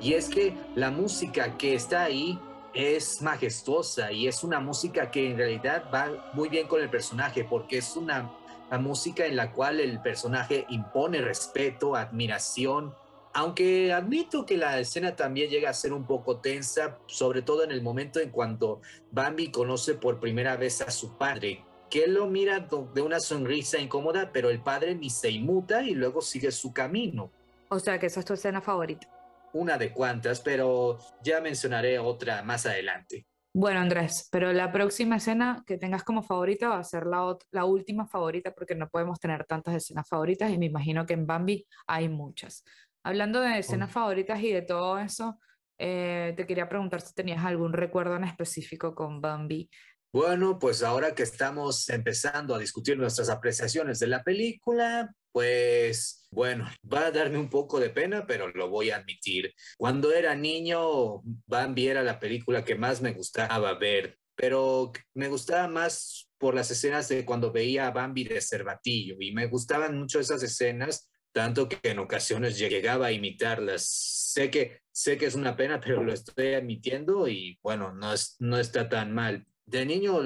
Y 0.02 0.12
es 0.12 0.28
que 0.28 0.54
la 0.74 0.90
música 0.90 1.56
que 1.56 1.74
está 1.74 2.04
ahí 2.04 2.38
es 2.74 3.22
majestuosa 3.22 4.12
y 4.12 4.28
es 4.28 4.44
una 4.44 4.60
música 4.60 5.10
que 5.10 5.30
en 5.30 5.38
realidad 5.38 5.84
va 5.92 6.30
muy 6.34 6.48
bien 6.48 6.68
con 6.68 6.82
el 6.82 6.90
personaje 6.90 7.42
porque 7.44 7.78
es 7.78 7.96
una, 7.96 8.30
música 8.78 9.24
en 9.24 9.36
la 9.36 9.52
cual 9.52 9.80
el 9.80 10.00
personaje 10.02 10.66
impone 10.68 11.20
respeto, 11.20 11.94
admiración, 11.94 12.94
aunque 13.32 13.92
admito 13.92 14.44
que 14.44 14.56
la 14.56 14.80
escena 14.80 15.14
también 15.14 15.48
llega 15.50 15.70
a 15.70 15.74
ser 15.74 15.92
un 15.92 16.04
poco 16.04 16.38
tensa, 16.38 16.98
sobre 17.06 17.42
todo 17.42 17.62
en 17.62 17.70
el 17.70 17.80
momento 17.80 18.18
en 18.18 18.30
cuanto 18.30 18.80
Bambi 19.12 19.50
conoce 19.50 19.94
por 19.94 20.18
primera 20.18 20.56
vez 20.56 20.80
a 20.82 20.90
su 20.90 21.16
padre, 21.16 21.64
que 21.90 22.06
lo 22.06 22.26
mira 22.26 22.60
de 22.60 23.02
una 23.02 23.20
sonrisa 23.20 23.78
incómoda, 23.78 24.30
pero 24.32 24.50
el 24.50 24.60
padre 24.60 24.94
ni 24.94 25.10
se 25.10 25.30
inmuta 25.30 25.82
y 25.82 25.94
luego 25.94 26.20
sigue 26.20 26.50
su 26.50 26.72
camino. 26.72 27.30
O 27.68 27.78
sea 27.78 27.98
que 27.98 28.06
esa 28.06 28.20
es 28.20 28.26
tu 28.26 28.34
escena 28.34 28.60
favorita. 28.60 29.08
Una 29.52 29.78
de 29.78 29.92
cuantas, 29.92 30.40
pero 30.40 30.98
ya 31.22 31.40
mencionaré 31.40 31.98
otra 31.98 32.42
más 32.42 32.66
adelante. 32.66 33.26
Bueno, 33.54 33.80
Andrés, 33.80 34.28
pero 34.30 34.52
la 34.52 34.70
próxima 34.70 35.16
escena 35.16 35.64
que 35.66 35.78
tengas 35.78 36.04
como 36.04 36.22
favorita 36.22 36.68
va 36.68 36.78
a 36.78 36.84
ser 36.84 37.06
la, 37.06 37.34
la 37.52 37.64
última 37.64 38.06
favorita 38.06 38.50
porque 38.52 38.74
no 38.74 38.86
podemos 38.88 39.18
tener 39.18 39.46
tantas 39.46 39.74
escenas 39.74 40.06
favoritas 40.06 40.50
y 40.50 40.58
me 40.58 40.66
imagino 40.66 41.06
que 41.06 41.14
en 41.14 41.26
Bambi 41.26 41.66
hay 41.86 42.10
muchas. 42.10 42.64
Hablando 43.02 43.40
de 43.40 43.58
escenas 43.58 43.90
favoritas 43.90 44.42
y 44.42 44.52
de 44.52 44.60
todo 44.60 44.98
eso, 44.98 45.38
eh, 45.78 46.34
te 46.36 46.46
quería 46.46 46.68
preguntar 46.68 47.00
si 47.00 47.14
tenías 47.14 47.44
algún 47.44 47.72
recuerdo 47.72 48.16
en 48.16 48.24
específico 48.24 48.94
con 48.94 49.20
Bambi. 49.20 49.70
Bueno, 50.16 50.58
pues 50.58 50.82
ahora 50.82 51.14
que 51.14 51.24
estamos 51.24 51.90
empezando 51.90 52.54
a 52.54 52.58
discutir 52.58 52.96
nuestras 52.96 53.28
apreciaciones 53.28 53.98
de 53.98 54.06
la 54.06 54.24
película, 54.24 55.14
pues 55.30 56.26
bueno, 56.30 56.66
va 56.90 57.08
a 57.08 57.10
darme 57.10 57.36
un 57.36 57.50
poco 57.50 57.78
de 57.78 57.90
pena, 57.90 58.26
pero 58.26 58.48
lo 58.48 58.70
voy 58.70 58.88
a 58.88 58.96
admitir. 58.96 59.52
Cuando 59.76 60.14
era 60.14 60.34
niño, 60.34 61.20
Bambi 61.44 61.88
era 61.88 62.02
la 62.02 62.18
película 62.18 62.64
que 62.64 62.76
más 62.76 63.02
me 63.02 63.12
gustaba 63.12 63.74
ver, 63.74 64.18
pero 64.34 64.90
me 65.12 65.28
gustaba 65.28 65.68
más 65.68 66.30
por 66.38 66.54
las 66.54 66.70
escenas 66.70 67.10
de 67.10 67.26
cuando 67.26 67.52
veía 67.52 67.86
a 67.86 67.90
Bambi 67.90 68.24
de 68.24 68.40
Cervatillo 68.40 69.16
y 69.20 69.32
me 69.32 69.48
gustaban 69.48 69.98
mucho 69.98 70.18
esas 70.18 70.42
escenas, 70.42 71.10
tanto 71.30 71.68
que 71.68 71.78
en 71.82 71.98
ocasiones 71.98 72.56
llegaba 72.56 73.08
a 73.08 73.12
imitarlas. 73.12 73.84
Sé 73.86 74.50
que, 74.50 74.80
sé 74.90 75.18
que 75.18 75.26
es 75.26 75.34
una 75.34 75.56
pena, 75.56 75.78
pero 75.78 76.02
lo 76.02 76.14
estoy 76.14 76.54
admitiendo 76.54 77.28
y 77.28 77.58
bueno, 77.62 77.92
no, 77.92 78.14
es, 78.14 78.36
no 78.38 78.58
está 78.58 78.88
tan 78.88 79.12
mal. 79.12 79.46
De 79.66 79.84
niño 79.84 80.20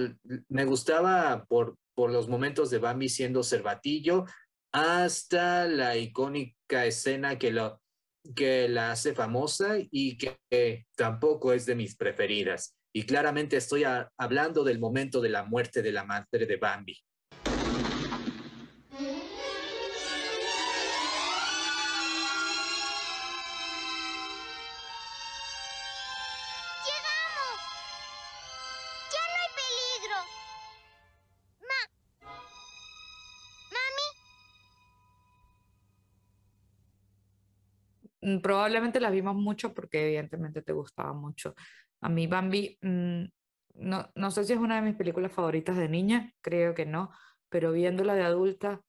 me 0.49 0.65
gustaba 0.65 1.45
por, 1.49 1.77
por 1.95 2.11
los 2.11 2.29
momentos 2.29 2.71
de 2.71 2.79
Bambi 2.79 3.09
siendo 3.09 3.43
Cervatillo 3.43 4.27
hasta 4.73 5.67
la 5.67 5.97
icónica 5.97 6.85
escena 6.85 7.39
que, 7.39 7.51
lo, 7.51 7.81
que 8.37 8.69
la 8.69 8.93
hace 8.93 9.15
famosa 9.15 9.77
y 9.91 10.17
que 10.19 10.87
tampoco 10.97 11.53
es 11.53 11.67
de 11.67 11.75
mis 11.75 11.97
preferidas. 11.97 12.77
Y 12.93 13.05
claramente 13.05 13.57
estoy 13.57 13.85
hablando 14.19 14.65
del 14.65 14.79
momento 14.79 15.21
de 15.21 15.31
la 15.31 15.45
muerte 15.45 15.83
de 15.83 15.93
la 15.93 16.05
madre 16.05 16.47
de 16.47 16.57
Bambi. 16.57 16.97
Probablemente 38.43 39.01
las 39.01 39.13
vimos 39.13 39.37
mucho 39.37 39.75
porque 39.75 40.07
evidentemente 40.07 40.63
te 40.63 40.73
gustaba 40.73 41.13
mucho. 41.13 41.55
A 42.01 42.09
mí 42.09 42.27
Bambi, 42.27 42.79
mm, 42.81 43.25
no, 43.75 44.11
no 44.15 44.31
sé 44.31 44.45
si 44.45 44.53
es 44.53 44.59
una 44.59 44.77
de 44.77 44.83
mis 44.83 44.97
películas 44.97 45.33
favoritas 45.33 45.77
de 45.77 45.89
niña, 45.89 46.33
creo 46.41 46.75
que 46.75 46.87
no, 46.87 47.11
pero 47.49 47.73
viéndola 47.73 48.15
de 48.15 48.23
adulta, 48.23 48.81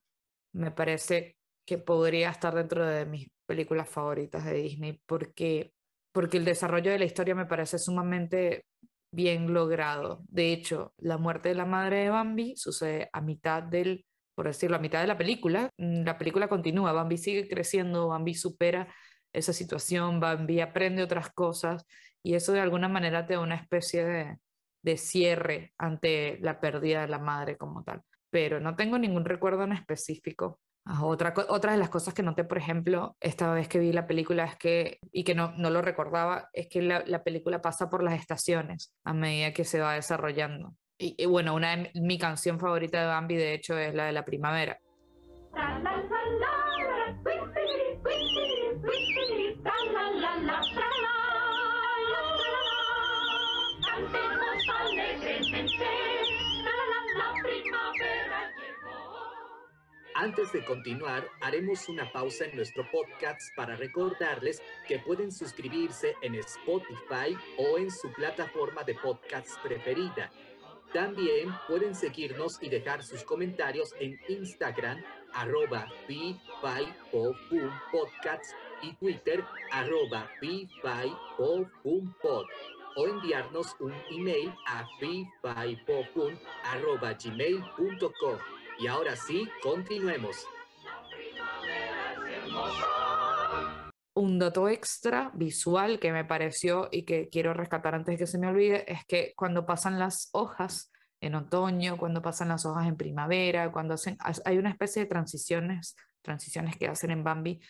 me 0.54 0.72
parece 0.72 1.38
que 1.66 1.78
podría 1.78 2.30
estar 2.30 2.56
dentro 2.56 2.86
de 2.86 3.06
mis 3.06 3.30
películas 3.46 3.90
favoritas 3.90 4.46
de 4.46 4.54
Disney 4.54 5.02
porque, 5.06 5.74
porque 6.12 6.38
el 6.38 6.46
desarrollo 6.46 6.92
de 6.92 7.00
la 7.00 7.06
historia 7.06 7.36
me 7.36 7.46
parece 7.46 7.80
sumamente 7.80 8.66
bien 9.12 9.54
logrado. 9.54 10.24
De 10.28 10.54
hecho, 10.54 10.94
la 10.98 11.18
muerte 11.18 11.50
de 11.50 11.56
la 11.56 11.66
madre 11.66 11.98
de 11.98 12.10
Bambi 12.10 12.56
sucede 12.56 13.10
a 13.14 13.22
mitad 13.22 13.64
del, 13.64 14.06
por 14.36 14.48
decirlo, 14.48 14.78
a 14.78 14.80
mitad 14.80 15.02
de 15.02 15.08
la 15.08 15.18
película. 15.18 15.70
Mm, 15.78 16.04
la 16.04 16.18
película 16.18 16.48
continúa, 16.48 16.94
Bambi 16.94 17.18
sigue 17.18 17.48
creciendo, 17.48 18.08
Bambi 18.08 18.34
supera 18.34 18.94
esa 19.34 19.54
situación, 19.54 20.20
Bambi 20.20 20.60
aprende 20.60 21.04
otras 21.04 21.32
cosas 21.32 21.86
y 22.24 22.36
eso 22.36 22.52
de 22.52 22.60
alguna 22.60 22.88
manera 22.88 23.26
te 23.26 23.34
da 23.34 23.40
una 23.40 23.56
especie 23.56 24.06
de, 24.06 24.38
de 24.84 24.98
cierre 24.98 25.74
ante 25.78 26.38
la 26.42 26.60
pérdida 26.60 27.02
de 27.02 27.08
la 27.08 27.20
madre 27.20 27.58
como 27.58 27.84
tal. 27.84 28.02
Pero 28.30 28.60
no 28.60 28.76
tengo 28.76 28.98
ningún 28.98 29.26
recuerdo 29.26 29.64
en 29.64 29.74
específico. 29.74 30.60
Ah, 30.86 31.06
otra, 31.06 31.34
otra 31.50 31.74
de 31.74 31.78
las 31.78 31.90
cosas 31.90 32.14
que 32.14 32.24
noté, 32.24 32.44
por 32.44 32.58
ejemplo, 32.58 33.16
esta 33.20 33.54
vez 33.54 33.68
que 33.68 33.80
vi 33.80 33.92
la 33.92 34.08
película 34.08 34.46
es 34.46 34.56
que, 34.56 35.00
y 35.12 35.24
que 35.24 35.36
no, 35.36 35.52
no 35.58 35.70
lo 35.70 35.82
recordaba, 35.82 36.50
es 36.54 36.68
que 36.68 36.82
la, 36.82 37.04
la 37.06 37.24
película 37.24 37.62
pasa 37.62 37.90
por 37.90 38.02
las 38.04 38.20
estaciones 38.20 38.94
a 39.04 39.14
medida 39.14 39.54
que 39.54 39.64
se 39.64 39.80
va 39.80 39.94
desarrollando. 39.94 40.74
Y, 40.98 41.16
y 41.18 41.26
bueno, 41.26 41.54
una 41.54 41.76
de 41.76 41.92
mi 41.96 42.18
canción 42.18 42.60
favorita 42.60 43.02
de 43.02 43.08
Bambi, 43.08 43.36
de 43.36 43.54
hecho, 43.54 43.78
es 43.78 43.94
la 43.94 44.06
de 44.06 44.12
la 44.12 44.26
primavera. 44.26 44.80
Antes 60.16 60.52
de 60.52 60.64
continuar, 60.66 61.28
haremos 61.40 61.88
una 61.88 62.12
pausa 62.12 62.46
en 62.46 62.56
nuestro 62.56 62.90
podcast 62.92 63.42
para 63.56 63.76
recordarles 63.76 64.62
que 64.88 65.00
pueden 65.00 65.32
suscribirse 65.32 66.16
en 66.22 66.36
Spotify 66.36 67.38
o 67.58 67.78
en 67.78 67.90
su 67.90 68.12
plataforma 68.12 68.84
de 68.84 68.96
podcast 68.96 69.58
preferida. 69.64 70.30
También 70.94 71.50
pueden 71.68 71.96
seguirnos 71.96 72.62
y 72.62 72.70
dejar 72.70 73.04
sus 73.04 73.24
comentarios 73.24 73.96
en 74.00 74.20
Instagram, 74.28 75.02
arroba 75.34 75.88
podcast 77.92 78.54
y 78.82 78.94
Twitter, 78.96 79.44
arroba 79.72 80.30
pod 82.22 82.46
o 82.98 83.08
enviarnos 83.08 83.74
un 83.80 83.94
email 84.12 84.54
a 84.68 84.86
gmail.com. 85.00 86.38
Y 88.82 88.88
ahora 88.88 89.16
sí, 89.16 89.48
continuemos. 89.62 90.48
Un 94.16 94.40
dato 94.40 94.68
extra 94.70 95.30
visual 95.36 96.00
que 96.00 96.12
me 96.12 96.26
pareció 96.26 96.90
y 96.92 97.04
que 97.04 97.30
quiero 97.30 97.54
rescatar 97.54 97.94
antes 97.94 98.14
de 98.14 98.18
que 98.18 98.26
se 98.26 98.40
me 98.40 98.48
olvide 98.48 98.92
es 98.92 99.06
que 99.06 99.34
cuando 99.36 99.68
pasan 99.68 100.00
las 100.00 100.30
hojas 100.32 100.92
en 101.22 101.36
otoño, 101.36 101.96
cuando 101.98 102.24
pasan 102.24 102.48
las 102.48 102.66
hojas 102.66 102.88
en 102.88 102.98
primavera, 102.98 103.72
cuando 103.72 103.94
hacen, 103.94 104.18
hay 104.46 104.58
una 104.58 104.72
especie 104.72 105.04
de 105.04 105.08
transiciones, 105.08 105.96
transiciones 106.24 106.76
que 106.76 106.88
hacen 106.88 107.12
en 107.12 107.24
Bambi, 107.24 107.62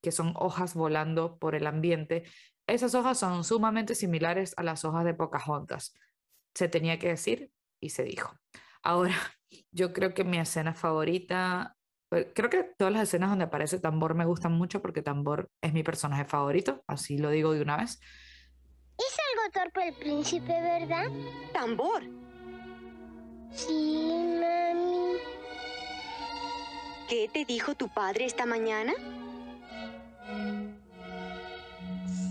que 0.00 0.12
son 0.12 0.32
hojas 0.34 0.72
volando 0.72 1.36
por 1.36 1.54
el 1.54 1.66
ambiente. 1.66 2.24
Esas 2.66 2.94
hojas 2.94 3.18
son 3.18 3.44
sumamente 3.44 3.94
similares 3.94 4.54
a 4.56 4.62
las 4.62 4.86
hojas 4.86 5.04
de 5.04 5.12
Pocahontas. 5.12 5.92
Se 6.54 6.68
tenía 6.68 6.98
que 6.98 7.08
decir 7.08 7.50
y 7.80 7.90
se 7.90 8.04
dijo. 8.04 8.34
Ahora, 8.82 9.14
yo 9.70 9.92
creo 9.92 10.14
que 10.14 10.24
mi 10.24 10.38
escena 10.38 10.74
favorita, 10.74 11.76
pues, 12.08 12.28
creo 12.34 12.50
que 12.50 12.64
todas 12.78 12.92
las 12.92 13.02
escenas 13.04 13.30
donde 13.30 13.46
aparece 13.46 13.80
Tambor 13.80 14.14
me 14.14 14.24
gustan 14.24 14.52
mucho 14.52 14.80
porque 14.80 15.02
Tambor 15.02 15.50
es 15.60 15.72
mi 15.72 15.82
personaje 15.82 16.24
favorito, 16.24 16.82
así 16.86 17.18
lo 17.18 17.30
digo 17.30 17.52
de 17.52 17.62
una 17.62 17.76
vez. 17.76 18.00
Es 18.98 19.16
algo 19.32 19.52
torpe 19.52 19.88
el 19.88 19.94
príncipe, 19.94 20.52
¿verdad? 20.60 21.06
Tambor. 21.52 22.02
Sí, 23.50 24.08
mami. 24.40 25.18
¿Qué 27.08 27.28
te 27.32 27.44
dijo 27.44 27.74
tu 27.74 27.88
padre 27.88 28.24
esta 28.24 28.46
mañana? 28.46 28.92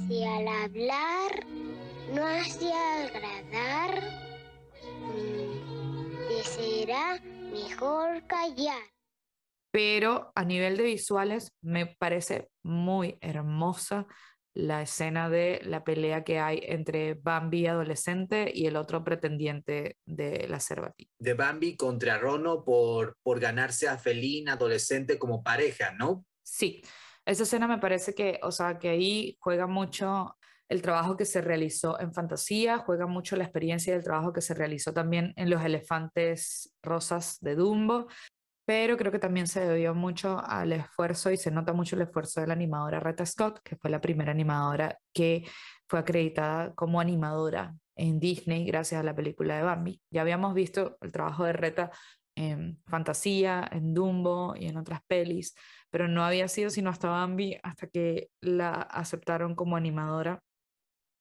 Si 0.07 0.23
al 0.23 0.47
hablar 0.47 1.45
no 2.13 2.25
hace 2.25 2.71
agradar, 2.73 4.01
será 6.43 7.19
mejor 7.51 8.25
callar. 8.27 8.81
Pero 9.71 10.31
a 10.35 10.43
nivel 10.45 10.77
de 10.77 10.83
visuales 10.83 11.51
me 11.61 11.87
parece 11.87 12.49
muy 12.63 13.17
hermosa 13.21 14.05
la 14.55 14.83
escena 14.83 15.29
de 15.29 15.61
la 15.63 15.83
pelea 15.83 16.23
que 16.23 16.39
hay 16.39 16.59
entre 16.63 17.15
Bambi 17.15 17.65
adolescente 17.65 18.51
y 18.53 18.67
el 18.67 18.75
otro 18.75 19.03
pretendiente 19.03 19.97
de 20.05 20.47
la 20.47 20.59
Cervati. 20.59 21.09
De 21.17 21.33
Bambi 21.33 21.75
contra 21.75 22.19
Rono 22.19 22.63
por, 22.63 23.17
por 23.23 23.39
ganarse 23.39 23.87
a 23.87 23.97
Felín 23.97 24.49
adolescente 24.49 25.17
como 25.17 25.41
pareja, 25.41 25.91
¿no? 25.93 26.25
Sí, 26.43 26.83
esa 27.25 27.43
escena 27.43 27.67
me 27.67 27.79
parece 27.79 28.13
que, 28.13 28.39
o 28.43 28.51
sea, 28.51 28.77
que 28.77 28.89
ahí 28.89 29.37
juega 29.39 29.65
mucho 29.65 30.35
el 30.69 30.81
trabajo 30.81 31.17
que 31.17 31.25
se 31.25 31.41
realizó 31.41 31.99
en 31.99 32.13
fantasía, 32.13 32.79
juega 32.79 33.05
mucho 33.05 33.35
la 33.35 33.43
experiencia 33.43 33.93
del 33.93 34.03
trabajo 34.03 34.33
que 34.33 34.41
se 34.41 34.53
realizó 34.53 34.93
también 34.93 35.33
en 35.35 35.49
los 35.49 35.63
elefantes 35.63 36.73
rosas 36.81 37.37
de 37.41 37.55
Dumbo, 37.55 38.07
pero 38.65 38.95
creo 38.97 39.11
que 39.11 39.19
también 39.19 39.47
se 39.47 39.59
debió 39.59 39.93
mucho 39.93 40.39
al 40.45 40.71
esfuerzo 40.71 41.31
y 41.31 41.37
se 41.37 41.51
nota 41.51 41.73
mucho 41.73 41.95
el 41.95 42.03
esfuerzo 42.03 42.39
de 42.41 42.47
la 42.47 42.53
animadora 42.53 42.99
Retta 42.99 43.25
Scott, 43.25 43.59
que 43.63 43.75
fue 43.75 43.89
la 43.89 43.99
primera 43.99 44.31
animadora 44.31 44.97
que 45.13 45.45
fue 45.87 45.99
acreditada 45.99 46.73
como 46.73 47.01
animadora 47.01 47.75
en 47.95 48.19
Disney 48.19 48.65
gracias 48.65 49.01
a 49.01 49.03
la 49.03 49.15
película 49.15 49.57
de 49.57 49.63
Bambi. 49.63 50.01
Ya 50.09 50.21
habíamos 50.21 50.53
visto 50.53 50.97
el 51.01 51.11
trabajo 51.11 51.43
de 51.43 51.53
Retta 51.53 51.91
en 52.35 52.81
Fantasía, 52.87 53.67
en 53.71 53.93
Dumbo 53.93 54.55
y 54.57 54.67
en 54.67 54.77
otras 54.77 55.01
pelis, 55.07 55.55
pero 55.89 56.07
no 56.07 56.23
había 56.23 56.47
sido 56.47 56.69
sino 56.69 56.89
hasta 56.89 57.09
Bambi 57.09 57.57
hasta 57.63 57.87
que 57.87 58.29
la 58.41 58.73
aceptaron 58.73 59.55
como 59.55 59.75
animadora 59.75 60.41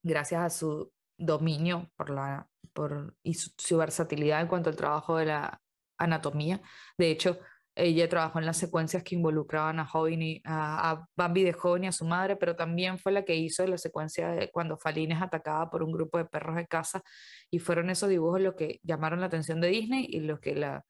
gracias 0.03 0.41
a 0.43 0.51
su 0.51 0.93
dominio 1.19 1.91
por 1.97 2.11
la, 2.11 2.49
por, 2.73 3.15
y 3.23 3.35
su, 3.35 3.77
versatilidad 3.77 4.41
en 4.41 4.49
cuanto 4.49 4.71
al 4.71 4.77
trabajo 4.77 5.17
de 5.17 5.27
la 5.27 5.61
anatomía. 5.99 6.61
De 6.99 7.11
hecho, 7.11 7.39
Ella 7.75 8.09
trabajó 8.09 8.39
en 8.39 8.47
las 8.47 8.59
secuencias 8.59 9.03
que 9.03 9.15
involucraban 9.15 9.79
a, 9.81 9.87
joven 9.87 10.41
a, 10.45 11.07
Bambi 11.17 11.43
de 11.43 11.53
joven 11.55 11.85
y 11.85 11.87
a 11.87 11.93
su 11.93 12.05
madre, 12.05 12.37
pero 12.37 12.55
también 12.55 12.99
fue 12.99 13.13
la 13.13 13.25
que 13.25 13.35
hizo 13.35 13.67
la 13.67 13.79
secuencia 13.79 14.29
de 14.33 14.51
cuando 14.51 14.77
Falina 14.77 15.17
es 15.17 15.23
atacada 15.23 15.71
por 15.71 15.83
un 15.83 15.93
grupo 15.93 16.19
de 16.19 16.27
perros 16.27 16.57
de 16.57 16.67
casa 16.67 17.03
y 17.51 17.61
fueron 17.61 17.89
esos 17.91 18.11
dibujos 18.11 18.41
los 18.43 18.55
que 18.55 18.81
llamaron 18.83 19.21
la 19.21 19.27
atención 19.27 19.61
de 19.61 19.69
Disney 19.69 20.07
y 20.09 20.21
los 20.21 20.41
que 20.41 20.55
la 20.55 20.85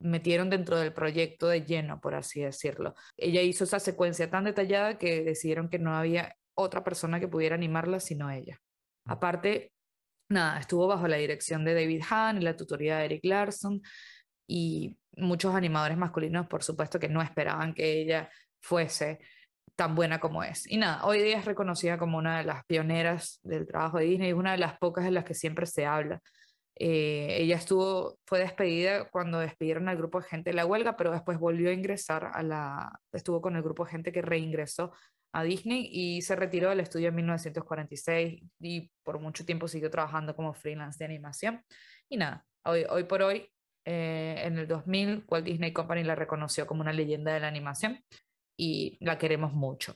metieron 0.00 0.50
dentro 0.50 0.78
del 0.78 0.92
proyecto 0.92 1.48
de 1.48 1.64
lleno, 1.64 2.00
por 2.00 2.14
así 2.14 2.40
decirlo. 2.40 2.94
Ella 3.16 3.42
hizo 3.42 3.64
esa 3.64 3.80
secuencia 3.80 4.30
tan 4.30 4.44
detallada 4.44 4.98
que 4.98 5.24
decidieron 5.24 5.68
que 5.68 5.78
no 5.78 5.96
había 5.96 6.36
otra 6.58 6.82
persona 6.84 7.20
que 7.20 7.28
pudiera 7.28 7.54
animarla 7.54 8.00
sino 8.00 8.30
ella. 8.30 8.58
Aparte, 9.06 9.72
nada, 10.28 10.58
estuvo 10.60 10.86
bajo 10.86 11.08
la 11.08 11.16
dirección 11.16 11.64
de 11.64 11.74
David 11.74 12.02
Hahn 12.10 12.38
y 12.38 12.44
la 12.44 12.56
tutoría 12.56 12.98
de 12.98 13.04
Eric 13.06 13.24
Larson 13.24 13.80
y 14.46 14.98
muchos 15.16 15.54
animadores 15.54 15.96
masculinos, 15.96 16.46
por 16.46 16.62
supuesto, 16.62 16.98
que 16.98 17.08
no 17.08 17.22
esperaban 17.22 17.74
que 17.74 18.00
ella 18.00 18.30
fuese 18.60 19.18
tan 19.76 19.94
buena 19.94 20.18
como 20.18 20.42
es. 20.42 20.66
Y 20.70 20.76
nada, 20.76 21.04
hoy 21.04 21.22
día 21.22 21.38
es 21.38 21.44
reconocida 21.44 21.98
como 21.98 22.18
una 22.18 22.38
de 22.38 22.44
las 22.44 22.64
pioneras 22.64 23.38
del 23.42 23.66
trabajo 23.66 23.98
de 23.98 24.06
Disney, 24.06 24.30
y 24.30 24.32
una 24.32 24.52
de 24.52 24.58
las 24.58 24.76
pocas 24.78 25.04
de 25.04 25.12
las 25.12 25.24
que 25.24 25.34
siempre 25.34 25.66
se 25.66 25.86
habla. 25.86 26.20
Eh, 26.80 27.38
ella 27.40 27.56
estuvo, 27.56 28.18
fue 28.24 28.38
despedida 28.38 29.08
cuando 29.10 29.40
despidieron 29.40 29.88
al 29.88 29.96
grupo 29.96 30.20
de 30.20 30.28
gente 30.28 30.50
de 30.50 30.56
la 30.56 30.66
huelga, 30.66 30.96
pero 30.96 31.10
después 31.10 31.38
volvió 31.38 31.70
a 31.70 31.72
ingresar 31.72 32.30
a 32.32 32.42
la, 32.42 33.00
estuvo 33.12 33.40
con 33.40 33.56
el 33.56 33.62
grupo 33.62 33.84
de 33.84 33.90
gente 33.90 34.12
que 34.12 34.22
reingresó 34.22 34.92
a 35.32 35.42
Disney 35.42 35.88
y 35.92 36.22
se 36.22 36.36
retiró 36.36 36.70
del 36.70 36.80
estudio 36.80 37.08
en 37.08 37.16
1946 37.16 38.42
y 38.60 38.90
por 39.02 39.18
mucho 39.18 39.44
tiempo 39.44 39.66
siguió 39.66 39.90
trabajando 39.90 40.36
como 40.36 40.54
freelance 40.54 40.98
de 40.98 41.04
animación. 41.04 41.62
Y 42.08 42.16
nada, 42.16 42.46
hoy, 42.64 42.84
hoy 42.88 43.04
por 43.04 43.22
hoy 43.22 43.50
eh, 43.84 44.42
en 44.44 44.58
el 44.58 44.68
2000, 44.68 45.24
Walt 45.28 45.44
Disney 45.46 45.72
Company 45.72 46.04
la 46.04 46.14
reconoció 46.14 46.66
como 46.66 46.82
una 46.82 46.92
leyenda 46.92 47.34
de 47.34 47.40
la 47.40 47.48
animación 47.48 48.04
y 48.56 48.98
la 49.00 49.18
queremos 49.18 49.52
mucho. 49.52 49.94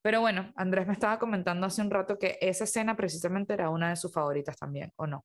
Pero 0.00 0.20
bueno, 0.20 0.52
Andrés 0.56 0.86
me 0.86 0.94
estaba 0.94 1.18
comentando 1.18 1.66
hace 1.66 1.82
un 1.82 1.90
rato 1.90 2.18
que 2.18 2.38
esa 2.40 2.64
escena 2.64 2.96
precisamente 2.96 3.52
era 3.52 3.70
una 3.70 3.90
de 3.90 3.96
sus 3.96 4.12
favoritas 4.12 4.56
también, 4.56 4.90
¿o 4.96 5.06
no? 5.06 5.24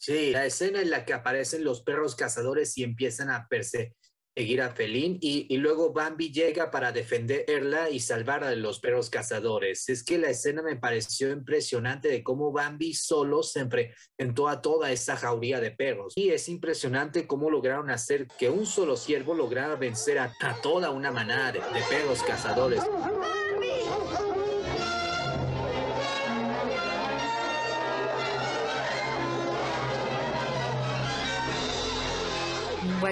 Sí, 0.00 0.30
la 0.30 0.46
escena 0.46 0.80
en 0.80 0.90
la 0.90 1.04
que 1.04 1.12
aparecen 1.12 1.62
los 1.62 1.82
perros 1.82 2.16
cazadores 2.16 2.76
y 2.78 2.84
empiezan 2.84 3.30
a 3.30 3.46
perseguir 3.48 3.94
seguir 4.34 4.62
a 4.62 4.70
Felín 4.70 5.18
y, 5.20 5.56
luego 5.58 5.92
Bambi 5.92 6.32
llega 6.32 6.70
para 6.70 6.92
defenderla 6.92 7.90
y 7.90 8.00
salvar 8.00 8.44
a 8.44 8.54
los 8.54 8.80
perros 8.80 9.10
cazadores. 9.10 9.88
Es 9.88 10.04
que 10.04 10.18
la 10.18 10.30
escena 10.30 10.62
me 10.62 10.76
pareció 10.76 11.30
impresionante 11.30 12.08
de 12.08 12.22
cómo 12.22 12.52
Bambi 12.52 12.94
solo 12.94 13.42
se 13.42 13.60
enfrentó 13.60 14.48
a 14.48 14.62
toda 14.62 14.92
esa 14.92 15.16
jauría 15.16 15.60
de 15.60 15.72
perros. 15.72 16.14
Y 16.16 16.30
es 16.30 16.48
impresionante 16.48 17.26
cómo 17.26 17.50
lograron 17.50 17.90
hacer 17.90 18.28
que 18.38 18.48
un 18.48 18.66
solo 18.66 18.96
ciervo 18.96 19.34
lograra 19.34 19.76
vencer 19.76 20.18
a, 20.18 20.32
toda 20.62 20.90
una 20.90 21.10
manada 21.10 21.52
de 21.52 21.60
perros 21.90 22.22
cazadores. 22.22 22.82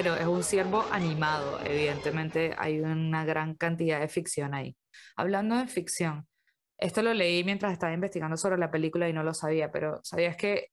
Bueno, 0.00 0.14
es 0.14 0.28
un 0.28 0.44
ciervo 0.44 0.84
animado, 0.92 1.58
evidentemente 1.64 2.54
hay 2.56 2.78
una 2.78 3.24
gran 3.24 3.54
cantidad 3.54 3.98
de 3.98 4.06
ficción 4.06 4.54
ahí. 4.54 4.76
Hablando 5.16 5.56
de 5.56 5.66
ficción, 5.66 6.24
esto 6.78 7.02
lo 7.02 7.12
leí 7.12 7.42
mientras 7.42 7.72
estaba 7.72 7.92
investigando 7.92 8.36
sobre 8.36 8.58
la 8.58 8.70
película 8.70 9.08
y 9.08 9.12
no 9.12 9.24
lo 9.24 9.34
sabía, 9.34 9.72
pero 9.72 9.98
¿sabías 10.04 10.36
que 10.36 10.68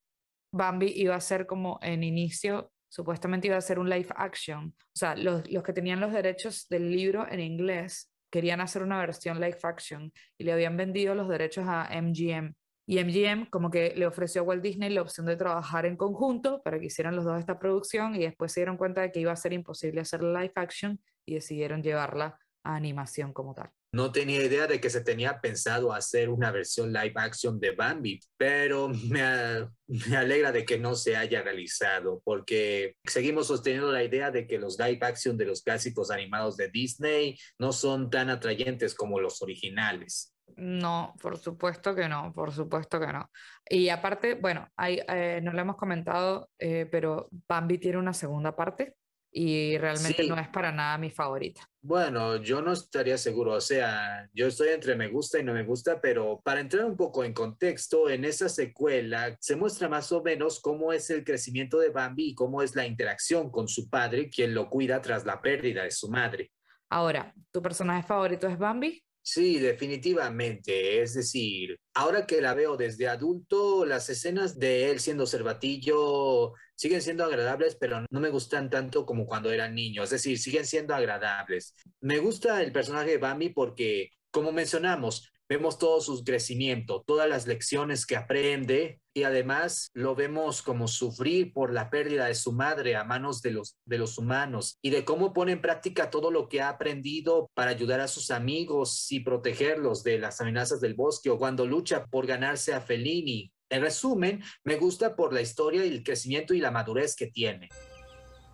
Bambi 0.52 0.94
iba 0.96 1.16
a 1.16 1.22
ser 1.22 1.48
como 1.48 1.80
en 1.82 2.04
inicio, 2.04 2.72
supuestamente 2.88 3.48
iba 3.48 3.58
a 3.58 3.62
ser 3.62 3.80
un 3.80 3.90
live 3.90 4.10
action? 4.16 4.76
O 4.78 4.96
sea, 4.96 5.16
los, 5.16 5.50
los 5.50 5.64
que 5.64 5.74
tenían 5.74 6.02
los 6.02 6.14
derechos 6.14 6.68
del 6.70 6.92
libro 6.92 7.28
en 7.28 7.40
inglés 7.40 8.12
querían 8.30 8.62
hacer 8.62 8.84
una 8.84 9.00
versión 9.00 9.42
live 9.42 9.58
action 9.64 10.14
y 10.38 10.44
le 10.44 10.54
habían 10.54 10.78
vendido 10.78 11.16
los 11.16 11.28
derechos 11.28 11.66
a 11.68 11.90
MGM 12.00 12.54
y 12.88 13.04
MGM 13.04 13.50
como 13.50 13.71
que 13.71 13.93
le 13.95 14.06
ofreció 14.06 14.41
a 14.41 14.43
Walt 14.43 14.62
Disney 14.62 14.89
la 14.89 15.02
opción 15.02 15.26
de 15.26 15.36
trabajar 15.36 15.86
en 15.86 15.98
conjunto 15.98 16.62
para 16.63 16.80
que 16.80 16.86
hicieran 16.86 17.15
los 17.15 17.26
dos 17.26 17.39
esta 17.39 17.58
producción 17.58 18.15
y 18.15 18.19
después 18.19 18.52
se 18.52 18.62
dieron 18.62 18.78
cuenta 18.78 19.02
de 19.02 19.12
que 19.12 19.19
iba 19.19 19.32
a 19.32 19.36
ser 19.36 19.54
imposible 19.54 20.02
hacer 20.02 20.24
live 20.24 20.54
action 20.56 21.00
y 21.26 21.36
decidieron 21.36 21.82
llevarla 21.82 22.39
a 22.63 22.76
animación 22.76 23.34
como 23.34 23.54
tal. 23.54 23.69
No 23.91 24.12
tenía 24.12 24.43
idea 24.43 24.67
de 24.67 24.82
que 24.82 24.89
se 24.89 25.02
tenía 25.02 25.39
pensado 25.39 25.93
hacer 25.93 26.30
una 26.30 26.52
versión 26.52 26.91
live 26.91 27.13
action 27.15 27.62
de 27.62 27.71
Bambi, 27.71 28.19
pero 28.36 28.89
me, 28.89 29.69
me, 29.88 30.17
alegra 30.17 30.52
de 30.52 30.65
que 30.65 30.78
no 30.78 30.95
se 30.95 31.15
haya 31.15 31.41
realizado, 31.41 32.21
porque 32.26 32.98
seguimos 33.06 33.48
sosteniendo 33.48 33.93
la 33.93 34.04
idea 34.04 34.32
de 34.32 34.48
que 34.48 34.60
los 34.60 34.78
live 34.78 35.00
action 35.02 35.38
de 35.38 35.45
los 35.45 35.62
clásicos 35.62 36.12
animados 36.12 36.58
de 36.58 36.69
Disney 36.69 37.38
no 37.58 37.71
son 37.71 38.10
tan 38.10 38.30
atrayentes 38.30 38.95
como 38.95 39.21
los 39.21 39.41
originales. 39.41 40.35
No, 40.58 41.14
por 41.22 41.38
supuesto 41.38 41.94
que 41.94 42.08
no, 42.08 42.32
por 42.34 42.52
supuesto 42.52 43.00
que 43.00 43.08
no. 43.08 43.30
Y 43.70 43.90
aparte, 43.90 44.36
bueno, 44.36 44.68
hay, 44.76 45.02
eh, 45.08 45.40
no 45.44 45.52
lo 45.52 45.60
hemos 45.60 45.76
comentado, 45.76 46.50
eh, 46.60 46.88
pero 46.90 47.28
Bambi 47.48 47.78
tiene 47.78 47.98
una 47.98 48.14
segunda 48.14 48.56
parte 48.56 48.96
y 49.38 49.78
realmente 49.78 50.26
no 50.26 50.40
es 50.40 50.48
para 50.48 50.72
nada 50.72 50.98
mi 50.98 51.10
favorita. 51.10 51.70
Bueno, 51.82 52.38
yo 52.38 52.62
no 52.62 52.72
estaría 52.72 53.18
seguro, 53.18 53.52
o 53.52 53.62
sea, 53.62 54.30
yo 54.34 54.48
estoy 54.48 54.70
entre 54.70 54.96
me 54.96 55.10
gusta 55.10 55.40
y 55.40 55.44
no 55.44 55.54
me 55.54 55.64
gusta, 55.64 56.00
pero 56.00 56.40
para 56.42 56.62
entrar 56.62 56.86
un 56.86 56.96
poco 56.96 57.26
en 57.26 57.34
contexto, 57.34 58.10
en 58.10 58.24
esa 58.24 58.48
secuela 58.48 59.36
se 59.42 59.58
muestra 59.58 59.90
más 59.90 60.10
o 60.14 60.24
menos 60.24 60.62
cómo 60.62 60.94
es 60.94 61.10
el 61.10 61.26
crecimiento 61.26 61.80
de 61.80 61.90
Bambi 61.90 62.30
y 62.30 62.36
cómo 62.36 62.62
es 62.62 62.78
la 62.78 62.88
interacción 62.88 63.52
con 63.52 63.68
su 63.68 63.90
padre, 63.90 64.30
quien 64.30 64.54
lo 64.54 64.70
cuida 64.70 65.02
tras 65.02 65.26
la 65.26 65.42
pérdida 65.42 65.84
de 65.84 65.92
su 65.92 66.10
madre. 66.10 66.54
Ahora, 66.90 67.34
¿tu 67.52 67.62
personaje 67.62 68.08
favorito 68.08 68.48
es 68.48 68.58
Bambi? 68.58 69.05
Sí, 69.28 69.58
definitivamente. 69.58 71.02
Es 71.02 71.16
decir, 71.16 71.80
ahora 71.96 72.28
que 72.28 72.42
la 72.42 72.54
veo 72.54 72.78
desde 72.78 73.08
adulto, 73.08 73.84
las 73.84 74.08
escenas 74.10 74.60
de 74.60 74.92
él 74.92 75.00
siendo 75.00 75.26
cervatillo 75.26 76.54
siguen 76.76 77.02
siendo 77.02 77.24
agradables, 77.26 77.76
pero 77.76 78.06
no 78.12 78.20
me 78.20 78.30
gustan 78.30 78.70
tanto 78.70 79.04
como 79.04 79.26
cuando 79.26 79.52
era 79.52 79.68
niño. 79.68 80.04
Es 80.04 80.12
decir, 80.12 80.38
siguen 80.38 80.66
siendo 80.68 80.94
agradables. 80.94 81.74
Me 82.02 82.20
gusta 82.20 82.62
el 82.62 82.72
personaje 82.72 83.12
de 83.12 83.18
Bambi 83.18 83.50
porque, 83.50 84.12
como 84.30 84.52
mencionamos, 84.52 85.32
vemos 85.50 85.80
todo 85.80 86.02
su 86.02 86.24
crecimiento, 86.24 87.04
todas 87.06 87.28
las 87.28 87.48
lecciones 87.48 88.06
que 88.06 88.18
aprende 88.18 89.02
y 89.15 89.23
además 89.23 89.91
lo 89.93 90.13
vemos 90.13 90.62
como 90.62 90.89
sufrir 90.89 91.54
por 91.54 91.71
la 91.73 91.89
pérdida 91.89 92.25
de 92.25 92.36
su 92.36 92.51
madre 92.51 92.97
a 92.97 93.06
manos 93.06 93.41
de 93.41 93.51
los, 93.51 93.78
de 93.86 93.97
los 93.97 94.17
humanos 94.17 94.78
y 94.82 94.89
de 94.89 95.06
cómo 95.06 95.32
pone 95.32 95.54
en 95.54 95.62
práctica 95.62 96.10
todo 96.10 96.32
lo 96.32 96.49
que 96.49 96.62
ha 96.62 96.67
aprendido 96.67 97.49
para 97.54 97.71
ayudar 97.71 98.01
a 98.01 98.10
sus 98.10 98.30
amigos 98.30 99.10
y 99.13 99.21
protegerlos 99.21 100.04
de 100.04 100.19
las 100.19 100.41
amenazas 100.41 100.82
del 100.82 100.95
bosque 100.95 101.30
o 101.30 101.39
cuando 101.39 101.65
lucha 101.65 102.06
por 102.06 102.28
ganarse 102.28 102.73
a 102.73 102.82
Fellini. 102.82 103.54
En 103.69 103.82
resumen, 103.82 104.43
me 104.65 104.75
gusta 104.75 105.15
por 105.15 105.34
la 105.34 105.39
historia 105.39 105.86
y 105.86 105.89
el 105.89 106.04
crecimiento 106.04 106.54
y 106.54 106.60
la 106.60 106.71
madurez 106.71 107.15
que 107.15 107.28
tiene. 107.28 107.69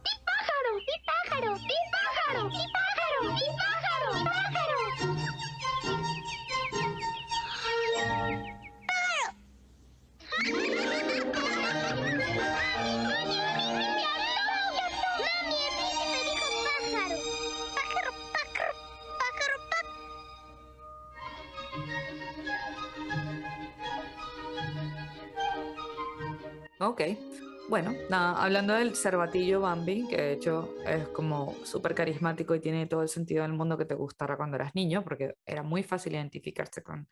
pájaro! 0.06 0.78
pájaro! 1.28 1.54
pájaro! 1.54 2.50
pájaro! 2.50 2.81
Ok. 26.82 27.02
Bueno, 27.70 27.94
nada, 28.10 28.44
hablando 28.44 28.74
del 28.74 28.96
cervatillo 28.96 29.62
Bambi, 29.62 30.08
que 30.08 30.18
de 30.18 30.34
hecho 30.34 30.74
es 30.84 31.08
como 31.10 31.56
súper 31.64 31.94
carismático 31.94 32.56
y 32.56 32.60
tiene 32.60 32.88
todo 32.88 33.04
el 33.04 33.08
sentido 33.08 33.44
del 33.44 33.54
mundo 33.54 33.78
que 33.78 33.86
te 33.86 33.94
gustara 33.94 34.36
cuando 34.36 34.56
eras 34.56 34.74
niño, 34.74 35.04
porque 35.04 35.36
era 35.46 35.62
muy 35.62 35.84
fácil 35.84 36.14
identificarse 36.14 36.82
con, 36.82 37.08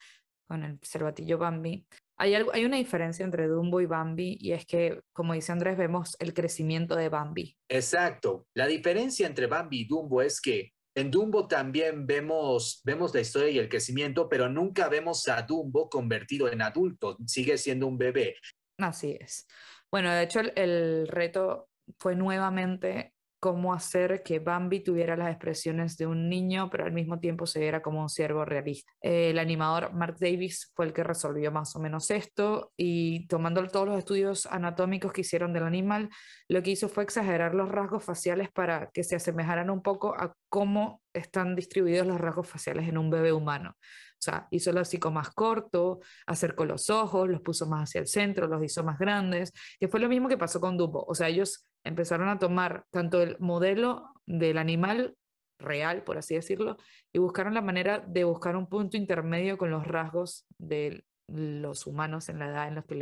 con 0.47 0.63
el 0.63 0.79
cervatillo 0.81 1.37
Bambi. 1.37 1.85
Hay, 2.17 2.33
algo, 2.33 2.51
hay 2.51 2.65
una 2.65 2.77
diferencia 2.77 3.23
entre 3.23 3.47
Dumbo 3.47 3.79
y 3.79 3.85
Bambi 3.85 4.37
y 4.41 4.53
es 4.53 4.65
que, 4.65 5.01
como 5.13 5.35
dice 5.35 5.51
Andrés, 5.51 5.77
vemos 5.77 6.17
el 6.19 6.33
crecimiento 6.33 6.95
de 6.95 7.09
Bambi. 7.09 7.55
Exacto. 7.69 8.47
La 8.55 8.65
diferencia 8.65 9.27
entre 9.27 9.45
Bambi 9.45 9.81
y 9.81 9.85
Dumbo 9.87 10.23
es 10.23 10.41
que 10.41 10.73
en 10.95 11.11
Dumbo 11.11 11.47
también 11.47 12.07
vemos, 12.07 12.81
vemos 12.83 13.13
la 13.13 13.21
historia 13.21 13.49
y 13.51 13.59
el 13.59 13.69
crecimiento, 13.69 14.27
pero 14.27 14.49
nunca 14.49 14.89
vemos 14.89 15.27
a 15.27 15.43
Dumbo 15.43 15.87
convertido 15.89 16.51
en 16.51 16.63
adulto, 16.63 17.17
sigue 17.27 17.57
siendo 17.59 17.85
un 17.85 17.99
bebé. 17.99 18.35
Así 18.79 19.17
es. 19.19 19.47
Bueno, 19.91 20.11
de 20.11 20.23
hecho 20.23 20.39
el, 20.39 21.07
reto 21.07 21.69
fue 21.97 22.15
nuevamente 22.15 23.13
cómo 23.39 23.73
hacer 23.73 24.21
que 24.23 24.39
Bambi 24.39 24.81
tuviera 24.81 25.15
las 25.15 25.29
expresiones 25.29 25.97
de 25.97 26.07
un 26.07 26.29
niño, 26.29 26.69
pero 26.69 26.85
al 26.85 26.91
mismo 26.91 27.19
tiempo 27.19 27.45
se 27.45 27.59
viera 27.59 27.81
como 27.81 28.01
un 28.01 28.09
ciervo 28.09 28.45
realista. 28.45 28.91
el 29.01 29.39
animador 29.39 29.93
Mark 29.93 30.17
Davis 30.19 30.71
fue 30.75 30.85
el 30.85 30.93
que 30.93 31.03
resolvió 31.03 31.51
más 31.51 31.75
o 31.75 31.79
menos 31.79 32.11
esto 32.11 32.71
y 32.77 33.27
tomando 33.27 33.65
todos 33.67 33.87
los 33.87 33.97
estudios 33.97 34.45
anatómicos 34.45 35.13
que 35.13 35.21
hicieron 35.21 35.53
del 35.53 35.63
animal, 35.63 36.09
lo 36.47 36.61
que 36.63 36.71
hizo 36.71 36.89
fue 36.89 37.03
exagerar 37.03 37.55
los 37.55 37.69
rasgos 37.69 38.03
faciales 38.03 38.49
para 38.51 38.89
que 38.91 39.03
se 39.03 39.15
asemejaran 39.15 39.69
un 39.69 39.81
poco 39.81 40.15
a 40.15 40.33
cómo 40.49 41.01
están 41.13 41.55
distribuidos 41.55 42.07
los 42.07 42.19
rasgos 42.19 42.47
faciales 42.47 42.87
en 42.87 42.97
un 42.97 43.09
bebé 43.09 43.33
humano. 43.33 43.75
O 44.19 44.21
sea, 44.21 44.47
hizo 44.51 44.71
el 44.71 44.77
hocico 44.77 45.11
más 45.11 45.29
corto, 45.29 46.01
acercó 46.27 46.65
los 46.65 46.89
ojos, 46.89 47.29
los 47.29 47.41
puso 47.41 47.67
más 47.67 47.83
hacia 47.89 48.01
el 48.01 48.07
centro, 48.07 48.47
los 48.47 48.61
hizo 48.61 48.83
más 48.83 48.99
grandes, 48.99 49.53
que 49.79 49.87
fue 49.87 50.01
lo 50.01 50.09
mismo 50.09 50.27
que 50.27 50.37
pasó 50.37 50.59
con 50.59 50.75
Dumbo. 50.75 51.05
O 51.07 51.15
sea, 51.15 51.29
ellos 51.29 51.68
empezaron 51.89 52.29
a 52.29 52.39
tomar 52.39 52.85
tanto 52.91 53.21
el 53.21 53.37
modelo 53.39 54.13
del 54.25 54.57
animal 54.57 55.15
real, 55.59 56.03
por 56.03 56.17
así 56.17 56.35
decirlo, 56.35 56.77
y 57.11 57.19
buscaron 57.19 57.53
la 57.53 57.61
manera 57.61 57.99
de 57.99 58.23
buscar 58.23 58.55
un 58.55 58.67
punto 58.67 58.95
intermedio 58.95 59.57
con 59.57 59.69
los 59.69 59.85
rasgos 59.85 60.45
de 60.57 61.03
los 61.27 61.85
humanos 61.85 62.29
en 62.29 62.39
la 62.39 62.47
edad 62.47 62.67
en 62.69 62.75
los 62.75 62.85
que 62.85 62.95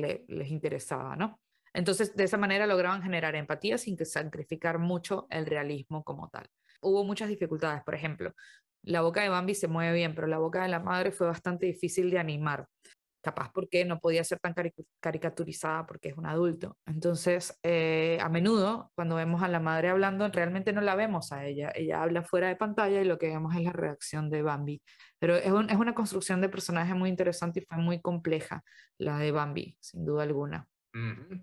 les, 0.00 0.20
les 0.28 0.50
interesaba, 0.50 1.16
¿no? 1.16 1.40
Entonces, 1.74 2.16
de 2.16 2.24
esa 2.24 2.38
manera 2.38 2.66
lograban 2.66 3.02
generar 3.02 3.34
empatía 3.34 3.76
sin 3.76 3.96
que 3.96 4.04
sacrificar 4.04 4.78
mucho 4.78 5.26
el 5.30 5.46
realismo 5.46 6.02
como 6.02 6.28
tal. 6.30 6.48
Hubo 6.80 7.04
muchas 7.04 7.28
dificultades, 7.28 7.82
por 7.82 7.94
ejemplo, 7.94 8.32
la 8.82 9.02
boca 9.02 9.22
de 9.22 9.28
Bambi 9.28 9.54
se 9.54 9.68
mueve 9.68 9.92
bien, 9.92 10.14
pero 10.14 10.26
la 10.26 10.38
boca 10.38 10.62
de 10.62 10.68
la 10.68 10.80
madre 10.80 11.12
fue 11.12 11.26
bastante 11.26 11.66
difícil 11.66 12.10
de 12.10 12.18
animar. 12.18 12.66
Capaz 13.28 13.52
porque 13.52 13.84
no 13.84 14.00
podía 14.00 14.24
ser 14.24 14.38
tan 14.38 14.54
caricaturizada 15.00 15.86
porque 15.86 16.08
es 16.08 16.16
un 16.16 16.24
adulto. 16.24 16.78
Entonces, 16.86 17.58
eh, 17.62 18.16
a 18.22 18.30
menudo, 18.30 18.90
cuando 18.94 19.16
vemos 19.16 19.42
a 19.42 19.48
la 19.48 19.60
madre 19.60 19.90
hablando, 19.90 20.28
realmente 20.28 20.72
no 20.72 20.80
la 20.80 20.94
vemos 20.94 21.30
a 21.30 21.44
ella. 21.44 21.70
Ella 21.74 22.02
habla 22.02 22.22
fuera 22.22 22.48
de 22.48 22.56
pantalla 22.56 23.02
y 23.02 23.04
lo 23.04 23.18
que 23.18 23.28
vemos 23.28 23.54
es 23.54 23.64
la 23.64 23.72
reacción 23.72 24.30
de 24.30 24.40
Bambi. 24.40 24.80
Pero 25.18 25.36
es, 25.36 25.44
es 25.44 25.76
una 25.76 25.94
construcción 25.94 26.40
de 26.40 26.48
personaje 26.48 26.94
muy 26.94 27.10
interesante 27.10 27.60
y 27.60 27.66
fue 27.66 27.76
muy 27.76 28.00
compleja 28.00 28.64
la 28.96 29.18
de 29.18 29.30
Bambi, 29.30 29.76
sin 29.78 30.06
duda 30.06 30.22
alguna. 30.22 30.66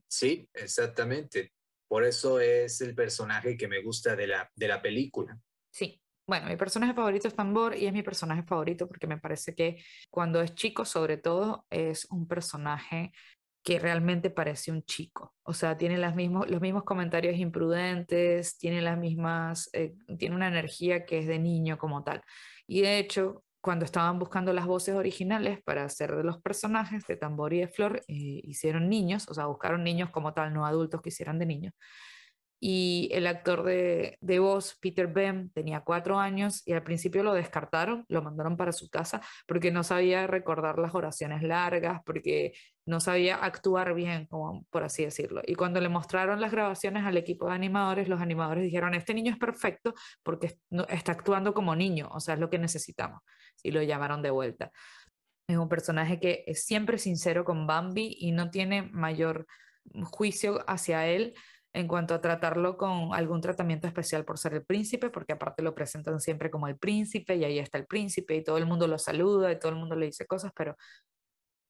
Sí, 0.07 0.49
exactamente. 0.55 1.53
Por 1.87 2.03
eso 2.03 2.39
es 2.39 2.81
el 2.81 2.95
personaje 2.95 3.55
que 3.55 3.67
me 3.67 3.83
gusta 3.83 4.15
de 4.15 4.25
la, 4.25 4.49
de 4.55 4.67
la 4.67 4.81
película. 4.81 5.39
Sí, 5.69 6.01
bueno, 6.27 6.47
mi 6.47 6.57
personaje 6.57 6.93
favorito 6.93 7.27
es 7.27 7.35
Tambor 7.35 7.75
y 7.75 7.85
es 7.85 7.93
mi 7.93 8.01
personaje 8.03 8.43
favorito 8.43 8.87
porque 8.87 9.07
me 9.07 9.17
parece 9.17 9.53
que 9.53 9.77
cuando 10.09 10.41
es 10.41 10.55
chico, 10.55 10.85
sobre 10.85 11.17
todo, 11.17 11.65
es 11.69 12.05
un 12.09 12.27
personaje 12.27 13.11
que 13.63 13.79
realmente 13.79 14.29
parece 14.29 14.71
un 14.71 14.83
chico. 14.83 15.33
O 15.43 15.53
sea, 15.53 15.77
tiene 15.77 15.97
las 15.97 16.15
mismos, 16.15 16.49
los 16.49 16.61
mismos 16.61 16.83
comentarios 16.83 17.37
imprudentes, 17.37 18.57
tiene 18.57 18.81
las 18.81 18.97
mismas, 18.97 19.69
eh, 19.73 19.95
tiene 20.19 20.35
una 20.35 20.47
energía 20.47 21.05
que 21.05 21.19
es 21.19 21.27
de 21.27 21.39
niño 21.39 21.77
como 21.77 22.03
tal. 22.03 22.21
Y 22.67 22.81
de 22.81 22.99
hecho, 22.99 23.43
cuando 23.61 23.85
estaban 23.85 24.19
buscando 24.19 24.53
las 24.53 24.67
voces 24.67 24.95
originales 24.95 25.61
para 25.63 25.83
hacer 25.85 26.15
de 26.15 26.23
los 26.23 26.39
personajes 26.41 27.05
de 27.07 27.17
Tambor 27.17 27.53
y 27.53 27.61
de 27.61 27.67
Flor, 27.67 28.01
eh, 28.07 28.41
hicieron 28.43 28.89
niños, 28.89 29.27
o 29.29 29.33
sea, 29.33 29.47
buscaron 29.47 29.83
niños 29.83 30.11
como 30.11 30.33
tal, 30.33 30.53
no 30.53 30.65
adultos 30.65 31.01
que 31.01 31.09
hicieran 31.09 31.39
de 31.39 31.45
niños 31.47 31.73
y 32.59 33.09
el 33.11 33.27
actor 33.27 33.63
de, 33.63 34.17
de, 34.21 34.39
voz, 34.39 34.77
Peter 34.81 35.07
Bem, 35.07 35.49
tenía 35.49 35.81
cuatro 35.81 36.19
años 36.19 36.63
y 36.65 36.73
al 36.73 36.83
principio 36.83 37.21
lo 37.23 37.33
descartaron, 37.33 38.05
lo 38.07 38.21
mandaron 38.21 38.57
para 38.57 38.71
su 38.71 38.89
casa 38.89 39.21
porque 39.47 39.71
no 39.71 39.83
sabía 39.83 40.25
recordar 40.25 40.79
las 40.79 40.95
oraciones 40.95 41.43
largas, 41.43 42.01
porque 42.05 42.53
no 42.85 42.99
sabía 42.99 43.35
actuar 43.35 43.93
bien, 43.93 44.27
como 44.27 44.65
por 44.69 44.83
así 44.83 45.03
decirlo. 45.03 45.41
Y 45.45 45.55
cuando 45.55 45.81
le 45.81 45.89
mostraron 45.89 46.39
las 46.39 46.51
grabaciones 46.51 47.03
al 47.05 47.17
equipo 47.17 47.47
de 47.47 47.55
animadores, 47.55 48.07
los 48.07 48.21
animadores 48.21 48.63
dijeron, 48.63 48.93
este 48.93 49.13
niño 49.13 49.33
es 49.33 49.39
perfecto 49.39 49.93
porque 50.23 50.57
está 50.89 51.11
actuando 51.11 51.53
como 51.53 51.75
niño, 51.75 52.09
o 52.11 52.19
sea, 52.19 52.35
es 52.35 52.39
lo 52.39 52.49
que 52.49 52.59
necesitamos. 52.59 53.21
Y 53.63 53.71
lo 53.71 53.81
llamaron 53.81 54.21
de 54.21 54.29
vuelta. 54.29 54.71
Es 55.47 55.57
un 55.57 55.69
personaje 55.69 56.19
que 56.19 56.43
es 56.47 56.63
siempre 56.65 56.97
sincero 56.97 57.43
con 57.43 57.67
Bambi 57.67 58.15
y 58.19 58.31
no 58.31 58.49
tiene 58.49 58.83
mayor 58.83 59.45
juicio 60.11 60.63
hacia 60.67 61.07
él 61.07 61.33
en 61.75 61.89
cuanto 61.89 62.13
a 62.13 62.21
tratarlo 62.21 62.77
con 62.77 63.13
algún 63.13 63.41
tratamiento 63.41 63.85
especial 63.85 64.23
por 64.23 64.37
ser 64.37 64.53
el 64.53 64.65
príncipe, 64.65 65.09
porque 65.09 65.33
aparte 65.33 65.61
lo 65.61 65.75
presentan 65.75 66.21
siempre 66.21 66.49
como 66.49 66.69
el 66.69 66.77
príncipe 66.77 67.35
y 67.35 67.43
ahí 67.43 67.59
está 67.59 67.77
el 67.77 67.85
príncipe 67.85 68.33
y 68.35 68.43
todo 68.43 68.57
el 68.57 68.65
mundo 68.65 68.87
lo 68.87 68.97
saluda 68.97 69.51
y 69.51 69.59
todo 69.59 69.73
el 69.73 69.77
mundo 69.77 69.97
le 69.97 70.05
dice 70.05 70.25
cosas, 70.25 70.53
pero, 70.55 70.77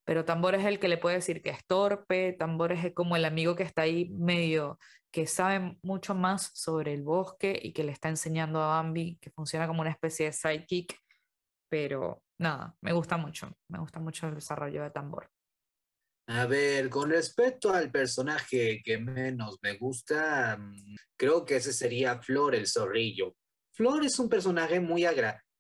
pero 0.06 0.24
Tambor 0.24 0.54
es 0.54 0.64
el 0.66 0.80
que 0.80 0.90
le 0.90 1.00
puede 1.00 1.16
decir 1.16 1.42
que 1.42 1.50
es 1.50 1.66
torpe, 1.66 2.34
Tambor 2.34 2.72
es 2.72 2.94
como 2.94 3.16
el 3.16 3.26
amigo 3.26 3.56
que 3.56 3.64
está 3.64 3.82
ahí 3.82 4.12
medio, 4.12 4.78
que 5.12 5.26
sabe 5.26 5.80
mucho 5.82 6.14
más 6.14 6.52
sobre 6.54 6.94
el 6.94 7.02
bosque 7.02 7.60
y 7.60 7.74
que 7.74 7.84
le 7.84 7.92
está 7.92 8.10
enseñando 8.10 8.62
a 8.62 8.68
Bambi, 8.68 9.18
que 9.20 9.32
funciona 9.32 9.66
como 9.68 9.82
una 9.82 9.90
especie 9.90 10.28
de 10.28 10.34
sidekick, 10.34 11.00
pero 11.68 12.22
nada, 12.38 12.76
me 12.82 12.94
gusta 12.94 13.18
mucho, 13.18 13.52
me 13.70 13.80
gusta 13.80 14.00
mucho 14.00 14.28
el 14.28 14.36
desarrollo 14.36 14.84
de 14.84 14.92
Tambor. 14.92 15.35
A 16.28 16.48
ver, 16.48 16.90
con 16.90 17.12
respecto 17.12 17.72
al 17.72 17.92
personaje 17.92 18.82
que 18.84 18.98
menos 18.98 19.60
me 19.62 19.78
gusta, 19.78 20.58
mm, 20.58 20.96
creo 21.16 21.46
que 21.46 21.58
ese 21.58 21.72
sería 21.72 22.20
Flor 22.22 22.56
el 22.56 22.68
zorrillo. 22.68 23.36
Flor 23.74 24.04
es 24.04 24.18
un 24.18 24.28
personaje 24.28 24.80
muy, 24.80 25.06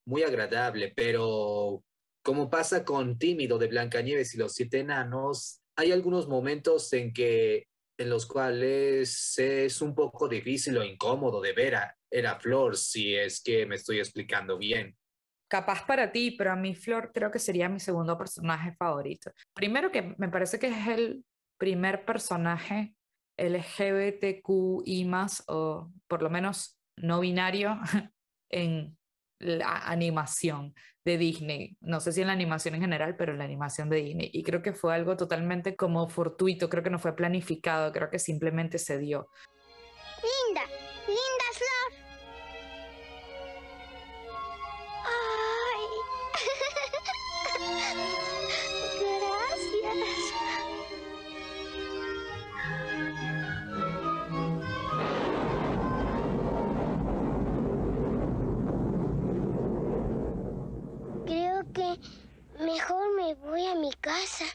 muy 0.05 0.23
agradable, 0.23 0.91
pero 0.95 1.83
como 2.23 2.49
pasa 2.49 2.83
con 2.83 3.19
Tímido 3.19 3.59
de 3.59 3.67
Blancanieves 3.67 4.33
y 4.33 4.37
los 4.39 4.53
siete 4.53 4.79
enanos, 4.79 5.61
hay 5.75 5.91
algunos 5.91 6.27
momentos 6.27 6.91
en 6.93 7.13
que 7.13 7.67
en 7.97 8.09
los 8.09 8.25
cuales 8.25 9.37
es 9.37 9.81
un 9.81 9.93
poco 9.93 10.27
difícil 10.27 10.77
o 10.77 10.83
incómodo 10.83 11.41
de 11.41 11.53
ver 11.53 11.75
a 11.75 12.39
Flor, 12.39 12.75
si 12.75 13.15
es 13.15 13.41
que 13.41 13.65
me 13.65 13.75
estoy 13.75 13.99
explicando 13.99 14.57
bien 14.57 14.97
capaz 15.47 15.85
para 15.85 16.11
ti, 16.11 16.31
pero 16.31 16.51
a 16.51 16.55
mí 16.55 16.75
Flor 16.75 17.11
creo 17.13 17.31
que 17.31 17.39
sería 17.39 17.69
mi 17.69 17.79
segundo 17.79 18.17
personaje 18.17 18.73
favorito. 18.73 19.31
Primero 19.53 19.91
que 19.91 20.15
me 20.17 20.29
parece 20.29 20.59
que 20.59 20.67
es 20.67 20.87
el 20.87 21.23
primer 21.57 22.05
personaje 22.05 22.95
LGBTQI 23.37 25.05
más, 25.05 25.43
o 25.47 25.91
por 26.07 26.21
lo 26.21 26.29
menos 26.29 26.79
no 26.97 27.19
binario, 27.19 27.79
en 28.49 28.97
la 29.39 29.89
animación 29.89 30.73
de 31.03 31.17
Disney. 31.17 31.77
No 31.81 31.99
sé 31.99 32.11
si 32.11 32.21
en 32.21 32.27
la 32.27 32.33
animación 32.33 32.75
en 32.75 32.81
general, 32.81 33.15
pero 33.15 33.33
en 33.33 33.37
la 33.37 33.43
animación 33.43 33.89
de 33.89 33.97
Disney. 33.97 34.29
Y 34.33 34.43
creo 34.43 34.61
que 34.61 34.73
fue 34.73 34.95
algo 34.95 35.15
totalmente 35.17 35.75
como 35.75 36.07
fortuito, 36.09 36.69
creo 36.69 36.83
que 36.83 36.89
no 36.89 36.99
fue 36.99 37.15
planificado, 37.15 37.91
creo 37.91 38.09
que 38.09 38.19
simplemente 38.19 38.77
se 38.79 38.97
dio. 38.97 39.27
Linda, 40.23 40.61
linda 41.07 41.34
mi 63.75 63.91
casa. 63.93 64.45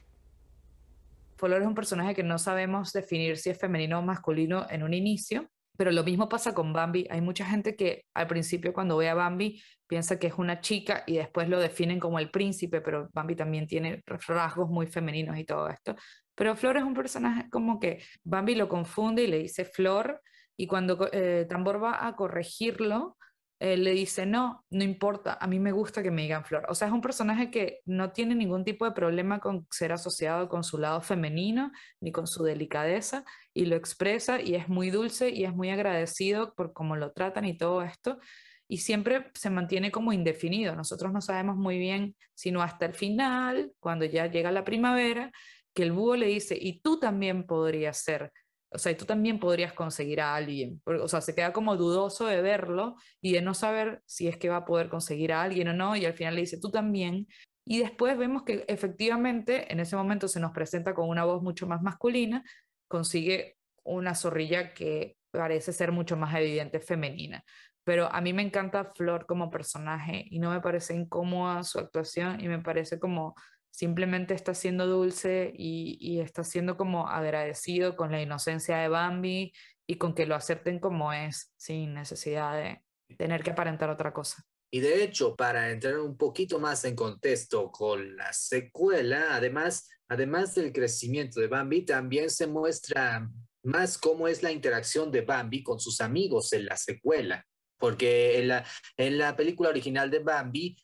Flor 1.37 1.63
es 1.63 1.67
un 1.67 1.75
personaje 1.75 2.15
que 2.15 2.23
no 2.23 2.39
sabemos 2.39 2.93
definir 2.93 3.39
si 3.39 3.51
es 3.51 3.59
femenino 3.59 3.99
o 3.99 4.03
masculino 4.03 4.67
en 4.69 4.83
un 4.83 4.93
inicio, 4.93 5.49
pero 5.77 5.91
lo 5.91 6.05
mismo 6.05 6.29
pasa 6.29 6.53
con 6.53 6.75
Bambi. 6.75 7.07
Hay 7.11 7.23
mucha 7.23 7.47
gente 7.47 7.75
que 7.75 8.05
al 8.15 8.27
principio 8.27 8.75
cuando 8.75 8.99
ve 8.99 9.09
a 9.09 9.15
Bambi 9.15 9.63
piensa 9.87 10.19
que 10.19 10.27
es 10.27 10.35
una 10.37 10.61
chica 10.61 11.03
y 11.07 11.17
después 11.17 11.49
lo 11.49 11.59
definen 11.59 11.99
como 11.99 12.19
el 12.19 12.31
príncipe, 12.31 12.83
pero 12.83 13.09
Bambi 13.15 13.35
también 13.35 13.67
tiene 13.67 14.03
rasgos 14.07 14.69
muy 14.69 14.87
femeninos 14.87 15.39
y 15.39 15.45
todo 15.45 15.69
esto. 15.69 15.97
Pero 16.35 16.55
Flor 16.55 16.77
es 16.77 16.85
un 16.85 16.95
personaje 16.95 17.49
como 17.49 17.81
que 17.81 18.05
Bambi 18.23 18.55
lo 18.55 18.69
confunde 18.69 19.23
y 19.23 19.27
le 19.27 19.39
dice 19.39 19.65
Flor 19.65 20.21
y 20.55 20.67
cuando 20.67 21.09
eh, 21.13 21.47
Tambor 21.49 21.83
va 21.83 22.07
a 22.07 22.15
corregirlo, 22.15 23.17
le 23.61 23.91
dice, 23.91 24.25
no, 24.25 24.65
no 24.71 24.83
importa, 24.85 25.37
a 25.39 25.47
mí 25.47 25.59
me 25.59 25.71
gusta 25.71 26.03
que 26.03 26.11
me 26.11 26.23
digan 26.23 26.47
Flor. 26.47 26.65
O 26.71 26.75
sea, 26.75 26.89
es 26.89 26.95
un 26.95 27.03
personaje 27.03 27.51
que 27.51 27.81
no 27.85 28.11
tiene 28.11 28.35
ningún 28.35 28.65
tipo 28.65 28.87
de 28.87 28.93
problema 28.93 29.39
con 29.39 29.67
ser 29.71 29.93
asociado 29.93 30.49
con 30.49 30.65
su 30.65 30.79
lado 30.79 31.03
femenino 31.03 31.71
ni 32.01 32.11
con 32.11 32.27
su 32.27 32.43
delicadeza 32.43 33.23
y 33.53 33.67
lo 33.67 33.77
expresa 33.77 34.41
y 34.41 34.55
es 34.55 34.69
muy 34.69 34.89
dulce 34.91 35.29
y 35.29 35.45
es 35.45 35.55
muy 35.55 35.69
agradecido 35.69 36.55
por 36.55 36.73
cómo 36.73 36.97
lo 36.97 37.13
tratan 37.13 37.45
y 37.45 37.57
todo 37.59 37.83
esto. 37.83 38.19
Y 38.67 38.79
siempre 38.79 39.31
se 39.35 39.51
mantiene 39.51 39.91
como 39.91 40.15
indefinido. 40.15 40.75
Nosotros 40.75 41.13
no 41.13 41.21
sabemos 41.21 41.57
muy 41.57 41.77
bien, 41.79 42.17
sino 42.35 42.63
hasta 42.63 42.87
el 42.87 42.95
final, 42.95 43.73
cuando 43.79 44.07
ya 44.07 44.27
llega 44.27 44.51
la 44.53 44.65
primavera, 44.65 45.33
que 45.75 45.83
el 45.83 45.93
búho 45.93 46.17
le 46.17 46.27
dice, 46.29 46.57
y 46.59 46.81
tú 46.81 46.99
también 46.99 47.47
podrías 47.47 47.99
ser 47.99 48.33
o 48.73 48.79
sea, 48.79 48.97
tú 48.97 49.05
también 49.05 49.41
podrías 49.41 49.73
conseguir 49.73 50.21
a 50.21 50.35
alguien. 50.35 50.81
O 50.85 51.09
sea, 51.09 51.21
se 51.21 51.35
queda 51.35 51.53
como 51.53 51.77
dudoso 51.77 52.27
de 52.27 52.41
verlo 52.41 52.97
y 53.21 53.33
de 53.33 53.43
no 53.43 53.53
saber 53.53 54.03
si 54.07 54.29
es 54.29 54.37
que 54.37 54.49
va 54.49 54.59
a 54.59 54.65
poder 54.65 54.89
conseguir 54.89 55.33
a 55.33 55.43
alguien 55.43 55.69
o 55.69 55.73
no. 55.73 55.97
Y 55.97 56.05
al 56.05 56.15
final 56.15 56.37
le 56.37 56.43
dice, 56.43 56.61
tú 56.61 56.71
también. 56.71 57.27
Y 57.65 57.81
después 57.81 58.17
vemos 58.17 58.45
que 58.45 58.65
efectivamente 58.69 59.73
en 59.73 59.81
ese 59.81 59.97
momento 59.97 60.29
se 60.29 60.41
nos 60.41 60.53
presenta 60.53 60.95
con 60.95 61.09
una 61.09 61.25
voz 61.25 61.43
mucho 61.43 61.67
más 61.67 61.83
masculina, 61.83 62.45
consigue 62.89 63.57
una 63.83 64.15
zorrilla 64.15 64.73
que 64.73 65.17
parece 65.33 65.73
ser 65.73 65.91
mucho 65.91 66.17
más 66.17 66.35
evidente 66.37 66.81
femenina. 66.81 67.45
Pero 67.83 68.13
a 68.13 68.21
mí 68.21 68.33
me 68.33 68.43
encanta 68.43 68.93
Flor 68.95 69.27
como 69.27 69.51
personaje 69.51 70.25
y 70.31 70.39
no 70.39 70.51
me 70.51 70.61
parece 70.61 70.95
incómoda 70.95 71.65
su 71.65 71.79
actuación 71.79 72.41
y 72.41 72.47
me 72.47 72.61
parece 72.61 73.01
como 73.01 73.35
simplemente 73.71 74.35
está 74.35 74.55
siendo 74.55 74.87
dulce 74.87 75.53
y, 75.57 75.97
y 76.01 76.21
está 76.21 76.45
siendo 76.45 76.77
como 76.77 77.09
agradecido 77.09 77.97
con 77.97 78.13
la 78.13 78.21
inocencia 78.21 78.79
de 78.79 78.89
Bambi 78.89 79.53
y 79.87 79.97
con 79.97 80.15
que 80.15 80.27
lo 80.27 80.35
acepten 80.35 80.79
como 80.79 81.13
es, 81.13 81.53
sin 81.57 81.95
necesidad 81.95 82.57
de 82.57 82.83
tener 83.17 83.43
que 83.43 83.51
aparentar 83.51 83.91
otra 83.91 84.13
cosa. 84.13 84.45
Y 84.73 84.81
de 84.81 85.03
hecho, 85.03 85.35
para 85.35 85.71
entrar 85.71 85.99
un 85.99 86.17
poquito 86.17 86.61
más 86.61 86.85
en 86.85 86.95
contexto 86.95 87.73
con 87.73 88.17
la 88.17 88.33
secuela, 88.33 89.35
además, 89.35 89.89
además 90.09 90.55
del 90.55 90.73
crecimiento 90.73 91.41
de 91.41 91.49
Bambi, 91.49 91.83
también 91.83 92.31
se 92.31 92.47
muestra 92.47 93.29
más 93.65 93.99
cómo 93.99 94.29
es 94.29 94.45
la 94.45 94.53
interacción 94.53 95.11
de 95.11 95.23
Bambi 95.23 95.65
con 95.65 95.81
sus 95.81 96.01
amigos 96.01 96.53
en 96.53 96.67
la 96.67 96.77
secuela. 96.77 97.45
Porque 97.79 98.39
en 98.39 98.49
la, 98.49 98.65
en 98.97 99.19
la 99.19 99.35
película 99.35 99.71
original 99.71 100.09
de 100.09 100.21
Bambi, 100.21 100.77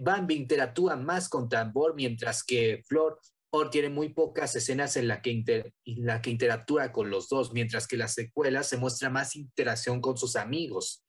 Bambi 0.00 0.34
interactúa 0.34 0.96
más 0.96 1.28
con 1.28 1.48
Tambor, 1.48 1.94
mientras 1.94 2.44
que 2.44 2.82
Flor 2.86 3.18
tiene 3.70 3.88
muy 3.88 4.08
pocas 4.08 4.54
escenas 4.56 4.96
en 4.96 5.08
la, 5.08 5.22
que 5.22 5.72
la 5.84 6.20
que 6.20 6.30
interactúa 6.30 6.92
con 6.92 7.10
los 7.10 7.28
dos, 7.28 7.52
mientras 7.52 7.86
que 7.86 7.96
la 7.96 8.08
secuela 8.08 8.62
se 8.62 8.76
muestra 8.76 9.10
más 9.10 9.36
interacción 9.36 10.00
con 10.00 10.16
sus 10.16 10.36
amigos. 10.36 11.04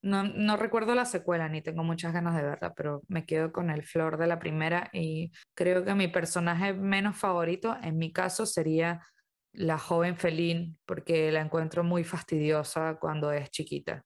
No, 0.00 0.22
no 0.22 0.56
recuerdo 0.56 0.94
la 0.94 1.04
secuela 1.04 1.48
ni 1.48 1.60
tengo 1.60 1.82
muchas 1.82 2.12
ganas 2.12 2.36
de 2.36 2.42
verla, 2.42 2.72
pero 2.74 3.02
me 3.08 3.26
quedo 3.26 3.52
con 3.52 3.70
el 3.70 3.82
flor 3.82 4.16
de 4.16 4.28
la 4.28 4.38
primera 4.38 4.88
y 4.92 5.32
creo 5.54 5.84
que 5.84 5.94
mi 5.94 6.06
personaje 6.06 6.72
menos 6.72 7.16
favorito 7.16 7.76
en 7.82 7.98
mi 7.98 8.12
caso 8.12 8.46
sería 8.46 9.04
la 9.52 9.76
joven 9.76 10.16
Felín, 10.16 10.78
porque 10.86 11.32
la 11.32 11.40
encuentro 11.40 11.82
muy 11.82 12.04
fastidiosa 12.04 12.98
cuando 13.00 13.32
es 13.32 13.50
chiquita. 13.50 14.04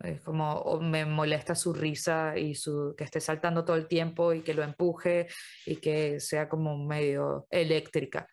Es 0.00 0.20
como 0.20 0.78
me 0.80 1.04
molesta 1.04 1.54
su 1.54 1.72
risa 1.72 2.38
y 2.38 2.54
su 2.54 2.94
que 2.96 3.04
esté 3.04 3.20
saltando 3.20 3.64
todo 3.64 3.76
el 3.76 3.88
tiempo 3.88 4.32
y 4.32 4.42
que 4.42 4.54
lo 4.54 4.62
empuje 4.62 5.26
y 5.66 5.76
que 5.76 6.20
sea 6.20 6.48
como 6.48 6.78
medio 6.78 7.46
eléctrica. 7.50 8.28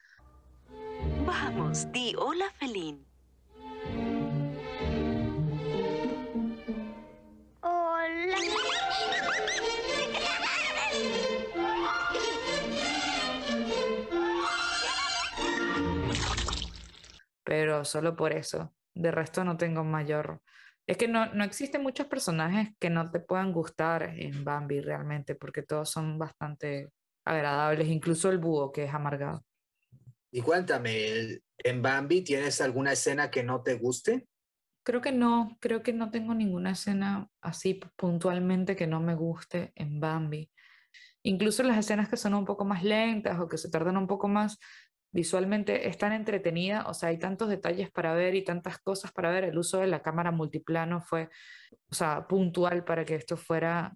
Vamos, 1.25 1.91
di 1.91 2.13
hola, 2.17 2.51
Felín. 2.59 3.05
pero 17.55 17.85
solo 17.85 18.17
por 18.17 18.33
eso. 18.33 18.73
De 18.93 19.11
resto 19.11 19.45
no 19.45 19.55
tengo 19.55 19.83
mayor... 19.83 20.41
Es 20.87 20.97
que 20.97 21.07
no, 21.07 21.33
no 21.33 21.43
existen 21.43 21.81
muchos 21.81 22.07
personajes 22.07 22.69
que 22.79 22.89
no 22.89 23.09
te 23.09 23.19
puedan 23.19 23.51
gustar 23.51 24.03
en 24.03 24.43
Bambi 24.43 24.81
realmente, 24.81 25.35
porque 25.35 25.63
todos 25.63 25.89
son 25.89 26.19
bastante 26.19 26.89
agradables, 27.25 27.87
incluso 27.87 28.29
el 28.29 28.37
búho 28.37 28.71
que 28.71 28.83
es 28.83 28.93
amargado. 28.93 29.43
Y 30.31 30.41
cuéntame, 30.41 31.39
¿en 31.57 31.81
Bambi 31.81 32.21
tienes 32.21 32.61
alguna 32.61 32.91
escena 32.91 33.31
que 33.31 33.43
no 33.43 33.63
te 33.63 33.75
guste? 33.75 34.27
Creo 34.83 35.01
que 35.01 35.11
no, 35.11 35.57
creo 35.59 35.81
que 35.81 35.93
no 35.93 36.11
tengo 36.11 36.35
ninguna 36.35 36.71
escena 36.71 37.27
así 37.41 37.81
puntualmente 37.95 38.75
que 38.75 38.85
no 38.85 38.99
me 38.99 39.15
guste 39.15 39.71
en 39.75 39.99
Bambi. 39.99 40.51
Incluso 41.23 41.63
las 41.63 41.77
escenas 41.77 42.07
que 42.07 42.17
son 42.17 42.35
un 42.35 42.45
poco 42.45 42.65
más 42.65 42.83
lentas 42.83 43.39
o 43.39 43.47
que 43.47 43.57
se 43.57 43.71
tardan 43.71 43.97
un 43.97 44.05
poco 44.05 44.27
más, 44.27 44.59
visualmente 45.15 45.87
es 45.87 45.97
tan 45.97 46.11
entretenida, 46.11 46.83
o 46.87 46.93
sea, 46.93 47.07
hay 47.07 47.17
tantos 47.17 47.47
detalles 47.47 47.89
para 47.89 48.13
ver 48.13 48.35
y 48.35 48.43
tantas 48.43 48.79
cosas 48.79 49.13
para 49.13 49.31
ver. 49.31 49.45
El 49.45 49.57
uso 49.57 49.77
de 49.77 49.87
la 49.87 50.01
cámara 50.01 50.31
multiplano 50.31 50.99
fue, 50.99 51.29
o 51.89 51.95
sea, 51.95 52.27
puntual 52.27 52.83
para 52.83 53.05
que 53.05 53.15
esto 53.15 53.37
fuera 53.37 53.95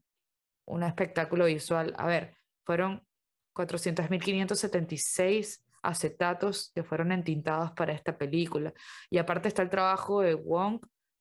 un 0.66 0.84
espectáculo 0.84 1.44
visual. 1.44 1.94
A 1.98 2.08
ver, 2.08 2.38
fueron 2.64 3.06
400.576 3.54 5.62
acetatos 5.82 6.72
que 6.74 6.86
fueron 6.86 7.12
entintados 7.12 7.74
para 7.74 7.92
esta 7.92 8.18
película. 8.18 8.74
Y 9.10 9.18
aparte 9.18 9.50
está 9.50 9.62
el 9.62 9.70
trabajo 9.70 10.22
de 10.22 10.36
Wong, 10.36 10.80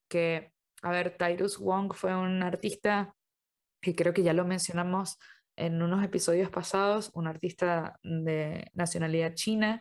que, 0.09 0.53
a 0.83 0.93
ver, 0.93 1.17
Tyrus 1.19 1.59
Wong 1.59 1.93
fue 1.93 2.15
un 2.15 2.45
artista 2.45 3.17
que 3.81 3.97
creo 3.97 4.13
que 4.13 4.23
ya 4.23 4.33
lo 4.33 4.45
mencionamos 4.45 5.19
en 5.59 5.83
unos 5.83 6.05
episodios 6.05 6.51
pasados, 6.51 7.11
un 7.15 7.27
artista 7.27 7.99
de 8.03 8.71
nacionalidad 8.75 9.35
china 9.35 9.81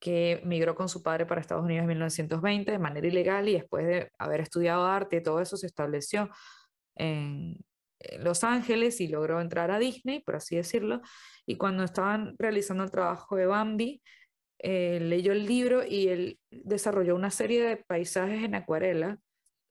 que 0.00 0.42
migró 0.44 0.74
con 0.74 0.88
su 0.88 1.00
padre 1.00 1.26
para 1.26 1.40
Estados 1.40 1.64
Unidos 1.64 1.82
en 1.82 1.88
1920 1.88 2.72
de 2.72 2.78
manera 2.78 3.06
ilegal 3.06 3.48
y 3.48 3.52
después 3.52 3.86
de 3.86 4.10
haber 4.18 4.40
estudiado 4.40 4.84
arte 4.84 5.16
y 5.16 5.22
todo 5.22 5.40
eso 5.40 5.56
se 5.56 5.66
estableció 5.66 6.28
en 6.96 7.56
Los 8.18 8.42
Ángeles 8.42 9.00
y 9.00 9.06
logró 9.06 9.40
entrar 9.40 9.70
a 9.70 9.78
Disney, 9.78 10.20
por 10.20 10.36
así 10.36 10.56
decirlo. 10.56 11.02
Y 11.46 11.56
cuando 11.56 11.84
estaban 11.84 12.34
realizando 12.36 12.82
el 12.82 12.90
trabajo 12.90 13.36
de 13.36 13.46
Bambi, 13.46 14.02
eh, 14.58 14.98
leyó 15.00 15.32
el 15.32 15.46
libro 15.46 15.86
y 15.86 16.08
él 16.08 16.40
desarrolló 16.50 17.14
una 17.14 17.30
serie 17.30 17.62
de 17.62 17.76
paisajes 17.76 18.42
en 18.42 18.56
acuarela 18.56 19.18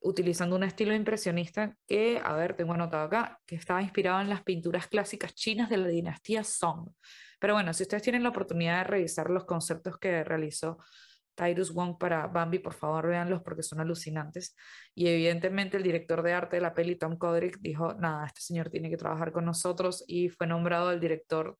utilizando 0.02 0.56
un 0.56 0.64
estilo 0.64 0.94
impresionista 0.94 1.76
que, 1.86 2.20
a 2.22 2.34
ver, 2.34 2.54
tengo 2.54 2.74
anotado 2.74 3.04
acá, 3.04 3.40
que 3.46 3.56
estaba 3.56 3.82
inspirado 3.82 4.20
en 4.20 4.28
las 4.28 4.42
pinturas 4.42 4.86
clásicas 4.88 5.34
chinas 5.34 5.70
de 5.70 5.76
la 5.76 5.88
dinastía 5.88 6.44
Song. 6.44 6.90
Pero 7.38 7.54
bueno, 7.54 7.72
si 7.72 7.82
ustedes 7.82 8.02
tienen 8.02 8.22
la 8.22 8.28
oportunidad 8.28 8.78
de 8.78 8.84
revisar 8.84 9.30
los 9.30 9.44
conceptos 9.44 9.98
que 9.98 10.22
realizó 10.24 10.78
Tyrus 11.34 11.72
Wong 11.72 11.98
para 11.98 12.26
Bambi, 12.26 12.58
por 12.58 12.74
favor 12.74 13.06
véanlos 13.08 13.42
porque 13.42 13.62
son 13.62 13.80
alucinantes. 13.80 14.54
Y 14.94 15.08
evidentemente 15.08 15.76
el 15.76 15.82
director 15.82 16.22
de 16.22 16.32
arte 16.32 16.56
de 16.56 16.62
la 16.62 16.74
peli, 16.74 16.96
Tom 16.96 17.16
Kodrick, 17.16 17.58
dijo, 17.60 17.94
nada, 17.94 18.26
este 18.26 18.40
señor 18.40 18.70
tiene 18.70 18.90
que 18.90 18.96
trabajar 18.96 19.32
con 19.32 19.44
nosotros 19.44 20.04
y 20.06 20.28
fue 20.28 20.46
nombrado 20.46 20.90
el 20.92 21.00
director 21.00 21.58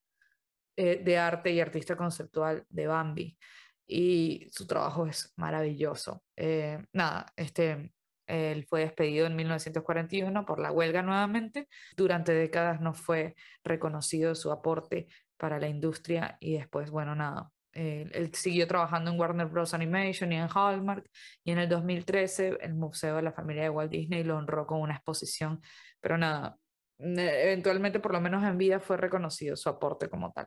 eh, 0.77 1.03
de 1.03 1.19
arte 1.19 1.53
y 1.53 1.61
artista 1.61 1.97
conceptual 1.97 2.65
de 2.69 2.87
Bambi. 2.87 3.39
Y 3.87 4.49
su 4.51 4.67
trabajo 4.67 5.07
es 5.07 5.33
maravilloso. 5.37 6.23
Eh, 6.37 6.79
nada, 6.93 7.27
este, 7.37 7.93
él 8.27 8.67
fue 8.69 8.81
despedido 8.81 9.27
en 9.27 9.37
1941 9.37 10.47
por 10.47 10.59
la 10.61 10.73
huelga 10.73 11.03
nuevamente. 11.03 11.69
Durante 11.97 12.33
décadas 12.33 12.81
no 12.81 12.95
fue 12.95 13.35
reconocido 13.65 14.35
su 14.35 14.51
aporte 14.51 15.09
para 15.37 15.59
la 15.59 15.69
industria 15.69 16.37
y 16.41 16.55
después, 16.55 16.91
bueno, 16.91 17.15
nada. 17.15 17.51
él 17.73 18.33
siguió 18.35 18.67
trabajando 18.67 19.11
en 19.11 19.19
Warner 19.19 19.47
Bros. 19.47 19.75
Animation 19.75 20.33
y 20.33 20.37
en 20.37 20.49
Hallmark 20.49 21.05
y 21.45 21.53
en 21.53 21.59
el 21.59 21.69
2013 21.69 22.59
el 22.61 22.75
Museo 22.75 23.17
de 23.17 23.23
la 23.23 23.33
Familia 23.33 23.63
de 23.63 23.71
Walt 23.71 23.91
Disney 23.91 24.25
lo 24.25 24.37
honró 24.37 24.67
con 24.67 24.81
una 24.81 24.95
exposición, 24.95 25.61
pero 26.01 26.19
nada, 26.19 26.57
eventualmente 26.99 28.01
por 28.01 28.13
lo 28.13 28.21
menos 28.21 28.45
en 28.45 28.59
vida 28.59 28.81
fue 28.81 28.97
reconocido 28.97 29.57
su 29.57 29.69
aporte 29.69 30.09
como 30.09 30.33
tal. 30.33 30.47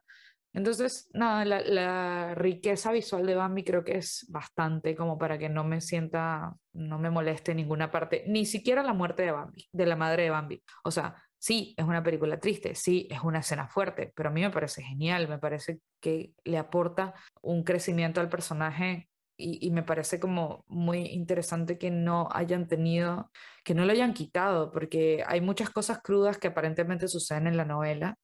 Entonces, 0.56 1.10
nada, 1.14 1.43
la, 1.43 2.34
riqueza 2.34 2.93
visual 2.93 3.26
de 3.26 3.36
Bambi 3.36 3.64
creo 3.66 3.84
que 3.84 3.97
es 3.97 4.26
bastante 4.30 4.95
como 4.95 5.18
para 5.18 5.38
que 5.38 5.49
no 5.49 5.66
me 5.66 5.82
sienta, 5.82 6.56
no 6.72 6.97
me 6.97 7.10
moleste 7.10 7.53
ninguna 7.53 7.91
parte, 7.91 8.24
ni 8.28 8.45
siquiera 8.45 8.82
la 8.82 8.93
muerte 8.93 9.24
de 9.24 9.32
Bambi, 9.32 9.68
de 9.74 9.86
la 9.86 9.97
madre 9.97 10.24
de 10.24 10.30
Bambi. 10.30 10.64
O 10.86 10.91
sea, 10.91 11.22
sí, 11.38 11.76
es 11.78 11.86
una 11.86 12.01
película 12.01 12.39
triste, 12.39 12.74
sí, 12.74 13.06
es 13.12 13.20
una 13.22 13.39
escena 13.39 13.68
fuerte, 13.68 14.14
pero 14.16 14.30
a 14.30 14.32
mí 14.32 14.41
me 14.41 14.49
parece 14.49 14.82
genial, 14.82 15.28
me 15.28 15.39
parece 15.39 15.82
que 15.99 16.32
le 16.45 16.58
aporta 16.58 17.14
un 17.41 17.64
crecimiento 17.66 18.22
al 18.22 18.30
personaje 18.30 19.10
y, 19.38 19.68
y, 19.68 19.72
me 19.72 19.84
parece 19.84 20.22
como 20.22 20.64
muy 20.68 20.99
interesante 21.08 21.78
que 21.78 21.91
no 21.91 22.30
hayan 22.32 22.70
tenido, 22.70 23.30
que 23.66 23.74
no 23.74 23.84
lo 23.84 23.91
hayan 23.91 24.14
quitado, 24.14 24.72
porque 24.72 25.26
hay 25.28 25.41
muchas 25.41 25.70
cosas 25.70 25.99
crudas 26.01 26.38
que 26.38 26.47
aparentemente 26.47 27.10
suceden 27.10 27.47
en 27.47 27.58
la 27.58 27.66
novela 27.66 28.18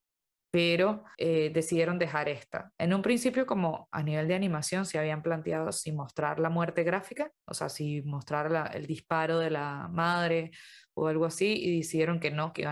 pero 0.51 1.05
eh, 1.17 1.49
decidieron 1.53 1.97
dejar 1.97 2.27
esta. 2.27 2.73
En 2.77 2.93
un 2.93 3.01
principio, 3.01 3.45
como 3.45 3.87
a 3.91 4.03
nivel 4.03 4.27
de 4.27 4.35
animación, 4.35 4.85
se 4.85 4.99
habían 4.99 5.23
planteado 5.23 5.71
si 5.71 5.93
mostrar 5.93 6.39
la 6.39 6.49
muerte 6.49 6.83
gráfica, 6.83 7.31
o 7.45 7.53
sea, 7.53 7.69
si 7.69 8.01
mostrar 8.01 8.71
el 8.73 8.85
disparo 8.85 9.39
de 9.39 9.49
la 9.49 9.87
madre 9.89 10.51
o 10.93 11.07
algo 11.07 11.25
así, 11.25 11.53
y 11.53 11.77
decidieron 11.77 12.19
que 12.19 12.31
no, 12.31 12.51
que 12.51 12.67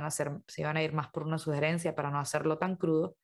se 0.47 0.61
iban 0.61 0.77
a 0.77 0.83
ir 0.83 0.91
más 0.93 1.07
por 1.09 1.23
una 1.23 1.37
sugerencia 1.37 1.95
para 1.95 2.11
no 2.11 2.19
hacerlo 2.19 2.57
tan 2.57 2.75
crudo, 2.75 3.15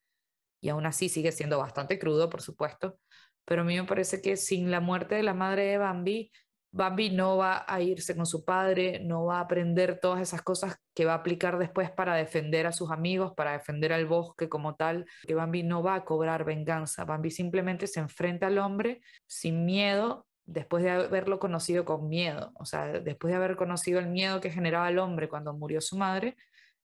y 0.60 0.70
aún 0.70 0.86
así 0.86 1.10
sigue 1.10 1.32
siendo 1.32 1.58
bastante 1.58 1.98
crudo, 1.98 2.30
por 2.30 2.40
supuesto, 2.40 2.98
pero 3.44 3.62
a 3.62 3.64
mí 3.64 3.76
me 3.76 3.84
parece 3.84 4.22
que 4.22 4.36
sin 4.36 4.70
la 4.70 4.80
muerte 4.80 5.16
de 5.16 5.22
la 5.22 5.34
madre 5.34 5.64
de 5.64 5.78
Bambi, 5.78 6.32
Bambi 6.76 7.08
no 7.08 7.38
va 7.38 7.64
a 7.66 7.80
irse 7.80 8.14
con 8.14 8.26
su 8.26 8.44
padre, 8.44 9.00
no 9.00 9.24
va 9.24 9.38
a 9.38 9.40
aprender 9.40 9.98
todas 9.98 10.20
esas 10.20 10.42
cosas 10.42 10.76
que 10.94 11.06
va 11.06 11.12
a 11.12 11.16
aplicar 11.16 11.56
después 11.56 11.90
para 11.90 12.14
defender 12.14 12.66
a 12.66 12.72
sus 12.72 12.90
amigos, 12.90 13.32
para 13.34 13.52
defender 13.52 13.94
al 13.94 14.04
bosque 14.04 14.50
como 14.50 14.74
tal, 14.74 15.06
que 15.26 15.34
Bambi 15.34 15.62
no 15.62 15.82
va 15.82 15.94
a 15.94 16.04
cobrar 16.04 16.44
venganza, 16.44 17.06
Bambi 17.06 17.30
simplemente 17.30 17.86
se 17.86 18.00
enfrenta 18.00 18.48
al 18.48 18.58
hombre 18.58 19.00
sin 19.26 19.64
miedo, 19.64 20.26
después 20.44 20.84
de 20.84 20.90
haberlo 20.90 21.38
conocido 21.38 21.86
con 21.86 22.08
miedo, 22.10 22.52
o 22.56 22.66
sea, 22.66 22.86
después 23.00 23.30
de 23.32 23.36
haber 23.36 23.56
conocido 23.56 23.98
el 23.98 24.08
miedo 24.08 24.42
que 24.42 24.50
generaba 24.50 24.90
el 24.90 24.98
hombre 24.98 25.30
cuando 25.30 25.54
murió 25.54 25.80
su 25.80 25.96
madre, 25.96 26.36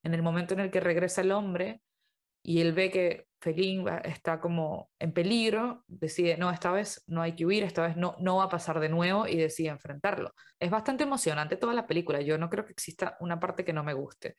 en 0.03 0.15
el 0.15 0.23
momento 0.23 0.55
en 0.55 0.61
el 0.61 0.71
que 0.71 0.81
regresa 0.81 1.21
el 1.21 1.33
hombre, 1.33 1.83
y 2.43 2.61
él 2.61 2.73
ve 2.73 2.91
que 2.91 3.27
Felín 3.41 3.85
está 4.05 4.41
como 4.41 4.91
en 4.99 5.13
peligro, 5.13 5.85
decide, 5.89 6.37
no, 6.37 6.51
esta 6.51 6.71
vez 6.71 7.03
no 7.09 7.23
hay 7.23 7.35
que 7.35 7.45
huir, 7.45 7.65
esta 7.65 7.87
vez 7.87 7.97
no, 7.97 8.15
no 8.21 8.37
va 8.37 8.45
a 8.45 8.49
pasar 8.49 8.79
de 8.79 8.89
nuevo 8.89 9.27
y 9.27 9.37
decide 9.37 9.69
enfrentarlo. 9.69 10.35
Es 10.61 10.71
bastante 10.71 11.05
emocionante 11.05 11.57
toda 11.57 11.75
la 11.75 11.87
película, 11.87 12.21
yo 12.21 12.39
no 12.39 12.49
creo 12.49 12.65
que 12.65 12.73
exista 12.73 13.17
una 13.21 13.41
parte 13.41 13.65
que 13.65 13.73
no 13.73 13.83
me 13.83 13.95
guste. 13.95 14.37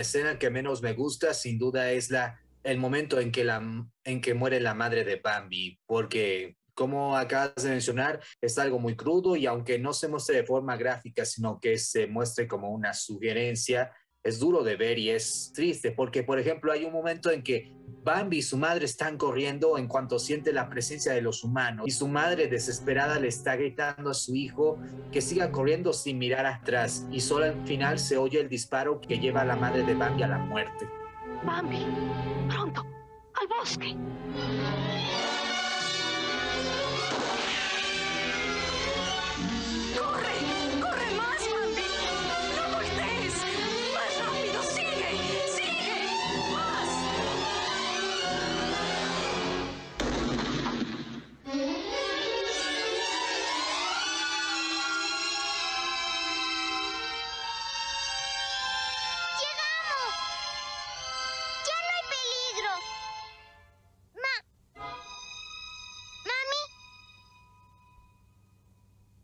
Escena 0.00 0.38
que 0.38 0.50
menos 0.50 0.82
me 0.82 0.92
gusta 0.92 1.34
sin 1.34 1.58
duda 1.58 1.92
es 1.92 2.10
la, 2.10 2.40
el 2.62 2.78
momento 2.78 3.20
en 3.20 3.32
que, 3.32 3.44
la, 3.44 3.62
en 4.04 4.20
que 4.20 4.34
muere 4.34 4.60
la 4.60 4.74
madre 4.74 5.04
de 5.04 5.16
Bambi, 5.16 5.78
porque 5.86 6.56
como 6.74 7.16
acabas 7.16 7.62
de 7.62 7.70
mencionar, 7.70 8.20
es 8.40 8.58
algo 8.58 8.78
muy 8.78 8.96
crudo 8.96 9.36
y 9.36 9.46
aunque 9.46 9.78
no 9.78 9.92
se 9.92 10.08
muestre 10.08 10.36
de 10.36 10.46
forma 10.46 10.76
gráfica, 10.76 11.24
sino 11.24 11.58
que 11.60 11.76
se 11.78 12.06
muestre 12.06 12.48
como 12.48 12.70
una 12.70 12.94
sugerencia, 12.94 13.92
es 14.22 14.38
duro 14.38 14.62
de 14.62 14.76
ver 14.76 14.98
y 14.98 15.10
es 15.10 15.52
triste, 15.54 15.92
porque 15.92 16.22
por 16.22 16.38
ejemplo 16.38 16.72
hay 16.72 16.84
un 16.84 16.92
momento 16.92 17.30
en 17.30 17.42
que 17.42 17.72
Bambi 18.02 18.38
y 18.38 18.42
su 18.42 18.56
madre 18.56 18.86
están 18.86 19.18
corriendo 19.18 19.76
en 19.76 19.86
cuanto 19.86 20.18
siente 20.18 20.52
la 20.52 20.68
presencia 20.68 21.12
de 21.12 21.20
los 21.20 21.44
humanos 21.44 21.86
y 21.86 21.90
su 21.90 22.08
madre 22.08 22.48
desesperada 22.48 23.18
le 23.18 23.28
está 23.28 23.56
gritando 23.56 24.10
a 24.10 24.14
su 24.14 24.34
hijo 24.34 24.78
que 25.12 25.20
siga 25.20 25.52
corriendo 25.52 25.92
sin 25.92 26.18
mirar 26.18 26.46
atrás 26.46 27.06
y 27.10 27.20
solo 27.20 27.46
al 27.46 27.66
final 27.66 27.98
se 27.98 28.16
oye 28.16 28.40
el 28.40 28.48
disparo 28.48 29.00
que 29.00 29.18
lleva 29.18 29.42
a 29.42 29.44
la 29.44 29.56
madre 29.56 29.82
de 29.82 29.94
Bambi 29.94 30.22
a 30.22 30.28
la 30.28 30.38
muerte. 30.38 30.88
Bambi, 31.44 31.84
pronto, 32.48 32.82
al 33.34 33.48
bosque. 33.48 33.96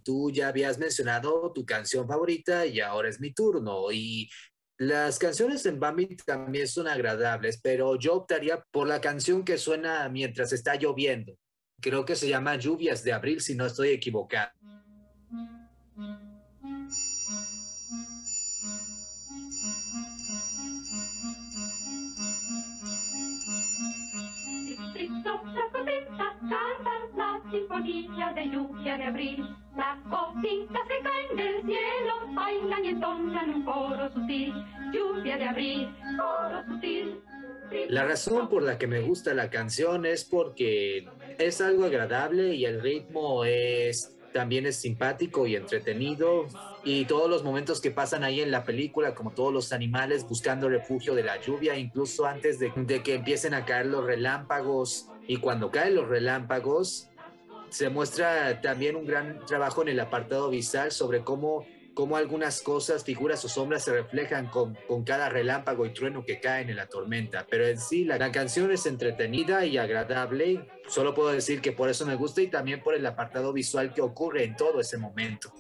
Tú 0.06 0.30
ya 0.30 0.48
habías 0.48 0.78
mencionado 0.78 1.52
tu 1.52 1.66
canción 1.66 2.06
favorita 2.06 2.64
y 2.64 2.78
ahora 2.80 3.08
es 3.08 3.20
mi 3.20 3.34
turno. 3.34 3.90
Y 3.90 4.30
las 4.78 5.18
canciones 5.18 5.66
en 5.66 5.80
Bambi 5.80 6.16
también 6.24 6.68
son 6.68 6.86
agradables, 6.86 7.58
pero 7.60 7.96
yo 7.98 8.14
optaría 8.14 8.62
por 8.70 8.86
la 8.86 9.00
canción 9.00 9.44
que 9.44 9.58
suena 9.58 10.08
mientras 10.08 10.52
está 10.52 10.76
lloviendo. 10.76 11.36
Creo 11.82 12.04
que 12.04 12.14
se 12.14 12.28
llama 12.28 12.54
Lluvias 12.56 13.02
de 13.02 13.12
Abril, 13.12 13.40
si 13.40 13.56
no 13.56 13.66
estoy 13.66 13.88
equivocado. 13.88 14.52
sinfonía 27.50 28.32
de 28.34 28.48
lluvia 28.48 28.96
de 28.96 29.04
abril. 29.04 29.56
Las 29.76 30.02
gotitas 30.04 30.82
que 30.88 31.02
caen 31.02 31.36
del 31.36 31.62
cielo 31.62 32.34
bailan 32.34 32.84
y 32.84 32.88
entonan 32.88 33.54
un 33.54 33.64
coro 33.64 34.12
sutil. 34.12 34.54
Lluvia 34.92 35.36
de 35.36 35.44
abril, 35.44 35.88
coro 36.16 36.64
sutil. 36.66 37.20
La 37.88 38.04
razón 38.04 38.48
por 38.48 38.62
la 38.62 38.78
que 38.78 38.86
me 38.86 39.00
gusta 39.00 39.34
la 39.34 39.50
canción 39.50 40.06
es 40.06 40.24
porque 40.24 41.08
es 41.38 41.60
algo 41.60 41.84
agradable 41.84 42.54
y 42.54 42.64
el 42.64 42.80
ritmo 42.80 43.44
es 43.44 44.16
también 44.32 44.66
es 44.66 44.76
simpático 44.76 45.46
y 45.46 45.56
entretenido 45.56 46.46
y 46.84 47.06
todos 47.06 47.28
los 47.28 47.42
momentos 47.42 47.80
que 47.80 47.90
pasan 47.90 48.22
ahí 48.22 48.42
en 48.42 48.50
la 48.50 48.64
película, 48.64 49.14
como 49.14 49.30
todos 49.30 49.50
los 49.50 49.72
animales 49.72 50.28
buscando 50.28 50.68
refugio 50.68 51.14
de 51.14 51.22
la 51.22 51.40
lluvia, 51.40 51.78
incluso 51.78 52.26
antes 52.26 52.58
de, 52.58 52.70
de 52.76 53.02
que 53.02 53.14
empiecen 53.14 53.54
a 53.54 53.64
caer 53.64 53.86
los 53.86 54.04
relámpagos 54.04 55.08
y 55.26 55.38
cuando 55.38 55.70
caen 55.70 55.94
los 55.94 56.06
relámpagos, 56.08 57.08
se 57.70 57.88
muestra 57.90 58.60
también 58.60 58.96
un 58.96 59.06
gran 59.06 59.44
trabajo 59.46 59.82
en 59.82 59.88
el 59.88 60.00
apartado 60.00 60.50
visual 60.50 60.92
sobre 60.92 61.22
cómo, 61.22 61.66
cómo 61.94 62.16
algunas 62.16 62.62
cosas, 62.62 63.04
figuras 63.04 63.44
o 63.44 63.48
sombras 63.48 63.84
se 63.84 63.92
reflejan 63.92 64.46
con, 64.46 64.76
con, 64.86 65.04
cada 65.04 65.28
relámpago 65.28 65.86
y 65.86 65.90
trueno 65.90 66.24
que 66.24 66.40
caen 66.40 66.70
en 66.70 66.76
la 66.76 66.86
tormenta. 66.86 67.46
Pero 67.50 67.66
en 67.66 67.78
sí, 67.78 68.04
la, 68.04 68.18
la, 68.18 68.32
canción 68.32 68.70
es 68.70 68.86
entretenida 68.86 69.64
y 69.66 69.78
agradable. 69.78 70.68
Solo 70.88 71.14
puedo 71.14 71.30
decir 71.30 71.60
que 71.60 71.72
por 71.72 71.88
eso 71.88 72.06
me 72.06 72.14
gusta 72.14 72.42
y 72.42 72.48
también 72.48 72.82
por 72.82 72.94
el 72.94 73.04
apartado 73.06 73.52
visual 73.52 73.92
que 73.92 74.02
ocurre 74.02 74.44
en 74.44 74.56
todo 74.56 74.80
ese 74.80 74.98
momento. 74.98 75.52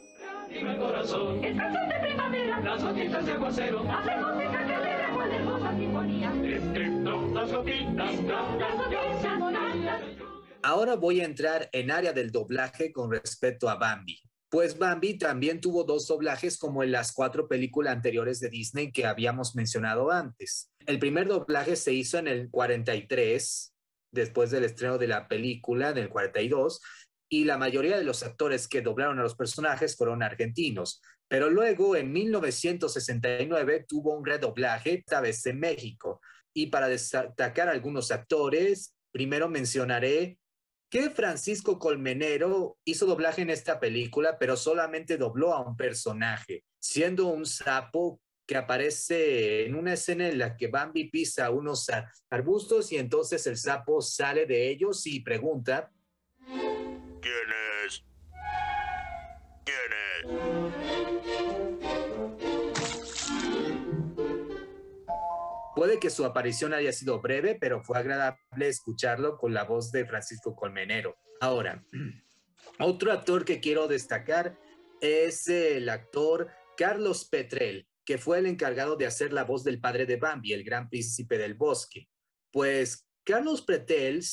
Ahora 10.66 10.96
voy 10.96 11.20
a 11.20 11.24
entrar 11.24 11.68
en 11.70 11.92
área 11.92 12.12
del 12.12 12.32
doblaje 12.32 12.90
con 12.90 13.08
respecto 13.08 13.68
a 13.68 13.76
Bambi. 13.76 14.20
Pues 14.48 14.76
Bambi 14.76 15.16
también 15.16 15.60
tuvo 15.60 15.84
dos 15.84 16.08
doblajes 16.08 16.58
como 16.58 16.82
en 16.82 16.90
las 16.90 17.12
cuatro 17.12 17.46
películas 17.46 17.94
anteriores 17.94 18.40
de 18.40 18.48
Disney 18.48 18.90
que 18.90 19.06
habíamos 19.06 19.54
mencionado 19.54 20.10
antes. 20.10 20.72
El 20.84 20.98
primer 20.98 21.28
doblaje 21.28 21.76
se 21.76 21.92
hizo 21.92 22.18
en 22.18 22.26
el 22.26 22.50
43, 22.50 23.74
después 24.10 24.50
del 24.50 24.64
estreno 24.64 24.98
de 24.98 25.06
la 25.06 25.28
película 25.28 25.90
en 25.90 25.98
el 25.98 26.08
42, 26.08 26.80
y 27.28 27.44
la 27.44 27.58
mayoría 27.58 27.96
de 27.96 28.02
los 28.02 28.24
actores 28.24 28.66
que 28.66 28.82
doblaron 28.82 29.20
a 29.20 29.22
los 29.22 29.36
personajes 29.36 29.94
fueron 29.94 30.24
argentinos. 30.24 31.00
Pero 31.28 31.48
luego, 31.48 31.94
en 31.94 32.10
1969, 32.10 33.84
tuvo 33.86 34.18
un 34.18 34.26
redoblaje, 34.26 34.94
esta 34.94 35.20
vez 35.20 35.46
en 35.46 35.60
México. 35.60 36.20
Y 36.52 36.66
para 36.66 36.88
destacar 36.88 37.68
algunos 37.68 38.10
actores, 38.10 38.96
primero 39.12 39.48
mencionaré 39.48 40.40
que 40.88 41.10
Francisco 41.10 41.78
Colmenero 41.78 42.78
hizo 42.84 43.06
doblaje 43.06 43.42
en 43.42 43.50
esta 43.50 43.80
película, 43.80 44.38
pero 44.38 44.56
solamente 44.56 45.16
dobló 45.16 45.52
a 45.52 45.66
un 45.66 45.76
personaje, 45.76 46.64
siendo 46.78 47.26
un 47.26 47.46
sapo 47.46 48.20
que 48.46 48.56
aparece 48.56 49.66
en 49.66 49.74
una 49.74 49.94
escena 49.94 50.28
en 50.28 50.38
la 50.38 50.56
que 50.56 50.68
Bambi 50.68 51.10
pisa 51.10 51.50
unos 51.50 51.86
arbustos 52.30 52.92
y 52.92 52.96
entonces 52.96 53.46
el 53.46 53.56
sapo 53.56 54.00
sale 54.00 54.46
de 54.46 54.70
ellos 54.70 55.06
y 55.06 55.20
pregunta, 55.20 55.90
¿quién 56.46 57.50
es? 57.84 58.04
¿Quién 59.64 60.86
es? 60.92 60.95
Puede 65.76 66.00
que 66.00 66.08
su 66.08 66.24
aparición 66.24 66.72
haya 66.72 66.90
sido 66.90 67.20
breve, 67.20 67.54
pero 67.60 67.82
fue 67.82 67.98
agradable 67.98 68.66
escucharlo 68.66 69.36
con 69.36 69.52
la 69.52 69.64
voz 69.64 69.92
de 69.92 70.06
Francisco 70.06 70.56
Colmenero. 70.56 71.18
Ahora, 71.38 71.84
otro 72.80 73.12
actor 73.12 73.44
que 73.44 73.60
quiero 73.60 73.86
destacar 73.86 74.58
es 75.02 75.46
el 75.48 75.90
actor 75.90 76.48
Carlos 76.78 77.28
Petrel, 77.28 77.86
que 78.06 78.16
fue 78.16 78.38
el 78.38 78.46
encargado 78.46 78.96
de 78.96 79.04
hacer 79.04 79.34
la 79.34 79.44
voz 79.44 79.64
del 79.64 79.78
padre 79.78 80.06
de 80.06 80.16
Bambi, 80.16 80.54
el 80.54 80.64
gran 80.64 80.88
príncipe 80.88 81.36
del 81.36 81.52
bosque. 81.52 82.08
Pues 82.50 83.06
Carlos 83.22 83.60
Petrel 83.60 84.24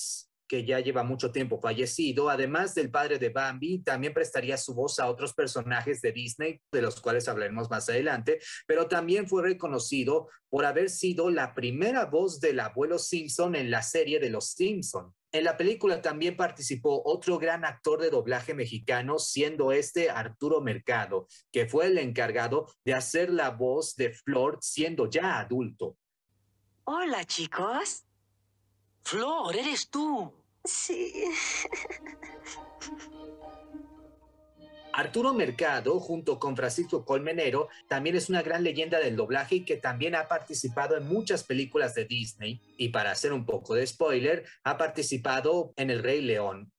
que 0.54 0.64
ya 0.64 0.80
lleva 0.80 1.02
mucho 1.02 1.32
tiempo 1.32 1.60
fallecido, 1.60 2.30
además 2.30 2.76
del 2.76 2.92
padre 2.92 3.18
de 3.18 3.30
Bambi, 3.30 3.80
también 3.80 4.14
prestaría 4.14 4.56
su 4.56 4.76
voz 4.76 5.00
a 5.00 5.10
otros 5.10 5.34
personajes 5.34 6.00
de 6.00 6.12
Disney, 6.12 6.62
de 6.72 6.84
los 6.84 7.02
cuales 7.02 7.28
hablaremos 7.28 7.72
más 7.72 7.90
adelante, 7.90 8.38
pero 8.68 8.88
también 8.88 9.28
fue 9.28 9.42
reconocido 9.42 10.30
por 10.50 10.66
haber 10.66 10.92
sido 10.92 11.32
la 11.32 11.56
primera 11.56 12.06
voz 12.06 12.40
del 12.40 12.60
abuelo 12.60 13.00
Simpson 13.00 13.56
en 13.56 13.72
la 13.72 13.82
serie 13.82 14.20
de 14.20 14.30
Los 14.30 14.52
Simpson. 14.52 15.12
En 15.32 15.44
la 15.44 15.58
película 15.58 16.04
también 16.04 16.38
participó 16.38 17.02
otro 17.04 17.40
gran 17.40 17.66
actor 17.66 18.00
de 18.00 18.12
doblaje 18.12 18.54
mexicano, 18.54 19.18
siendo 19.18 19.72
este 19.72 20.12
Arturo 20.12 20.62
Mercado, 20.62 21.26
que 21.52 21.66
fue 21.66 21.88
el 21.88 21.98
encargado 21.98 22.68
de 22.86 22.94
hacer 22.94 23.32
la 23.32 23.50
voz 23.50 23.96
de 23.96 24.14
Flor 24.14 24.60
siendo 24.62 25.10
ya 25.10 25.40
adulto. 25.40 25.98
Hola 26.84 27.26
chicos. 27.26 28.04
Flor, 29.04 29.56
eres 29.56 29.90
tú. 29.90 30.43
Sí. 30.66 31.26
Arturo 34.94 35.34
Mercado, 35.34 36.00
junto 36.00 36.40
con 36.40 36.56
Francisco 36.56 37.04
Colmenero, 37.04 37.68
también 37.90 38.16
es 38.16 38.30
una 38.30 38.44
gran 38.44 38.64
leyenda 38.64 39.00
del 39.00 39.16
doblaje 39.16 39.56
y 39.56 39.66
que 39.66 39.78
también 39.78 40.14
ha 40.14 40.28
participado 40.28 40.96
en 40.96 41.08
muchas 41.08 41.44
películas 41.44 41.96
de 41.96 42.06
Disney. 42.06 42.62
Y 42.78 42.90
para 42.90 43.12
hacer 43.12 43.34
un 43.34 43.44
poco 43.44 43.74
de 43.74 43.88
spoiler, 43.88 44.46
ha 44.64 44.78
participado 44.78 45.74
en 45.78 45.90
El 45.90 46.04
Rey 46.04 46.22
León. 46.22 46.72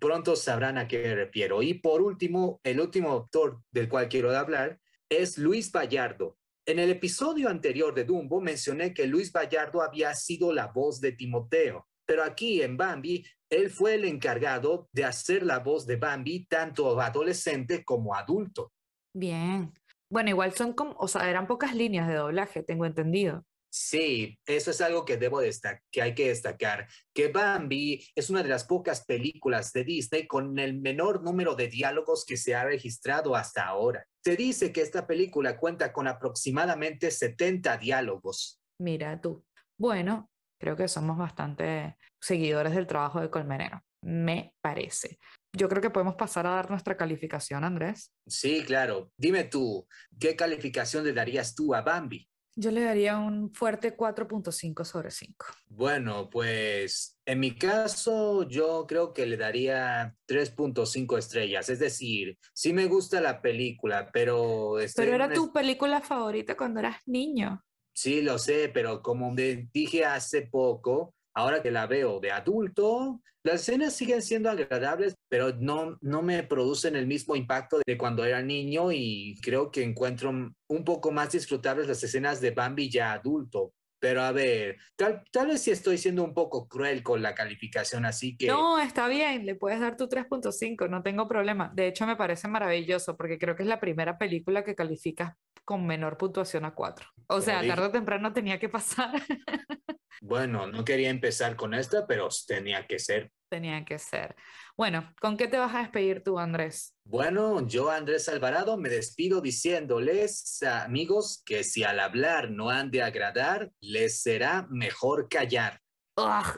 Pronto 0.00 0.34
sabrán 0.34 0.76
a 0.76 0.88
qué 0.88 0.98
me 0.98 1.14
refiero. 1.14 1.62
Y 1.62 1.74
por 1.74 2.02
último, 2.02 2.60
el 2.64 2.80
último 2.80 3.12
actor 3.12 3.62
del 3.70 3.88
cual 3.88 4.08
quiero 4.08 4.36
hablar 4.36 4.80
es 5.08 5.38
Luis 5.38 5.70
Vallardo. 5.70 6.36
En 6.66 6.80
el 6.80 6.90
episodio 6.90 7.48
anterior 7.48 7.94
de 7.94 8.04
Dumbo 8.04 8.40
mencioné 8.40 8.92
que 8.92 9.06
Luis 9.06 9.32
Vallardo 9.32 9.82
había 9.82 10.14
sido 10.14 10.52
la 10.52 10.66
voz 10.68 11.00
de 11.00 11.12
Timoteo, 11.12 11.88
pero 12.06 12.22
aquí 12.24 12.62
en 12.62 12.76
Bambi 12.76 13.24
él 13.52 13.70
fue 13.70 13.94
el 13.94 14.06
encargado 14.06 14.88
de 14.92 15.04
hacer 15.04 15.42
la 15.42 15.58
voz 15.58 15.86
de 15.86 15.96
Bambi 15.96 16.46
tanto 16.46 16.98
adolescente 17.00 17.84
como 17.84 18.14
adulto. 18.14 18.72
Bien. 19.14 19.72
Bueno, 20.10 20.30
igual 20.30 20.54
son 20.54 20.72
como, 20.72 20.94
o 20.98 21.06
sea, 21.06 21.28
eran 21.28 21.46
pocas 21.46 21.74
líneas 21.74 22.08
de 22.08 22.14
doblaje, 22.14 22.62
tengo 22.62 22.86
entendido. 22.86 23.44
Sí, 23.74 24.38
eso 24.46 24.70
es 24.70 24.82
algo 24.82 25.06
que 25.06 25.16
debo 25.16 25.40
destacar, 25.40 25.82
que 25.90 26.02
hay 26.02 26.14
que 26.14 26.28
destacar, 26.28 26.88
que 27.14 27.28
Bambi 27.28 28.06
es 28.14 28.28
una 28.28 28.42
de 28.42 28.50
las 28.50 28.64
pocas 28.64 29.06
películas 29.06 29.72
de 29.72 29.84
Disney 29.84 30.26
con 30.26 30.58
el 30.58 30.78
menor 30.78 31.22
número 31.22 31.54
de 31.54 31.68
diálogos 31.68 32.26
que 32.26 32.36
se 32.36 32.54
ha 32.54 32.64
registrado 32.64 33.34
hasta 33.34 33.66
ahora. 33.66 34.06
Se 34.22 34.36
dice 34.36 34.72
que 34.72 34.82
esta 34.82 35.06
película 35.06 35.56
cuenta 35.56 35.92
con 35.92 36.06
aproximadamente 36.06 37.10
70 37.10 37.78
diálogos. 37.78 38.60
Mira 38.78 39.18
tú. 39.20 39.42
Bueno, 39.78 40.30
creo 40.62 40.76
que 40.76 40.86
somos 40.86 41.18
bastante 41.18 41.96
seguidores 42.20 42.72
del 42.72 42.86
trabajo 42.86 43.20
de 43.20 43.30
Colmenero, 43.30 43.82
me 44.00 44.54
parece. 44.60 45.18
Yo 45.52 45.68
creo 45.68 45.82
que 45.82 45.90
podemos 45.90 46.14
pasar 46.14 46.46
a 46.46 46.50
dar 46.50 46.70
nuestra 46.70 46.96
calificación, 46.96 47.64
Andrés. 47.64 48.12
Sí, 48.28 48.62
claro. 48.64 49.10
Dime 49.16 49.42
tú, 49.42 49.88
¿qué 50.20 50.36
calificación 50.36 51.02
le 51.02 51.12
darías 51.12 51.56
tú 51.56 51.74
a 51.74 51.82
Bambi? 51.82 52.28
Yo 52.54 52.70
le 52.70 52.82
daría 52.82 53.18
un 53.18 53.52
fuerte 53.52 53.96
4.5 53.96 54.84
sobre 54.84 55.10
5. 55.10 55.46
Bueno, 55.66 56.30
pues 56.30 57.18
en 57.26 57.40
mi 57.40 57.56
caso 57.56 58.46
yo 58.48 58.86
creo 58.86 59.12
que 59.12 59.26
le 59.26 59.36
daría 59.36 60.14
3.5 60.28 61.18
estrellas. 61.18 61.68
Es 61.70 61.80
decir, 61.80 62.38
sí 62.54 62.72
me 62.72 62.86
gusta 62.86 63.20
la 63.20 63.42
película, 63.42 64.10
pero... 64.12 64.76
Pero 64.94 65.12
era 65.12 65.32
tu 65.32 65.52
película 65.52 66.02
favorita 66.02 66.56
cuando 66.56 66.78
eras 66.78 66.98
niño. 67.06 67.64
Sí, 67.94 68.22
lo 68.22 68.38
sé, 68.38 68.70
pero 68.72 69.02
como 69.02 69.34
dije 69.34 70.04
hace 70.04 70.42
poco, 70.42 71.14
ahora 71.34 71.62
que 71.62 71.70
la 71.70 71.86
veo 71.86 72.20
de 72.20 72.30
adulto, 72.30 73.20
las 73.44 73.62
escenas 73.62 73.94
siguen 73.94 74.22
siendo 74.22 74.50
agradables, 74.50 75.14
pero 75.28 75.52
no, 75.58 75.98
no 76.00 76.22
me 76.22 76.42
producen 76.44 76.94
el 76.94 77.06
mismo 77.06 77.34
impacto 77.34 77.80
de 77.84 77.98
cuando 77.98 78.24
era 78.24 78.40
niño 78.40 78.92
y 78.92 79.38
creo 79.42 79.70
que 79.70 79.82
encuentro 79.82 80.30
un 80.30 80.84
poco 80.84 81.10
más 81.10 81.32
disfrutables 81.32 81.88
las 81.88 82.02
escenas 82.02 82.40
de 82.40 82.52
Bambi 82.52 82.88
ya 82.88 83.12
adulto. 83.12 83.74
Pero 84.02 84.20
a 84.20 84.32
ver, 84.32 84.78
tal, 84.96 85.22
tal 85.30 85.46
vez 85.46 85.62
sí 85.62 85.70
estoy 85.70 85.96
siendo 85.96 86.24
un 86.24 86.34
poco 86.34 86.66
cruel 86.66 87.04
con 87.04 87.22
la 87.22 87.36
calificación, 87.36 88.04
así 88.04 88.36
que... 88.36 88.48
No, 88.48 88.80
está 88.80 89.06
bien, 89.06 89.46
le 89.46 89.54
puedes 89.54 89.78
dar 89.78 89.96
tu 89.96 90.08
3.5, 90.08 90.90
no 90.90 91.04
tengo 91.04 91.28
problema. 91.28 91.70
De 91.72 91.86
hecho, 91.86 92.04
me 92.04 92.16
parece 92.16 92.48
maravilloso 92.48 93.16
porque 93.16 93.38
creo 93.38 93.54
que 93.54 93.62
es 93.62 93.68
la 93.68 93.78
primera 93.78 94.18
película 94.18 94.64
que 94.64 94.74
calificas 94.74 95.36
con 95.64 95.86
menor 95.86 96.18
puntuación 96.18 96.64
a 96.64 96.74
4. 96.74 97.06
O 97.28 97.40
sea, 97.40 97.64
tarde 97.64 97.86
o 97.86 97.90
temprano 97.92 98.32
tenía 98.32 98.58
que 98.58 98.68
pasar. 98.68 99.12
Bueno, 100.20 100.66
no 100.66 100.84
quería 100.84 101.10
empezar 101.10 101.56
con 101.56 101.74
esta, 101.74 102.06
pero 102.06 102.28
tenía 102.46 102.86
que 102.86 102.98
ser. 102.98 103.30
Tenía 103.48 103.84
que 103.84 103.98
ser. 103.98 104.34
Bueno, 104.76 105.12
¿con 105.20 105.36
qué 105.36 105.46
te 105.46 105.58
vas 105.58 105.74
a 105.74 105.80
despedir 105.80 106.22
tú, 106.22 106.38
Andrés? 106.38 106.94
Bueno, 107.04 107.66
yo, 107.66 107.90
Andrés 107.90 108.28
Alvarado, 108.28 108.78
me 108.78 108.88
despido 108.88 109.40
diciéndoles, 109.40 110.62
amigos, 110.62 111.42
que 111.44 111.62
si 111.62 111.84
al 111.84 112.00
hablar 112.00 112.50
no 112.50 112.70
han 112.70 112.90
de 112.90 113.02
agradar, 113.02 113.70
les 113.80 114.22
será 114.22 114.66
mejor 114.70 115.28
callar. 115.28 115.80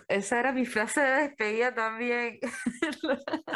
esa 0.09 0.39
era 0.39 0.53
mi 0.53 0.67
frase 0.67 1.01
de 1.01 1.23
despedida 1.23 1.75
también. 1.75 2.39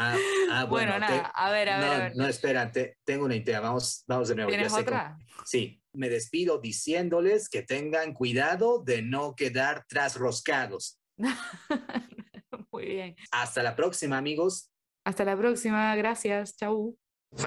Ah, 0.00 0.16
ah 0.52 0.64
bueno, 0.64 0.96
nada, 0.98 1.32
a 1.34 1.50
ver, 1.50 1.68
a 1.68 1.78
ver, 1.80 1.88
no, 1.88 1.92
a 1.92 1.98
ver. 1.98 2.16
No, 2.16 2.26
espérate, 2.26 2.98
tengo 3.04 3.24
una 3.24 3.34
idea, 3.34 3.58
vamos, 3.58 4.04
vamos 4.06 4.28
de 4.28 4.36
nuevo. 4.36 4.48
¿Tienes 4.48 4.72
otra? 4.72 5.18
Sí, 5.44 5.82
me 5.98 6.08
despido 6.08 6.58
diciéndoles 6.58 7.48
que 7.48 7.62
tengan 7.62 8.14
cuidado 8.14 8.82
de 8.82 9.02
no 9.02 9.34
quedar 9.34 9.84
trasroscados. 9.88 10.98
Muy 12.72 12.86
bien. 12.86 13.16
Hasta 13.30 13.62
la 13.62 13.76
próxima, 13.76 14.16
amigos. 14.16 14.70
Hasta 15.04 15.24
la 15.24 15.36
próxima, 15.36 15.94
gracias, 15.96 16.56
chau. 16.56 16.96
Sí, 17.36 17.44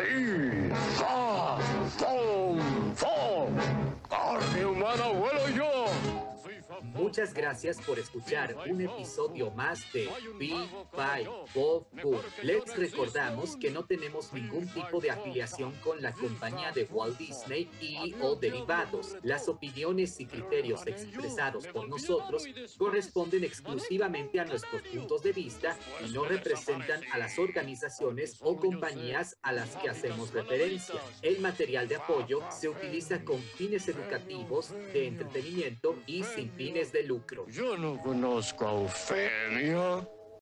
Muchas 7.01 7.33
gracias 7.33 7.81
por 7.81 7.97
escuchar 7.97 8.55
un 8.69 8.79
episodio 8.79 9.49
más 9.49 9.91
de 9.91 10.07
Be 10.37 10.53
Bye 10.95 11.27
Bob 11.55 11.87
Boom. 11.99 12.21
Les 12.43 12.77
recordamos 12.77 13.57
que 13.57 13.71
no 13.71 13.85
tenemos 13.85 14.31
ningún 14.31 14.67
tipo 14.67 15.01
de 15.01 15.09
afiliación 15.09 15.71
con 15.83 15.99
la 15.99 16.13
compañía 16.13 16.71
de 16.71 16.83
Walt 16.83 17.17
Disney 17.17 17.67
y 17.81 18.13
o 18.21 18.35
derivados. 18.35 19.17
Las 19.23 19.49
opiniones 19.49 20.19
y 20.19 20.27
criterios 20.27 20.85
expresados 20.85 21.65
por 21.67 21.89
nosotros 21.89 22.45
corresponden 22.77 23.45
exclusivamente 23.45 24.39
a 24.39 24.45
nuestros 24.45 24.83
puntos 24.83 25.23
de 25.23 25.31
vista 25.31 25.75
y 26.07 26.11
no 26.11 26.25
representan 26.25 27.01
a 27.11 27.17
las 27.17 27.39
organizaciones 27.39 28.37
o 28.41 28.57
compañías 28.57 29.37
a 29.41 29.53
las 29.53 29.75
que 29.75 29.89
hacemos 29.89 30.31
referencia. 30.33 31.01
El 31.23 31.39
material 31.39 31.87
de 31.87 31.95
apoyo 31.95 32.41
se 32.51 32.69
utiliza 32.69 33.25
con 33.25 33.39
fines 33.39 33.87
educativos, 33.87 34.69
de 34.93 35.07
entretenimiento 35.07 35.95
y 36.05 36.23
sin 36.23 36.51
de 36.91 37.03
lucro. 37.03 37.45
Yo 37.47 37.77
no 37.77 37.97
conozco 37.99 38.65
a 38.65 38.73
Ofelia. 38.73 40.07